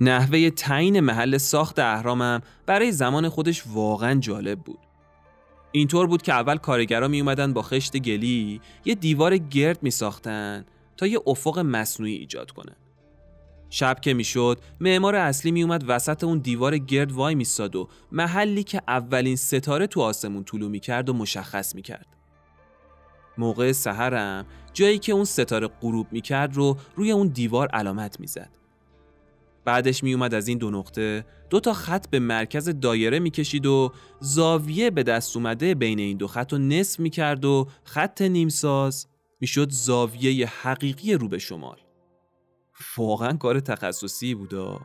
نحوه 0.00 0.50
تعیین 0.50 1.00
محل 1.00 1.38
ساخت 1.38 1.78
اهرامم 1.78 2.40
برای 2.66 2.92
زمان 2.92 3.28
خودش 3.28 3.62
واقعا 3.66 4.14
جالب 4.14 4.58
بود. 4.58 4.78
اینطور 5.72 6.06
بود 6.06 6.22
که 6.22 6.32
اول 6.32 6.56
کارگرا 6.56 7.08
می 7.08 7.20
اومدن 7.20 7.52
با 7.52 7.62
خشت 7.62 7.96
گلی 7.96 8.60
یه 8.84 8.94
دیوار 8.94 9.36
گرد 9.36 9.82
می 9.82 9.90
ساختن 9.90 10.64
تا 10.96 11.06
یه 11.06 11.20
افق 11.26 11.58
مصنوعی 11.58 12.14
ایجاد 12.14 12.50
کنن. 12.50 12.76
شب 13.70 14.00
که 14.00 14.14
می‌شد 14.14 14.60
معمار 14.80 15.14
اصلی 15.14 15.50
می 15.50 15.62
اومد 15.62 15.84
وسط 15.88 16.24
اون 16.24 16.38
دیوار 16.38 16.78
گرد 16.78 17.12
وای 17.12 17.34
میستاد 17.34 17.76
و 17.76 17.88
محلی 18.12 18.62
که 18.62 18.82
اولین 18.88 19.36
ستاره 19.36 19.86
تو 19.86 20.00
آسمون 20.00 20.44
طلوع 20.44 20.70
می 20.70 20.80
کرد 20.80 21.08
و 21.08 21.12
مشخص 21.12 21.74
می 21.74 21.82
کرد. 21.82 22.06
موقع 23.38 23.72
سحرم 23.72 24.46
جایی 24.72 24.98
که 24.98 25.12
اون 25.12 25.24
ستاره 25.24 25.66
غروب 25.66 26.06
می 26.10 26.20
کرد 26.20 26.56
رو 26.56 26.76
روی 26.96 27.10
اون 27.10 27.28
دیوار 27.28 27.68
علامت 27.68 28.20
می‌زد. 28.20 28.50
بعدش 29.64 30.02
می 30.02 30.14
اومد 30.14 30.34
از 30.34 30.48
این 30.48 30.58
دو 30.58 30.70
نقطه 30.70 31.24
دو 31.50 31.60
تا 31.60 31.72
خط 31.72 32.10
به 32.10 32.18
مرکز 32.18 32.80
دایره 32.80 33.18
می‌کشید 33.18 33.66
و 33.66 33.92
زاویه 34.20 34.90
به 34.90 35.02
دست 35.02 35.36
اومده 35.36 35.74
بین 35.74 35.98
این 35.98 36.16
دو 36.16 36.26
خط 36.26 36.52
رو 36.52 36.58
نصف 36.58 37.00
می‌کرد 37.00 37.44
و 37.44 37.68
خط 37.84 38.22
نیمساز 38.22 39.06
می‌شد 39.40 39.70
زاویه 39.70 40.46
حقیقی 40.62 41.14
رو 41.14 41.28
به 41.28 41.38
شمال 41.38 41.76
واقعا 42.96 43.36
کار 43.36 43.60
تخصصی 43.60 44.34
بودا 44.34 44.80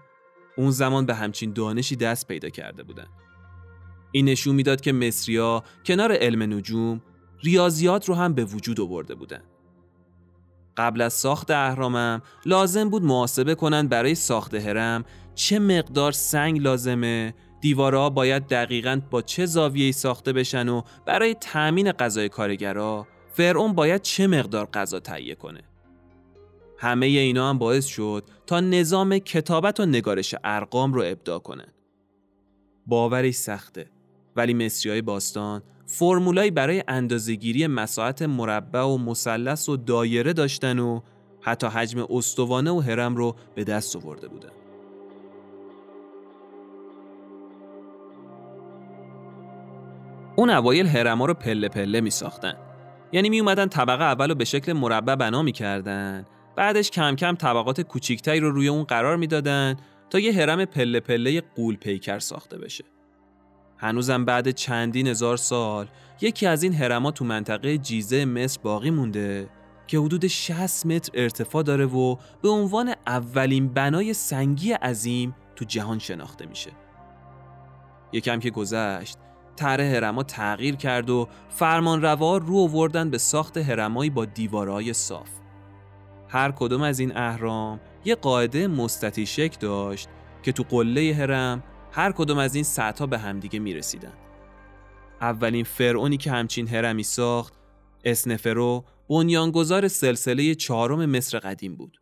اون 0.58 0.72
زمان 0.72 1.06
به 1.06 1.16
همچین 1.16 1.54
دانشی 1.54 1.96
دست 1.96 2.28
پیدا 2.28 2.50
کرده 2.50 2.84
بودن 2.84 3.08
این 4.12 4.26
نشون 4.26 4.56
می‌داد 4.56 4.82
که 4.82 4.92
مصریا 4.92 5.64
کنار 5.86 6.12
علم 6.12 6.54
نجوم 6.54 7.02
ریاضیات 7.44 8.10
رو 8.10 8.16
هم 8.16 8.34
به 8.34 8.46
وجود 8.46 8.82
آورده 8.82 9.16
بودن. 9.16 9.44
قبل 10.78 11.02
از 11.02 11.14
ساخت 11.14 11.52
اهرامم 11.52 12.22
لازم 12.46 12.90
بود 12.90 13.04
محاسبه 13.04 13.56
کنند 13.56 13.90
برای 13.90 14.16
ساخت 14.16 14.54
هرم 14.54 15.06
چه 15.36 15.60
مقدار 15.60 16.12
سنگ 16.12 16.62
لازمه 16.62 17.34
دیوارها 17.62 18.10
باید 18.10 18.48
دقیقا 18.48 19.02
با 19.12 19.22
چه 19.22 19.46
زاویه‌ای 19.46 19.92
ساخته 19.92 20.34
بشن 20.34 20.70
و 20.70 20.82
برای 21.06 21.34
تأمین 21.34 21.92
غذای 21.92 22.30
کارگرا 22.30 23.08
فرعون 23.34 23.74
باید 23.74 24.02
چه 24.02 24.28
مقدار 24.28 24.66
غذا 24.66 25.00
تهیه 25.00 25.36
کنه 25.36 25.62
همه 26.84 27.06
اینا 27.06 27.50
هم 27.50 27.58
باعث 27.58 27.86
شد 27.86 28.24
تا 28.48 28.60
نظام 28.60 29.18
کتابت 29.18 29.80
و 29.80 29.86
نگارش 29.86 30.36
ارقام 30.44 30.94
رو 30.94 31.04
ابداع 31.06 31.40
کنه. 31.40 31.66
باورش 32.88 33.34
سخته 33.34 33.90
ولی 34.36 34.54
مصریای 34.54 35.02
باستان 35.02 35.64
فرمولایی 35.86 36.52
برای 36.52 36.84
اندازهگیری 36.88 37.68
مساحت 37.68 38.22
مربع 38.22 38.82
و 38.82 38.98
مثلث 38.98 39.70
و 39.70 39.78
دایره 39.78 40.34
داشتن 40.34 40.80
و 40.80 41.02
حتی 41.42 41.68
حجم 41.68 42.08
استوانه 42.10 42.72
و 42.72 42.80
هرم 42.80 43.16
رو 43.16 43.36
به 43.56 43.64
دست 43.64 43.96
آورده 43.96 44.28
بودن. 44.28 44.50
اون 50.36 50.50
اوایل 50.50 50.88
هرما 50.88 51.26
رو 51.26 51.34
پله 51.34 51.70
پله 51.70 52.02
می 52.02 52.10
ساختن. 52.10 52.56
یعنی 53.12 53.30
می 53.30 53.40
اومدن 53.40 53.68
طبقه 53.68 54.04
اول 54.04 54.30
رو 54.30 54.36
به 54.36 54.46
شکل 54.46 54.74
مربع 54.74 55.16
بنا 55.16 55.42
می 55.42 55.52
کردن. 55.52 56.26
بعدش 56.56 56.92
کم 56.92 57.16
کم 57.16 57.36
طبقات 57.36 57.82
کوچیکتری 57.82 58.40
رو 58.40 58.52
روی 58.52 58.68
اون 58.68 58.84
قرار 58.84 59.18
می‌دادن 59.18 59.76
تا 60.10 60.20
یه 60.20 60.34
هرم 60.34 60.66
پله 60.66 61.00
پله 61.00 61.42
قول 61.56 61.76
پیکر 61.76 62.20
ساخته 62.20 62.58
بشه. 62.58 62.84
هنوزم 63.78 64.26
بعد 64.26 64.52
چندین 64.52 65.08
هزار 65.08 65.38
سال 65.38 65.88
یکی 66.22 66.48
از 66.48 66.64
این 66.64 66.74
هرما 66.74 67.12
تو 67.12 67.26
منطقه 67.26 67.78
جیزه 67.78 68.26
مصر 68.26 68.60
باقی 68.64 68.92
مونده 68.92 69.50
که 69.88 70.00
حدود 70.00 70.28
60 70.28 70.86
متر 70.86 71.12
ارتفاع 71.14 71.64
داره 71.64 71.86
و 71.86 72.16
به 72.42 72.50
عنوان 72.50 72.94
اولین 73.08 73.74
بنای 73.74 74.14
سنگی 74.14 74.72
عظیم 74.72 75.36
تو 75.56 75.66
جهان 75.66 76.00
شناخته 76.00 76.46
میشه. 76.46 76.72
یکم 78.14 78.40
که 78.40 78.50
گذشت 78.50 79.18
طرح 79.56 79.84
هرما 79.84 80.24
تغییر 80.24 80.76
کرد 80.76 81.10
و 81.10 81.28
فرمان 81.50 82.02
روار 82.02 82.42
رو 82.42 82.58
آوردن 82.58 83.10
به 83.10 83.18
ساخت 83.18 83.58
هرمایی 83.58 84.10
با 84.10 84.26
دیوارهای 84.26 84.94
صاف. 84.94 85.30
هر 86.34 86.52
کدوم 86.52 86.82
از 86.82 87.00
این 87.00 87.18
اهرام 87.18 87.80
یه 88.06 88.16
قاعده 88.16 88.68
مستطیل 88.68 89.26
شکل 89.26 89.58
داشت 89.60 90.10
که 90.44 90.52
تو 90.52 90.64
قله 90.64 91.16
هرم 91.16 91.64
هر 91.92 92.12
کدوم 92.12 92.38
از 92.38 92.56
این 92.56 92.64
سطح 92.64 93.06
به 93.06 93.18
همدیگه 93.18 93.60
می 93.60 93.74
رسیدن. 93.74 94.14
اولین 95.22 95.64
فرعونی 95.64 96.18
که 96.18 96.32
همچین 96.32 96.68
هرمی 96.68 97.04
ساخت 97.04 97.54
اسنفرو 98.04 98.86
بنیانگذار 99.10 99.88
سلسله 99.88 100.56
چهارم 100.56 101.06
مصر 101.06 101.40
قدیم 101.40 101.76
بود. 101.76 102.02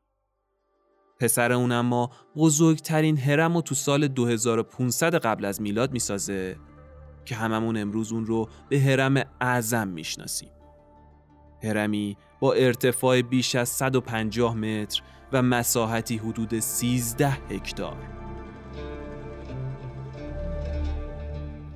پسر 1.20 1.52
اون 1.52 1.72
اما 1.72 2.10
بزرگترین 2.36 3.18
هرم 3.18 3.56
رو 3.56 3.62
تو 3.62 3.76
سال 3.76 4.08
2500 4.08 5.16
قبل 5.16 5.46
از 5.46 5.62
میلاد 5.62 5.92
می‌سازه 5.92 6.56
که 7.26 7.36
هممون 7.36 7.78
امروز 7.78 8.12
اون 8.12 8.26
رو 8.26 8.50
به 8.70 8.80
هرم 8.80 9.24
اعظم 9.42 9.88
می‌شناسیم. 9.88 10.50
هرمی 11.64 12.18
با 12.40 12.54
ارتفاع 12.54 13.22
بیش 13.22 13.56
از 13.56 13.70
150 13.70 14.56
متر 14.56 15.02
و 15.34 15.42
مساحتی 15.42 16.18
حدود 16.18 16.60
13 16.60 17.30
هکتار. 17.30 17.98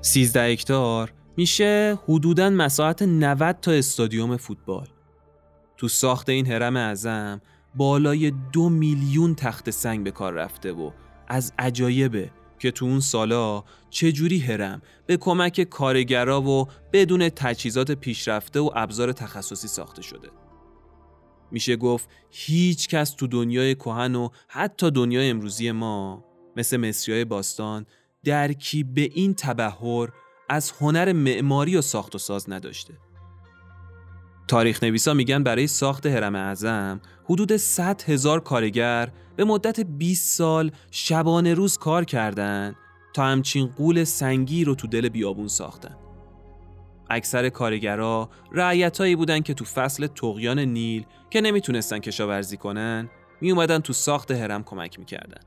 13 0.01 0.41
هکتار 0.41 1.13
میشه 1.37 1.99
حدوداً 2.07 2.49
مساحت 2.49 3.01
90 3.01 3.59
تا 3.61 3.71
استادیوم 3.71 4.37
فوتبال. 4.37 4.87
تو 5.77 5.87
ساخت 5.87 6.29
این 6.29 6.47
هرم 6.47 6.75
اعظم 6.75 7.41
بالای 7.75 8.31
دو 8.51 8.69
میلیون 8.69 9.35
تخت 9.35 9.69
سنگ 9.69 10.03
به 10.03 10.11
کار 10.11 10.33
رفته 10.33 10.71
و 10.71 10.91
از 11.27 11.53
عجایبه 11.59 12.31
که 12.65 12.71
تو 12.71 12.85
اون 12.85 12.99
سالا 12.99 13.63
چجوری 13.89 14.39
هرم 14.39 14.81
به 15.05 15.17
کمک 15.17 15.61
کارگرا 15.61 16.41
و 16.41 16.67
بدون 16.93 17.29
تجهیزات 17.29 17.91
پیشرفته 17.91 18.59
و 18.59 18.69
ابزار 18.75 19.11
تخصصی 19.11 19.67
ساخته 19.67 20.01
شده. 20.01 20.29
میشه 21.51 21.75
گفت 21.75 22.09
هیچ 22.29 22.87
کس 22.87 23.11
تو 23.11 23.27
دنیای 23.27 23.75
کهن 23.75 24.15
و 24.15 24.29
حتی 24.47 24.91
دنیای 24.91 25.29
امروزی 25.29 25.71
ما 25.71 26.25
مثل 26.55 26.77
مصریای 26.77 27.25
باستان 27.25 27.85
درکی 28.23 28.83
به 28.83 29.01
این 29.01 29.33
تبهر 29.33 30.09
از 30.49 30.71
هنر 30.71 31.13
معماری 31.13 31.75
و 31.77 31.81
ساخت 31.81 32.15
و 32.15 32.17
ساز 32.17 32.49
نداشته. 32.49 32.93
تاریخ 34.47 34.83
نویسا 34.83 35.13
میگن 35.13 35.43
برای 35.43 35.67
ساخت 35.67 36.05
هرم 36.05 36.35
اعظم 36.35 37.01
حدود 37.25 37.57
100 37.57 38.01
هزار 38.01 38.39
کارگر 38.39 39.09
به 39.35 39.43
مدت 39.43 39.79
20 39.79 40.37
سال 40.37 40.71
شبانه 40.91 41.53
روز 41.53 41.77
کار 41.77 42.05
کردند 42.05 42.75
تا 43.13 43.25
همچین 43.25 43.67
قول 43.67 44.03
سنگی 44.03 44.63
رو 44.63 44.75
تو 44.75 44.87
دل 44.87 45.09
بیابون 45.09 45.47
ساختن. 45.47 45.95
اکثر 47.09 47.49
کارگرا 47.49 48.29
رعیتایی 48.51 49.15
بودن 49.15 49.39
که 49.39 49.53
تو 49.53 49.65
فصل 49.65 50.07
تقیان 50.07 50.59
نیل 50.59 51.05
که 51.29 51.41
نمی‌تونستن 51.41 51.99
کشاورزی 51.99 52.57
کنن 52.57 53.09
می 53.41 53.51
اومدن 53.51 53.79
تو 53.79 53.93
ساخت 53.93 54.31
هرم 54.31 54.63
کمک 54.63 54.99
می‌کردن. 54.99 55.41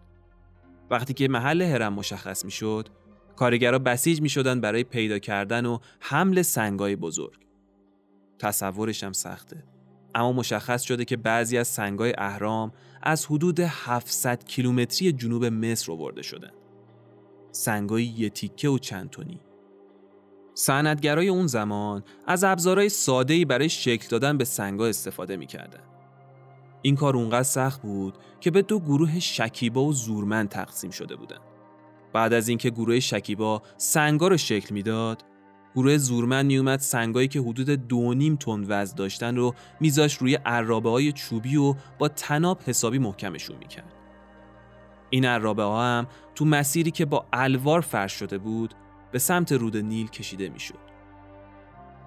وقتی 0.90 1.14
که 1.14 1.28
محل 1.28 1.62
هرم 1.62 1.92
مشخص 1.92 2.44
می‌شد، 2.44 2.88
کارگرا 3.36 3.78
بسیج 3.78 4.20
می‌شدن 4.20 4.61
برای 4.61 4.84
پیدا 4.84 5.18
کردن 5.18 5.66
و 5.66 5.78
حمل 6.01 6.42
سنگای 6.42 6.96
بزرگ. 6.96 7.47
تصورش 8.39 9.05
هم 9.05 9.12
سخته. 9.12 9.64
اما 10.14 10.32
مشخص 10.32 10.82
شده 10.82 11.05
که 11.05 11.16
بعضی 11.16 11.59
از 11.59 11.68
سنگای 11.68 12.14
اهرام 12.18 12.72
از 13.03 13.26
حدود 13.26 13.61
700 13.61 14.45
کیلومتری 14.45 15.12
جنوب 15.12 15.45
مصر 15.45 15.93
آورده 15.93 16.22
شدن. 16.22 16.51
سنگای 17.53 18.05
یه 18.05 18.30
تیکه 18.30 18.68
و 18.68 18.78
چند 18.78 19.11
تونی. 19.11 19.41
صنعتگرای 20.55 21.28
اون 21.28 21.47
زمان 21.47 22.03
از 22.26 22.45
ابزارهای 22.45 22.89
ساده‌ای 22.89 23.45
برای 23.45 23.68
شکل 23.68 24.09
دادن 24.09 24.39
به 24.39 24.45
سنگا 24.45 24.86
استفاده 24.86 25.36
می‌کردن. 25.36 25.82
این 26.82 26.97
کار 26.97 27.16
اونقدر 27.16 27.43
سخت 27.43 27.82
بود 27.82 28.18
که 28.41 28.51
به 28.51 28.62
دو 28.62 28.80
گروه 28.80 29.20
شکیبا 29.20 29.84
و 29.84 29.93
زورمن 29.93 30.49
تقسیم 30.49 30.91
شده 30.91 31.16
بودن. 31.16 31.39
بعد 32.12 32.32
از 32.32 32.49
اینکه 32.49 32.70
گروه 32.70 33.01
شکیبا 33.01 33.62
سنگا 33.76 34.28
رو 34.28 34.36
شکل 34.36 34.74
می‌داد، 34.74 35.24
گروه 35.75 35.97
زورمن 35.97 36.47
میومد 36.47 36.79
سنگایی 36.79 37.29
که 37.29 37.41
حدود 37.41 37.71
دو 37.71 38.14
نیم 38.14 38.37
تن 38.37 38.64
وزن 38.69 38.97
داشتن 38.97 39.37
رو 39.37 39.55
میذاش 39.81 40.16
روی 40.16 40.35
عرابه 40.35 40.91
های 40.91 41.12
چوبی 41.12 41.57
و 41.57 41.75
با 41.99 42.09
تناب 42.09 42.61
حسابی 42.66 42.99
محکمشون 42.99 43.57
می‌کرد. 43.57 43.95
این 45.11 45.25
عرابه 45.25 45.62
ها 45.62 45.85
هم 45.85 46.07
تو 46.35 46.45
مسیری 46.45 46.91
که 46.91 47.05
با 47.05 47.27
الوار 47.33 47.81
فرش 47.81 48.12
شده 48.12 48.39
بود 48.39 48.75
به 49.12 49.19
سمت 49.19 49.53
رود 49.53 49.77
نیل 49.77 50.09
کشیده 50.09 50.49
می‌شد. 50.49 50.89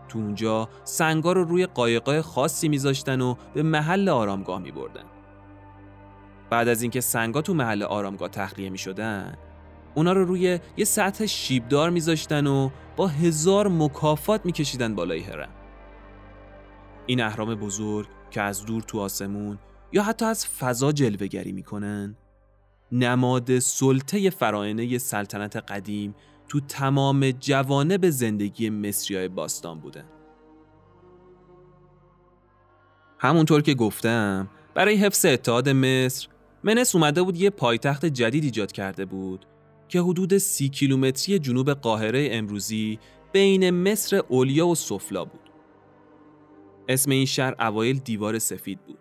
تو 0.09 0.19
اونجا 0.19 0.69
سنگا 0.83 1.33
رو 1.33 1.43
روی 1.43 1.65
قایقای 1.65 2.21
خاصی 2.21 2.69
میذاشتن 2.69 3.21
و 3.21 3.35
به 3.53 3.63
محل 3.63 4.09
آرامگاه 4.09 4.59
میبردن. 4.59 5.03
بعد 6.49 6.67
از 6.67 6.81
اینکه 6.81 7.01
سنگا 7.01 7.41
تو 7.41 7.53
محل 7.53 7.83
آرامگاه 7.83 8.29
تخلیه 8.29 8.69
می‌شدن، 8.69 9.37
اونا 9.95 10.13
رو 10.13 10.25
روی 10.25 10.59
یه 10.77 10.85
سطح 10.85 11.25
شیبدار 11.25 11.89
میذاشتن 11.89 12.47
و 12.47 12.69
هزار 13.07 13.67
مکافات 13.67 14.45
میکشیدن 14.45 14.95
بالای 14.95 15.19
هرم. 15.19 15.49
این 17.05 17.21
اهرام 17.21 17.55
بزرگ 17.55 18.07
که 18.31 18.41
از 18.41 18.65
دور 18.65 18.81
تو 18.81 18.99
آسمون 18.99 19.59
یا 19.91 20.03
حتی 20.03 20.25
از 20.25 20.47
فضا 20.47 20.91
جلوهگری 20.91 21.51
می‌کنن 21.51 22.17
نماد 22.91 23.59
سلطه 23.59 24.29
فرائنه 24.29 24.97
سلطنت 24.97 25.55
قدیم 25.55 26.15
تو 26.47 26.59
تمام 26.59 27.31
جوانب 27.31 28.09
زندگی 28.09 28.69
مصریای 28.69 29.27
باستان 29.27 29.79
بودن. 29.79 30.05
همونطور 33.19 33.61
که 33.61 33.73
گفتم 33.73 34.49
برای 34.73 34.95
حفظ 34.95 35.25
اتحاد 35.25 35.69
مصر 35.69 36.27
منس 36.63 36.95
اومده 36.95 37.23
بود 37.23 37.37
یه 37.37 37.49
پایتخت 37.49 38.05
جدید 38.05 38.43
ایجاد 38.43 38.71
کرده 38.71 39.05
بود 39.05 39.45
که 39.91 40.01
حدود 40.01 40.37
سی 40.37 40.69
کیلومتری 40.69 41.39
جنوب 41.39 41.71
قاهره 41.71 42.29
امروزی 42.31 42.99
بین 43.31 43.69
مصر 43.69 44.21
اولیا 44.29 44.67
و 44.67 44.75
سفلا 44.75 45.25
بود. 45.25 45.49
اسم 46.87 47.11
این 47.11 47.25
شهر 47.25 47.55
اوایل 47.59 47.99
دیوار 47.99 48.39
سفید 48.39 48.85
بود. 48.85 48.97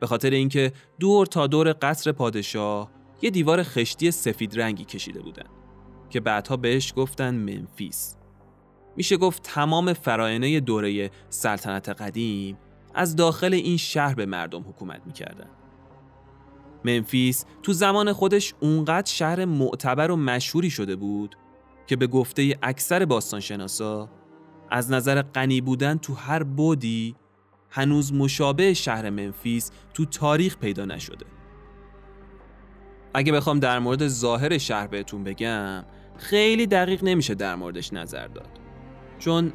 به 0.00 0.06
خاطر 0.06 0.30
اینکه 0.30 0.72
دور 0.98 1.26
تا 1.26 1.46
دور 1.46 1.74
قصر 1.82 2.12
پادشاه 2.12 2.90
یه 3.22 3.30
دیوار 3.30 3.62
خشتی 3.62 4.10
سفید 4.10 4.60
رنگی 4.60 4.84
کشیده 4.84 5.20
بودن 5.20 5.46
که 6.10 6.20
بعدها 6.20 6.56
بهش 6.56 6.92
گفتن 6.96 7.34
منفیس. 7.34 8.16
میشه 8.96 9.16
گفت 9.16 9.42
تمام 9.42 9.92
فراینه 9.92 10.60
دوره 10.60 11.10
سلطنت 11.28 11.88
قدیم 11.88 12.58
از 12.94 13.16
داخل 13.16 13.54
این 13.54 13.76
شهر 13.76 14.14
به 14.14 14.26
مردم 14.26 14.62
حکومت 14.68 15.02
می‌کردن. 15.06 15.50
منفیس 16.84 17.44
تو 17.62 17.72
زمان 17.72 18.12
خودش 18.12 18.54
اونقدر 18.60 19.10
شهر 19.10 19.44
معتبر 19.44 20.10
و 20.10 20.16
مشهوری 20.16 20.70
شده 20.70 20.96
بود 20.96 21.36
که 21.86 21.96
به 21.96 22.06
گفته 22.06 22.58
اکثر 22.62 23.04
باستانشناسا 23.04 24.08
از 24.70 24.90
نظر 24.90 25.22
غنی 25.22 25.60
بودن 25.60 25.98
تو 25.98 26.14
هر 26.14 26.42
بودی 26.42 27.16
هنوز 27.70 28.12
مشابه 28.12 28.74
شهر 28.74 29.10
منفیس 29.10 29.70
تو 29.94 30.04
تاریخ 30.04 30.56
پیدا 30.56 30.84
نشده. 30.84 31.26
اگه 33.14 33.32
بخوام 33.32 33.58
در 33.58 33.78
مورد 33.78 34.08
ظاهر 34.08 34.58
شهر 34.58 34.86
بهتون 34.86 35.24
بگم 35.24 35.84
خیلی 36.16 36.66
دقیق 36.66 37.04
نمیشه 37.04 37.34
در 37.34 37.54
موردش 37.54 37.92
نظر 37.92 38.26
داد. 38.26 38.60
چون 39.18 39.52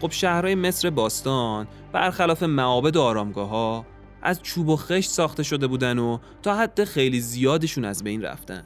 خب 0.00 0.10
شهرهای 0.10 0.54
مصر 0.54 0.90
باستان 0.90 1.66
برخلاف 1.92 2.42
معابد 2.42 2.96
و 2.96 3.00
آرامگاه 3.02 3.48
ها 3.48 3.86
از 4.22 4.42
چوب 4.42 4.68
و 4.68 4.76
خشت 4.76 5.10
ساخته 5.10 5.42
شده 5.42 5.66
بودن 5.66 5.98
و 5.98 6.18
تا 6.42 6.56
حد 6.56 6.84
خیلی 6.84 7.20
زیادشون 7.20 7.84
از 7.84 8.04
بین 8.04 8.22
رفتن. 8.22 8.64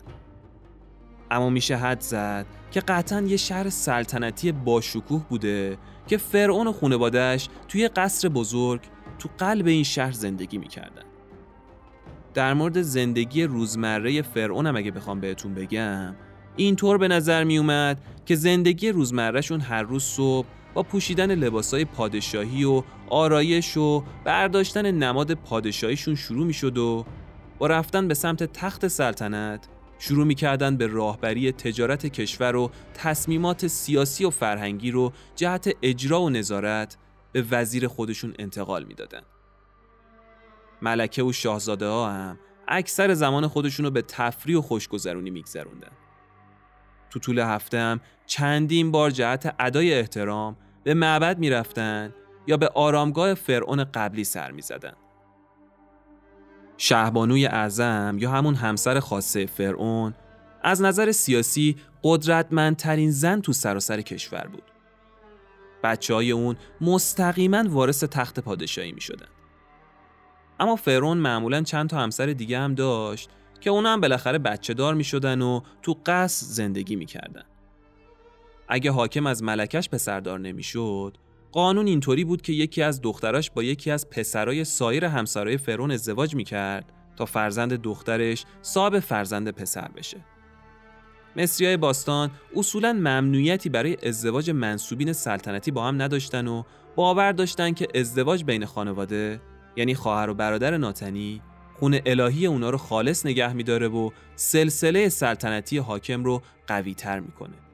اما 1.30 1.50
میشه 1.50 1.76
حد 1.76 2.00
زد 2.00 2.46
که 2.70 2.80
قطعا 2.80 3.20
یه 3.20 3.36
شهر 3.36 3.70
سلطنتی 3.70 4.52
با 4.52 4.80
شکوه 4.80 5.24
بوده 5.28 5.78
که 6.06 6.16
فرعون 6.16 6.66
و 6.66 6.72
خانوادهش 6.72 7.48
توی 7.68 7.88
قصر 7.88 8.28
بزرگ 8.28 8.80
تو 9.18 9.28
قلب 9.38 9.66
این 9.66 9.84
شهر 9.84 10.12
زندگی 10.12 10.58
می‌کردن. 10.58 11.02
در 12.34 12.54
مورد 12.54 12.82
زندگی 12.82 13.44
روزمره 13.44 14.22
فرعون 14.22 14.66
هم 14.66 14.76
اگه 14.76 14.90
بخوام 14.90 15.20
بهتون 15.20 15.54
بگم 15.54 16.16
اینطور 16.56 16.98
به 16.98 17.08
نظر 17.08 17.44
می 17.44 17.58
اومد 17.58 18.00
که 18.26 18.34
زندگی 18.36 18.90
روزمرهشون 18.90 19.60
هر 19.60 19.82
روز 19.82 20.04
صبح 20.04 20.46
با 20.74 20.82
پوشیدن 20.82 21.34
لباسای 21.34 21.84
پادشاهی 21.84 22.64
و 22.64 22.82
آرایش 23.10 23.76
و 23.76 24.04
برداشتن 24.24 24.90
نماد 24.90 25.34
پادشاهیشون 25.34 26.14
شروع 26.14 26.46
می 26.46 26.52
شد 26.52 26.78
و 26.78 27.04
با 27.58 27.66
رفتن 27.66 28.08
به 28.08 28.14
سمت 28.14 28.42
تخت 28.42 28.88
سلطنت 28.88 29.68
شروع 29.98 30.26
می‌کردن 30.26 30.76
به 30.76 30.86
راهبری 30.86 31.52
تجارت 31.52 32.06
کشور 32.06 32.56
و 32.56 32.70
تصمیمات 32.94 33.66
سیاسی 33.66 34.24
و 34.24 34.30
فرهنگی 34.30 34.90
رو 34.90 35.12
جهت 35.36 35.70
اجرا 35.82 36.22
و 36.22 36.30
نظارت 36.30 36.96
به 37.32 37.44
وزیر 37.50 37.88
خودشون 37.88 38.34
انتقال 38.38 38.84
می‌دادن. 38.84 39.22
ملکه 40.82 41.22
و 41.22 41.32
شاهزاده 41.32 41.86
ها 41.86 42.10
هم 42.12 42.38
اکثر 42.68 43.14
زمان 43.14 43.46
خودشون 43.46 43.86
رو 43.86 43.90
به 43.90 44.02
تفریح 44.02 44.58
و 44.58 44.62
خوشگذرونی 44.62 45.30
میگذروندن. 45.30 45.92
تو 47.10 47.18
طول 47.18 47.38
هفته 47.38 47.78
هم 47.78 48.00
چندین 48.26 48.90
بار 48.90 49.10
جهت 49.10 49.54
ادای 49.58 49.94
احترام 49.94 50.56
به 50.84 50.94
معبد 50.94 51.38
می‌رفتن 51.38 52.14
یا 52.46 52.56
به 52.56 52.68
آرامگاه 52.68 53.34
فرعون 53.34 53.84
قبلی 53.84 54.24
سر 54.24 54.50
می‌زدن. 54.50 54.92
شهبانوی 56.76 57.46
اعظم 57.46 58.16
یا 58.18 58.30
همون 58.30 58.54
همسر 58.54 59.00
خاصه 59.00 59.46
فرعون 59.46 60.14
از 60.62 60.82
نظر 60.82 61.12
سیاسی 61.12 61.76
قدرتمندترین 62.02 63.10
زن 63.10 63.40
تو 63.40 63.52
سراسر 63.52 64.00
کشور 64.00 64.46
بود. 64.52 64.62
بچه 65.82 66.14
های 66.14 66.30
اون 66.30 66.56
مستقیما 66.80 67.64
وارث 67.68 68.04
تخت 68.04 68.40
پادشاهی 68.40 68.92
می 68.92 69.00
شدن. 69.00 69.26
اما 70.60 70.76
فرعون 70.76 71.18
معمولا 71.18 71.62
چند 71.62 71.88
تا 71.88 71.98
همسر 71.98 72.26
دیگه 72.26 72.58
هم 72.58 72.74
داشت 72.74 73.30
که 73.60 73.70
اونا 73.70 73.92
هم 73.92 74.00
بالاخره 74.00 74.38
بچه 74.38 74.74
دار 74.74 74.94
می 74.94 75.04
شدن 75.04 75.42
و 75.42 75.60
تو 75.82 75.96
قصر 76.06 76.46
زندگی 76.46 76.96
می 76.96 77.06
کردن. 77.06 77.44
اگه 78.68 78.90
حاکم 78.90 79.26
از 79.26 79.42
ملکش 79.42 79.88
پسردار 79.88 80.40
نمی 80.40 80.62
شد 80.62 81.16
قانون 81.56 81.86
اینطوری 81.86 82.24
بود 82.24 82.42
که 82.42 82.52
یکی 82.52 82.82
از 82.82 83.00
دختراش 83.02 83.50
با 83.50 83.62
یکی 83.62 83.90
از 83.90 84.10
پسرای 84.10 84.64
سایر 84.64 85.04
همسرای 85.04 85.56
فرعون 85.56 85.90
ازدواج 85.90 86.34
می‌کرد 86.34 86.92
تا 87.16 87.24
فرزند 87.24 87.72
دخترش 87.72 88.44
صاحب 88.62 88.98
فرزند 88.98 89.50
پسر 89.50 89.88
بشه. 89.96 90.16
مصریای 91.36 91.76
باستان 91.76 92.30
اصولا 92.56 92.92
ممنوعیتی 92.92 93.68
برای 93.68 93.96
ازدواج 94.02 94.50
منصوبین 94.50 95.12
سلطنتی 95.12 95.70
با 95.70 95.88
هم 95.88 96.02
نداشتن 96.02 96.46
و 96.46 96.62
باور 96.96 97.32
داشتن 97.32 97.72
که 97.72 97.88
ازدواج 97.94 98.44
بین 98.44 98.64
خانواده 98.64 99.40
یعنی 99.76 99.94
خواهر 99.94 100.30
و 100.30 100.34
برادر 100.34 100.76
ناتنی 100.76 101.42
خون 101.74 102.00
الهی 102.06 102.46
اونا 102.46 102.70
رو 102.70 102.78
خالص 102.78 103.26
نگه 103.26 103.52
میداره 103.52 103.88
و 103.88 104.10
سلسله 104.34 105.08
سلطنتی 105.08 105.78
حاکم 105.78 106.24
رو 106.24 106.42
قوی 106.66 106.94
تر 106.94 107.20
می‌کنه. 107.20 107.65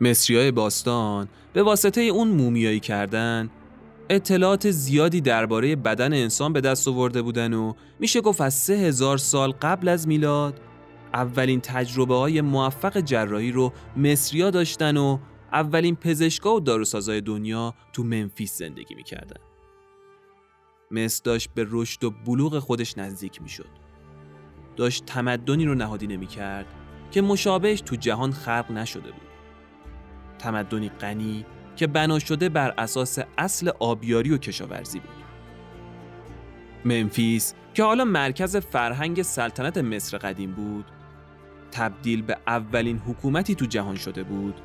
مصریای 0.00 0.50
باستان 0.50 1.28
به 1.52 1.62
واسطه 1.62 2.00
اون 2.00 2.28
مومیایی 2.28 2.80
کردن 2.80 3.50
اطلاعات 4.10 4.70
زیادی 4.70 5.20
درباره 5.20 5.76
بدن 5.76 6.12
انسان 6.12 6.52
به 6.52 6.60
دست 6.60 6.88
آورده 6.88 7.22
بودن 7.22 7.54
و 7.54 7.72
میشه 8.00 8.20
گفت 8.20 8.40
از 8.40 8.54
سه 8.54 8.74
هزار 8.74 9.18
سال 9.18 9.52
قبل 9.52 9.88
از 9.88 10.08
میلاد 10.08 10.60
اولین 11.14 11.60
تجربه 11.60 12.14
های 12.14 12.40
موفق 12.40 13.00
جراحی 13.00 13.52
رو 13.52 13.72
مصریا 13.96 14.50
داشتن 14.50 14.96
و 14.96 15.18
اولین 15.52 15.96
پزشکا 15.96 16.54
و 16.54 16.60
داروسازای 16.60 17.20
دنیا 17.20 17.74
تو 17.92 18.04
منفیس 18.04 18.58
زندگی 18.58 18.94
می‌کردن. 18.94 19.40
مصر 20.90 21.22
داشت 21.24 21.50
به 21.54 21.66
رشد 21.70 22.04
و 22.04 22.10
بلوغ 22.10 22.58
خودش 22.58 22.98
نزدیک 22.98 23.42
می‌شد. 23.42 23.68
داشت 24.76 25.04
تمدنی 25.06 25.64
رو 25.64 25.74
نهادینه 25.74 26.16
می‌کرد 26.16 26.66
که 27.10 27.22
مشابهش 27.22 27.80
تو 27.80 27.96
جهان 27.96 28.32
خلق 28.32 28.70
نشده 28.70 29.10
بود. 29.10 29.25
تمدنی 30.38 30.88
غنی 30.88 31.46
که 31.76 31.86
بنا 31.86 32.18
شده 32.18 32.48
بر 32.48 32.74
اساس 32.78 33.18
اصل 33.38 33.70
آبیاری 33.80 34.30
و 34.30 34.38
کشاورزی 34.38 35.00
بود. 35.00 35.10
منفیس 36.84 37.54
که 37.74 37.82
حالا 37.82 38.04
مرکز 38.04 38.56
فرهنگ 38.56 39.22
سلطنت 39.22 39.78
مصر 39.78 40.18
قدیم 40.18 40.52
بود، 40.52 40.84
تبدیل 41.72 42.22
به 42.22 42.36
اولین 42.46 42.98
حکومتی 42.98 43.54
تو 43.54 43.66
جهان 43.66 43.96
شده 43.96 44.22
بود 44.22 44.60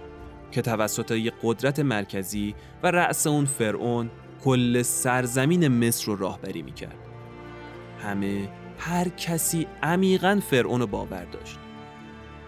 که 0.52 0.62
توسط 0.62 1.12
یک 1.12 1.34
قدرت 1.44 1.80
مرکزی 1.80 2.56
و 2.84 2.92
رأس 2.92 3.28
اون 3.28 3.46
فرعون 3.46 4.10
کل 4.44 4.82
سرزمین 4.82 5.68
مصر 5.68 6.06
رو 6.06 6.16
راهبری 6.16 6.62
می‌کرد. 6.62 6.98
همه 8.04 8.50
هر 8.78 9.10
کسی 9.10 9.68
عمیقا 9.84 10.40
فرعون 10.50 10.80
رو 10.80 10.88
باور 10.88 11.26
داشت. 11.26 11.60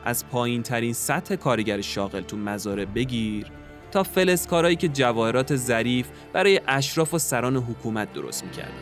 از 0.05 0.27
پایین 0.27 0.63
ترین 0.63 0.93
سطح 0.93 1.35
کارگر 1.35 1.81
شاغل 1.81 2.21
تو 2.21 2.37
مزاره 2.37 2.85
بگیر 2.85 3.47
تا 3.91 4.03
فلسکارایی 4.03 4.75
که 4.75 4.87
جواهرات 4.87 5.55
ظریف 5.55 6.07
برای 6.33 6.61
اشراف 6.67 7.13
و 7.13 7.19
سران 7.19 7.55
حکومت 7.55 8.13
درست 8.13 8.43
می‌کردن 8.43 8.73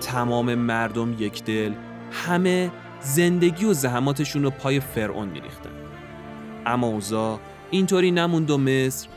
تمام 0.00 0.54
مردم 0.54 1.16
یک 1.18 1.44
دل 1.44 1.72
همه 2.12 2.70
زندگی 3.00 3.64
و 3.64 3.72
زحماتشون 3.72 4.42
رو 4.42 4.50
پای 4.50 4.80
فرعون 4.80 5.28
میریختن. 5.28 5.70
اما 6.66 6.86
اوزا 6.86 7.40
اینطوری 7.70 8.10
نموند 8.10 8.50
و 8.50 8.58
مصر 8.58 9.08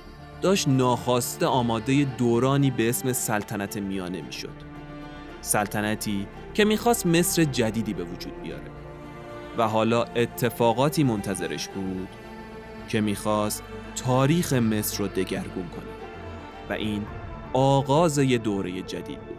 داشت 0.42 0.68
ناخواسته 0.68 1.46
آماده 1.46 2.04
دورانی 2.18 2.72
به 2.72 2.90
اسم 2.90 3.14
سلطنت 3.14 3.78
میانه 3.78 4.22
می‌شد. 4.22 4.68
سلطنتی 5.42 6.28
که 6.54 6.66
می‌خواست 6.66 7.06
مصر 7.06 7.44
جدیدی 7.44 7.94
به 7.94 8.04
وجود 8.04 8.42
بیاره. 8.42 8.77
و 9.58 9.68
حالا 9.68 10.04
اتفاقاتی 10.04 11.04
منتظرش 11.04 11.68
بود 11.68 12.08
که 12.90 13.02
می‌خواست 13.02 13.64
تاریخ 13.96 14.54
مصر 14.54 14.98
رو 14.98 15.08
دگرگون 15.08 15.68
کنه. 15.70 15.92
و 16.70 16.74
این 16.74 17.06
آغاز 17.54 18.18
یه 18.18 18.38
دوره 18.38 18.82
جدید 18.82 19.20
بود. 19.20 19.37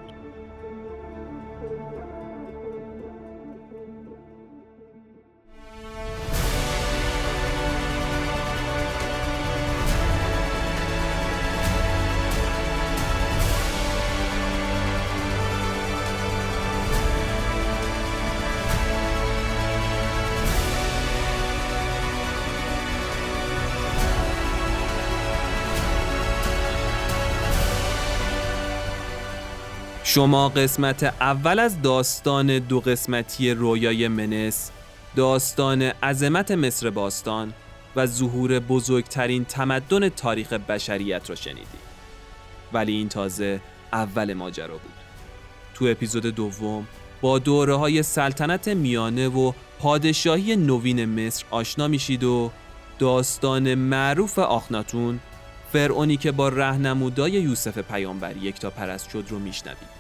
شما 30.19 30.49
قسمت 30.49 31.03
اول 31.21 31.59
از 31.59 31.83
داستان 31.83 32.59
دو 32.59 32.81
قسمتی 32.81 33.51
رویای 33.51 34.09
منس 34.09 34.71
داستان 35.17 35.83
عظمت 35.83 36.51
مصر 36.51 36.91
باستان 36.91 37.53
و 37.97 38.07
ظهور 38.07 38.59
بزرگترین 38.59 39.45
تمدن 39.45 40.09
تاریخ 40.09 40.53
بشریت 40.53 41.31
را 41.31 41.37
شنیدید. 41.37 41.81
ولی 42.73 42.93
این 42.93 43.09
تازه 43.09 43.61
اول 43.93 44.35
ماجرا 44.35 44.75
بود. 44.75 44.93
تو 45.75 45.85
اپیزود 45.85 46.27
دوم 46.27 46.87
با 47.21 47.39
دوره 47.39 47.75
های 47.75 48.03
سلطنت 48.03 48.69
میانه 48.69 49.29
و 49.29 49.53
پادشاهی 49.79 50.57
نوین 50.57 51.27
مصر 51.27 51.45
آشنا 51.51 51.89
میشید 51.89 52.25
و 52.25 52.51
داستان 52.99 53.75
معروف 53.75 54.39
آخناتون 54.39 55.21
فرعونی 55.73 56.17
که 56.17 56.33
با 56.33 56.49
رهنمودای 56.49 57.33
یوسف 57.33 57.79
پیامبر 57.79 58.37
یکتا 58.37 58.71
پرست 58.71 59.11
شد 59.11 59.25
رو 59.29 59.39
میشنوید. 59.39 59.98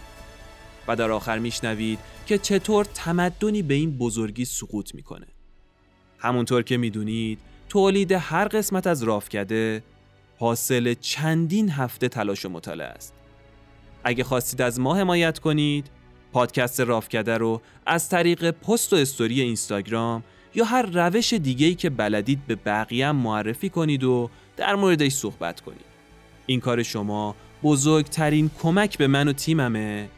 و 0.88 0.96
در 0.96 1.10
آخر 1.10 1.38
میشنوید 1.38 1.98
که 2.26 2.38
چطور 2.38 2.84
تمدنی 2.84 3.62
به 3.62 3.74
این 3.74 3.98
بزرگی 3.98 4.44
سقوط 4.44 4.94
می‌کنه. 4.94 5.26
همونطور 6.18 6.62
که 6.62 6.76
می‌دونید 6.76 7.38
تولید 7.68 8.12
هر 8.12 8.48
قسمت 8.48 8.86
از 8.86 9.02
رافکده 9.02 9.82
حاصل 10.38 10.94
چندین 11.00 11.70
هفته 11.70 12.08
تلاش 12.08 12.44
و 12.44 12.48
مطالعه 12.48 12.86
است. 12.86 13.14
اگه 14.04 14.24
خواستید 14.24 14.62
از 14.62 14.80
ما 14.80 14.94
حمایت 14.96 15.38
کنید 15.38 15.90
پادکست 16.32 16.80
رافکده 16.80 17.38
رو 17.38 17.60
از 17.86 18.08
طریق 18.08 18.50
پست 18.50 18.92
و 18.92 18.96
استوری 18.96 19.40
اینستاگرام 19.40 20.22
یا 20.54 20.64
هر 20.64 20.82
روش 20.82 21.32
دیگه‌ای 21.32 21.74
که 21.74 21.90
بلدید 21.90 22.46
به 22.46 22.54
بقیه 22.54 23.06
هم 23.06 23.16
معرفی 23.16 23.68
کنید 23.68 24.04
و 24.04 24.30
در 24.56 24.74
موردش 24.74 25.12
صحبت 25.12 25.60
کنید. 25.60 25.88
این 26.46 26.60
کار 26.60 26.82
شما 26.82 27.34
بزرگترین 27.62 28.50
کمک 28.62 28.98
به 28.98 29.06
من 29.06 29.28
و 29.28 29.32
تیممه 29.32 30.08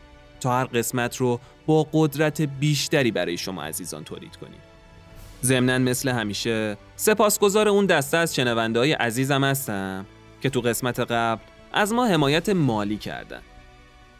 تا 0.40 0.58
هر 0.58 0.64
قسمت 0.64 1.16
رو 1.16 1.40
با 1.66 1.86
قدرت 1.92 2.40
بیشتری 2.40 3.10
برای 3.10 3.36
شما 3.36 3.62
عزیزان 3.62 4.04
تولید 4.04 4.36
کنیم. 4.36 4.60
ضمنا 5.44 5.78
مثل 5.78 6.08
همیشه 6.08 6.76
سپاسگزار 6.96 7.68
اون 7.68 7.86
دسته 7.86 8.16
از 8.16 8.34
شنونده 8.34 8.78
های 8.78 8.92
عزیزم 8.92 9.44
هستم 9.44 10.06
که 10.42 10.50
تو 10.50 10.60
قسمت 10.60 11.00
قبل 11.00 11.42
از 11.72 11.92
ما 11.92 12.06
حمایت 12.06 12.48
مالی 12.48 12.96
کردن. 12.96 13.40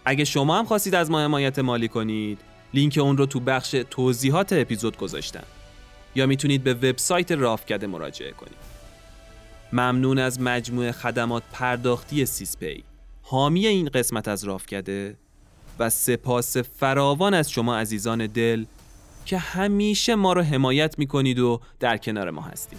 اگه 0.04 0.24
شما 0.24 0.58
هم 0.58 0.64
خواستید 0.64 0.94
از 0.94 1.10
ما 1.10 1.20
حمایت 1.20 1.58
مالی 1.58 1.88
کنید 1.88 2.38
لینک 2.74 2.98
اون 3.02 3.16
رو 3.16 3.26
تو 3.26 3.40
بخش 3.40 3.70
توضیحات 3.90 4.52
اپیزود 4.52 4.96
گذاشتم 4.96 5.44
یا 6.14 6.26
می‌تونید 6.26 6.64
به 6.64 6.74
وبسایت 6.74 7.32
رافکده 7.32 7.86
مراجعه 7.86 8.32
کنید. 8.32 8.70
ممنون 9.72 10.18
از 10.18 10.40
مجموعه 10.40 10.92
خدمات 10.92 11.42
پرداختی 11.52 12.26
سیسپی 12.26 12.84
حامی 13.22 13.66
این 13.66 13.88
قسمت 13.88 14.28
از 14.28 14.44
رافکده 14.44 15.16
و 15.80 15.90
سپاس 15.90 16.56
فراوان 16.56 17.34
از 17.34 17.50
شما 17.50 17.76
عزیزان 17.78 18.26
دل 18.26 18.64
که 19.26 19.38
همیشه 19.38 20.14
ما 20.14 20.32
رو 20.32 20.42
حمایت 20.42 20.98
می‌کنید 20.98 21.38
و 21.38 21.60
در 21.80 21.96
کنار 21.96 22.30
ما 22.30 22.42
هستید. 22.42 22.78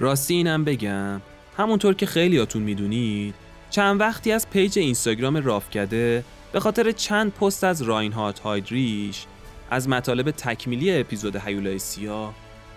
راستی 0.00 0.34
اینم 0.34 0.64
بگم 0.64 1.20
همونطور 1.56 1.94
که 1.94 2.06
خیلیاتون 2.06 2.62
می‌دونید 2.62 3.34
چند 3.70 4.00
وقتی 4.00 4.32
از 4.32 4.50
page 4.50 4.78
اینستاگرام 4.78 5.36
رافکده 5.36 6.24
به 6.52 6.60
خاطر 6.60 6.92
چند 6.92 7.32
پست 7.32 7.64
از 7.64 7.82
راینهارد 7.82 8.38
هایدریش 8.38 9.26
از 9.70 9.88
مطالب 9.88 10.30
تکمیلی 10.30 11.00
اپیزود 11.00 11.36
هیولای 11.36 11.78
سیاه 11.78 12.34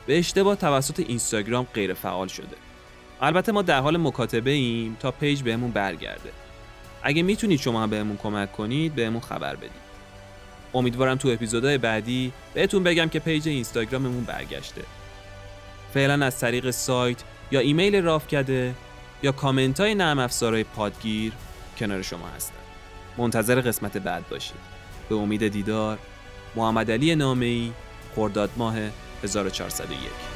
به 0.08 0.20
اشتباه 0.20 0.56
توسط 0.56 1.00
اینستاگرام 1.00 1.68
غیر 1.74 1.94
فعال 1.94 2.28
شده. 2.28 2.56
البته 3.22 3.52
ما 3.52 3.62
در 3.62 3.80
حال 3.80 3.98
مکاتبه 3.98 4.52
ایم 4.52 4.98
تا 5.00 5.12
page 5.12 5.42
بهمون 5.42 5.72
برگرده. 5.72 6.45
اگه 7.08 7.24
می‌تونید 7.24 7.60
شما 7.60 7.88
بهمون 7.88 8.18
کمک 8.18 8.52
کنید 8.52 8.96
بهمون 8.96 9.22
خبر 9.22 9.56
بدید. 9.56 9.86
امیدوارم 10.74 11.16
تو 11.16 11.30
اپیزودهای 11.30 11.78
بعدی 11.78 12.32
بهتون 12.54 12.84
بگم 12.84 13.10
که 13.10 13.20
page 13.20 13.48
اینستاگراممون 13.48 14.24
برگشته. 14.24 14.82
فعلا 15.94 16.26
از 16.26 16.40
طریق 16.40 16.72
سایت 16.72 17.18
یا 17.52 17.60
ایمیل 17.60 18.02
رافکده 18.02 18.76
یا 19.24 19.32
کامنت 19.32 19.80
های 19.80 19.96
نرم 19.96 20.20
افزارهای 20.20 20.64
پادگیر 20.64 21.34
کنار 21.78 22.02
شما 22.02 22.28
هستم. 22.28 22.54
منتظر 23.18 23.62
قسمت 23.62 23.98
بعد 23.98 24.30
باشید. 24.30 24.76
به 25.10 25.16
امید 25.16 25.48
دیدار 25.48 25.98
محمد 26.56 26.92
علی 26.92 27.16
نامه‌ای 27.16 27.72
خرداد 28.16 28.50
ماه 28.58 28.76
1401 29.24 30.35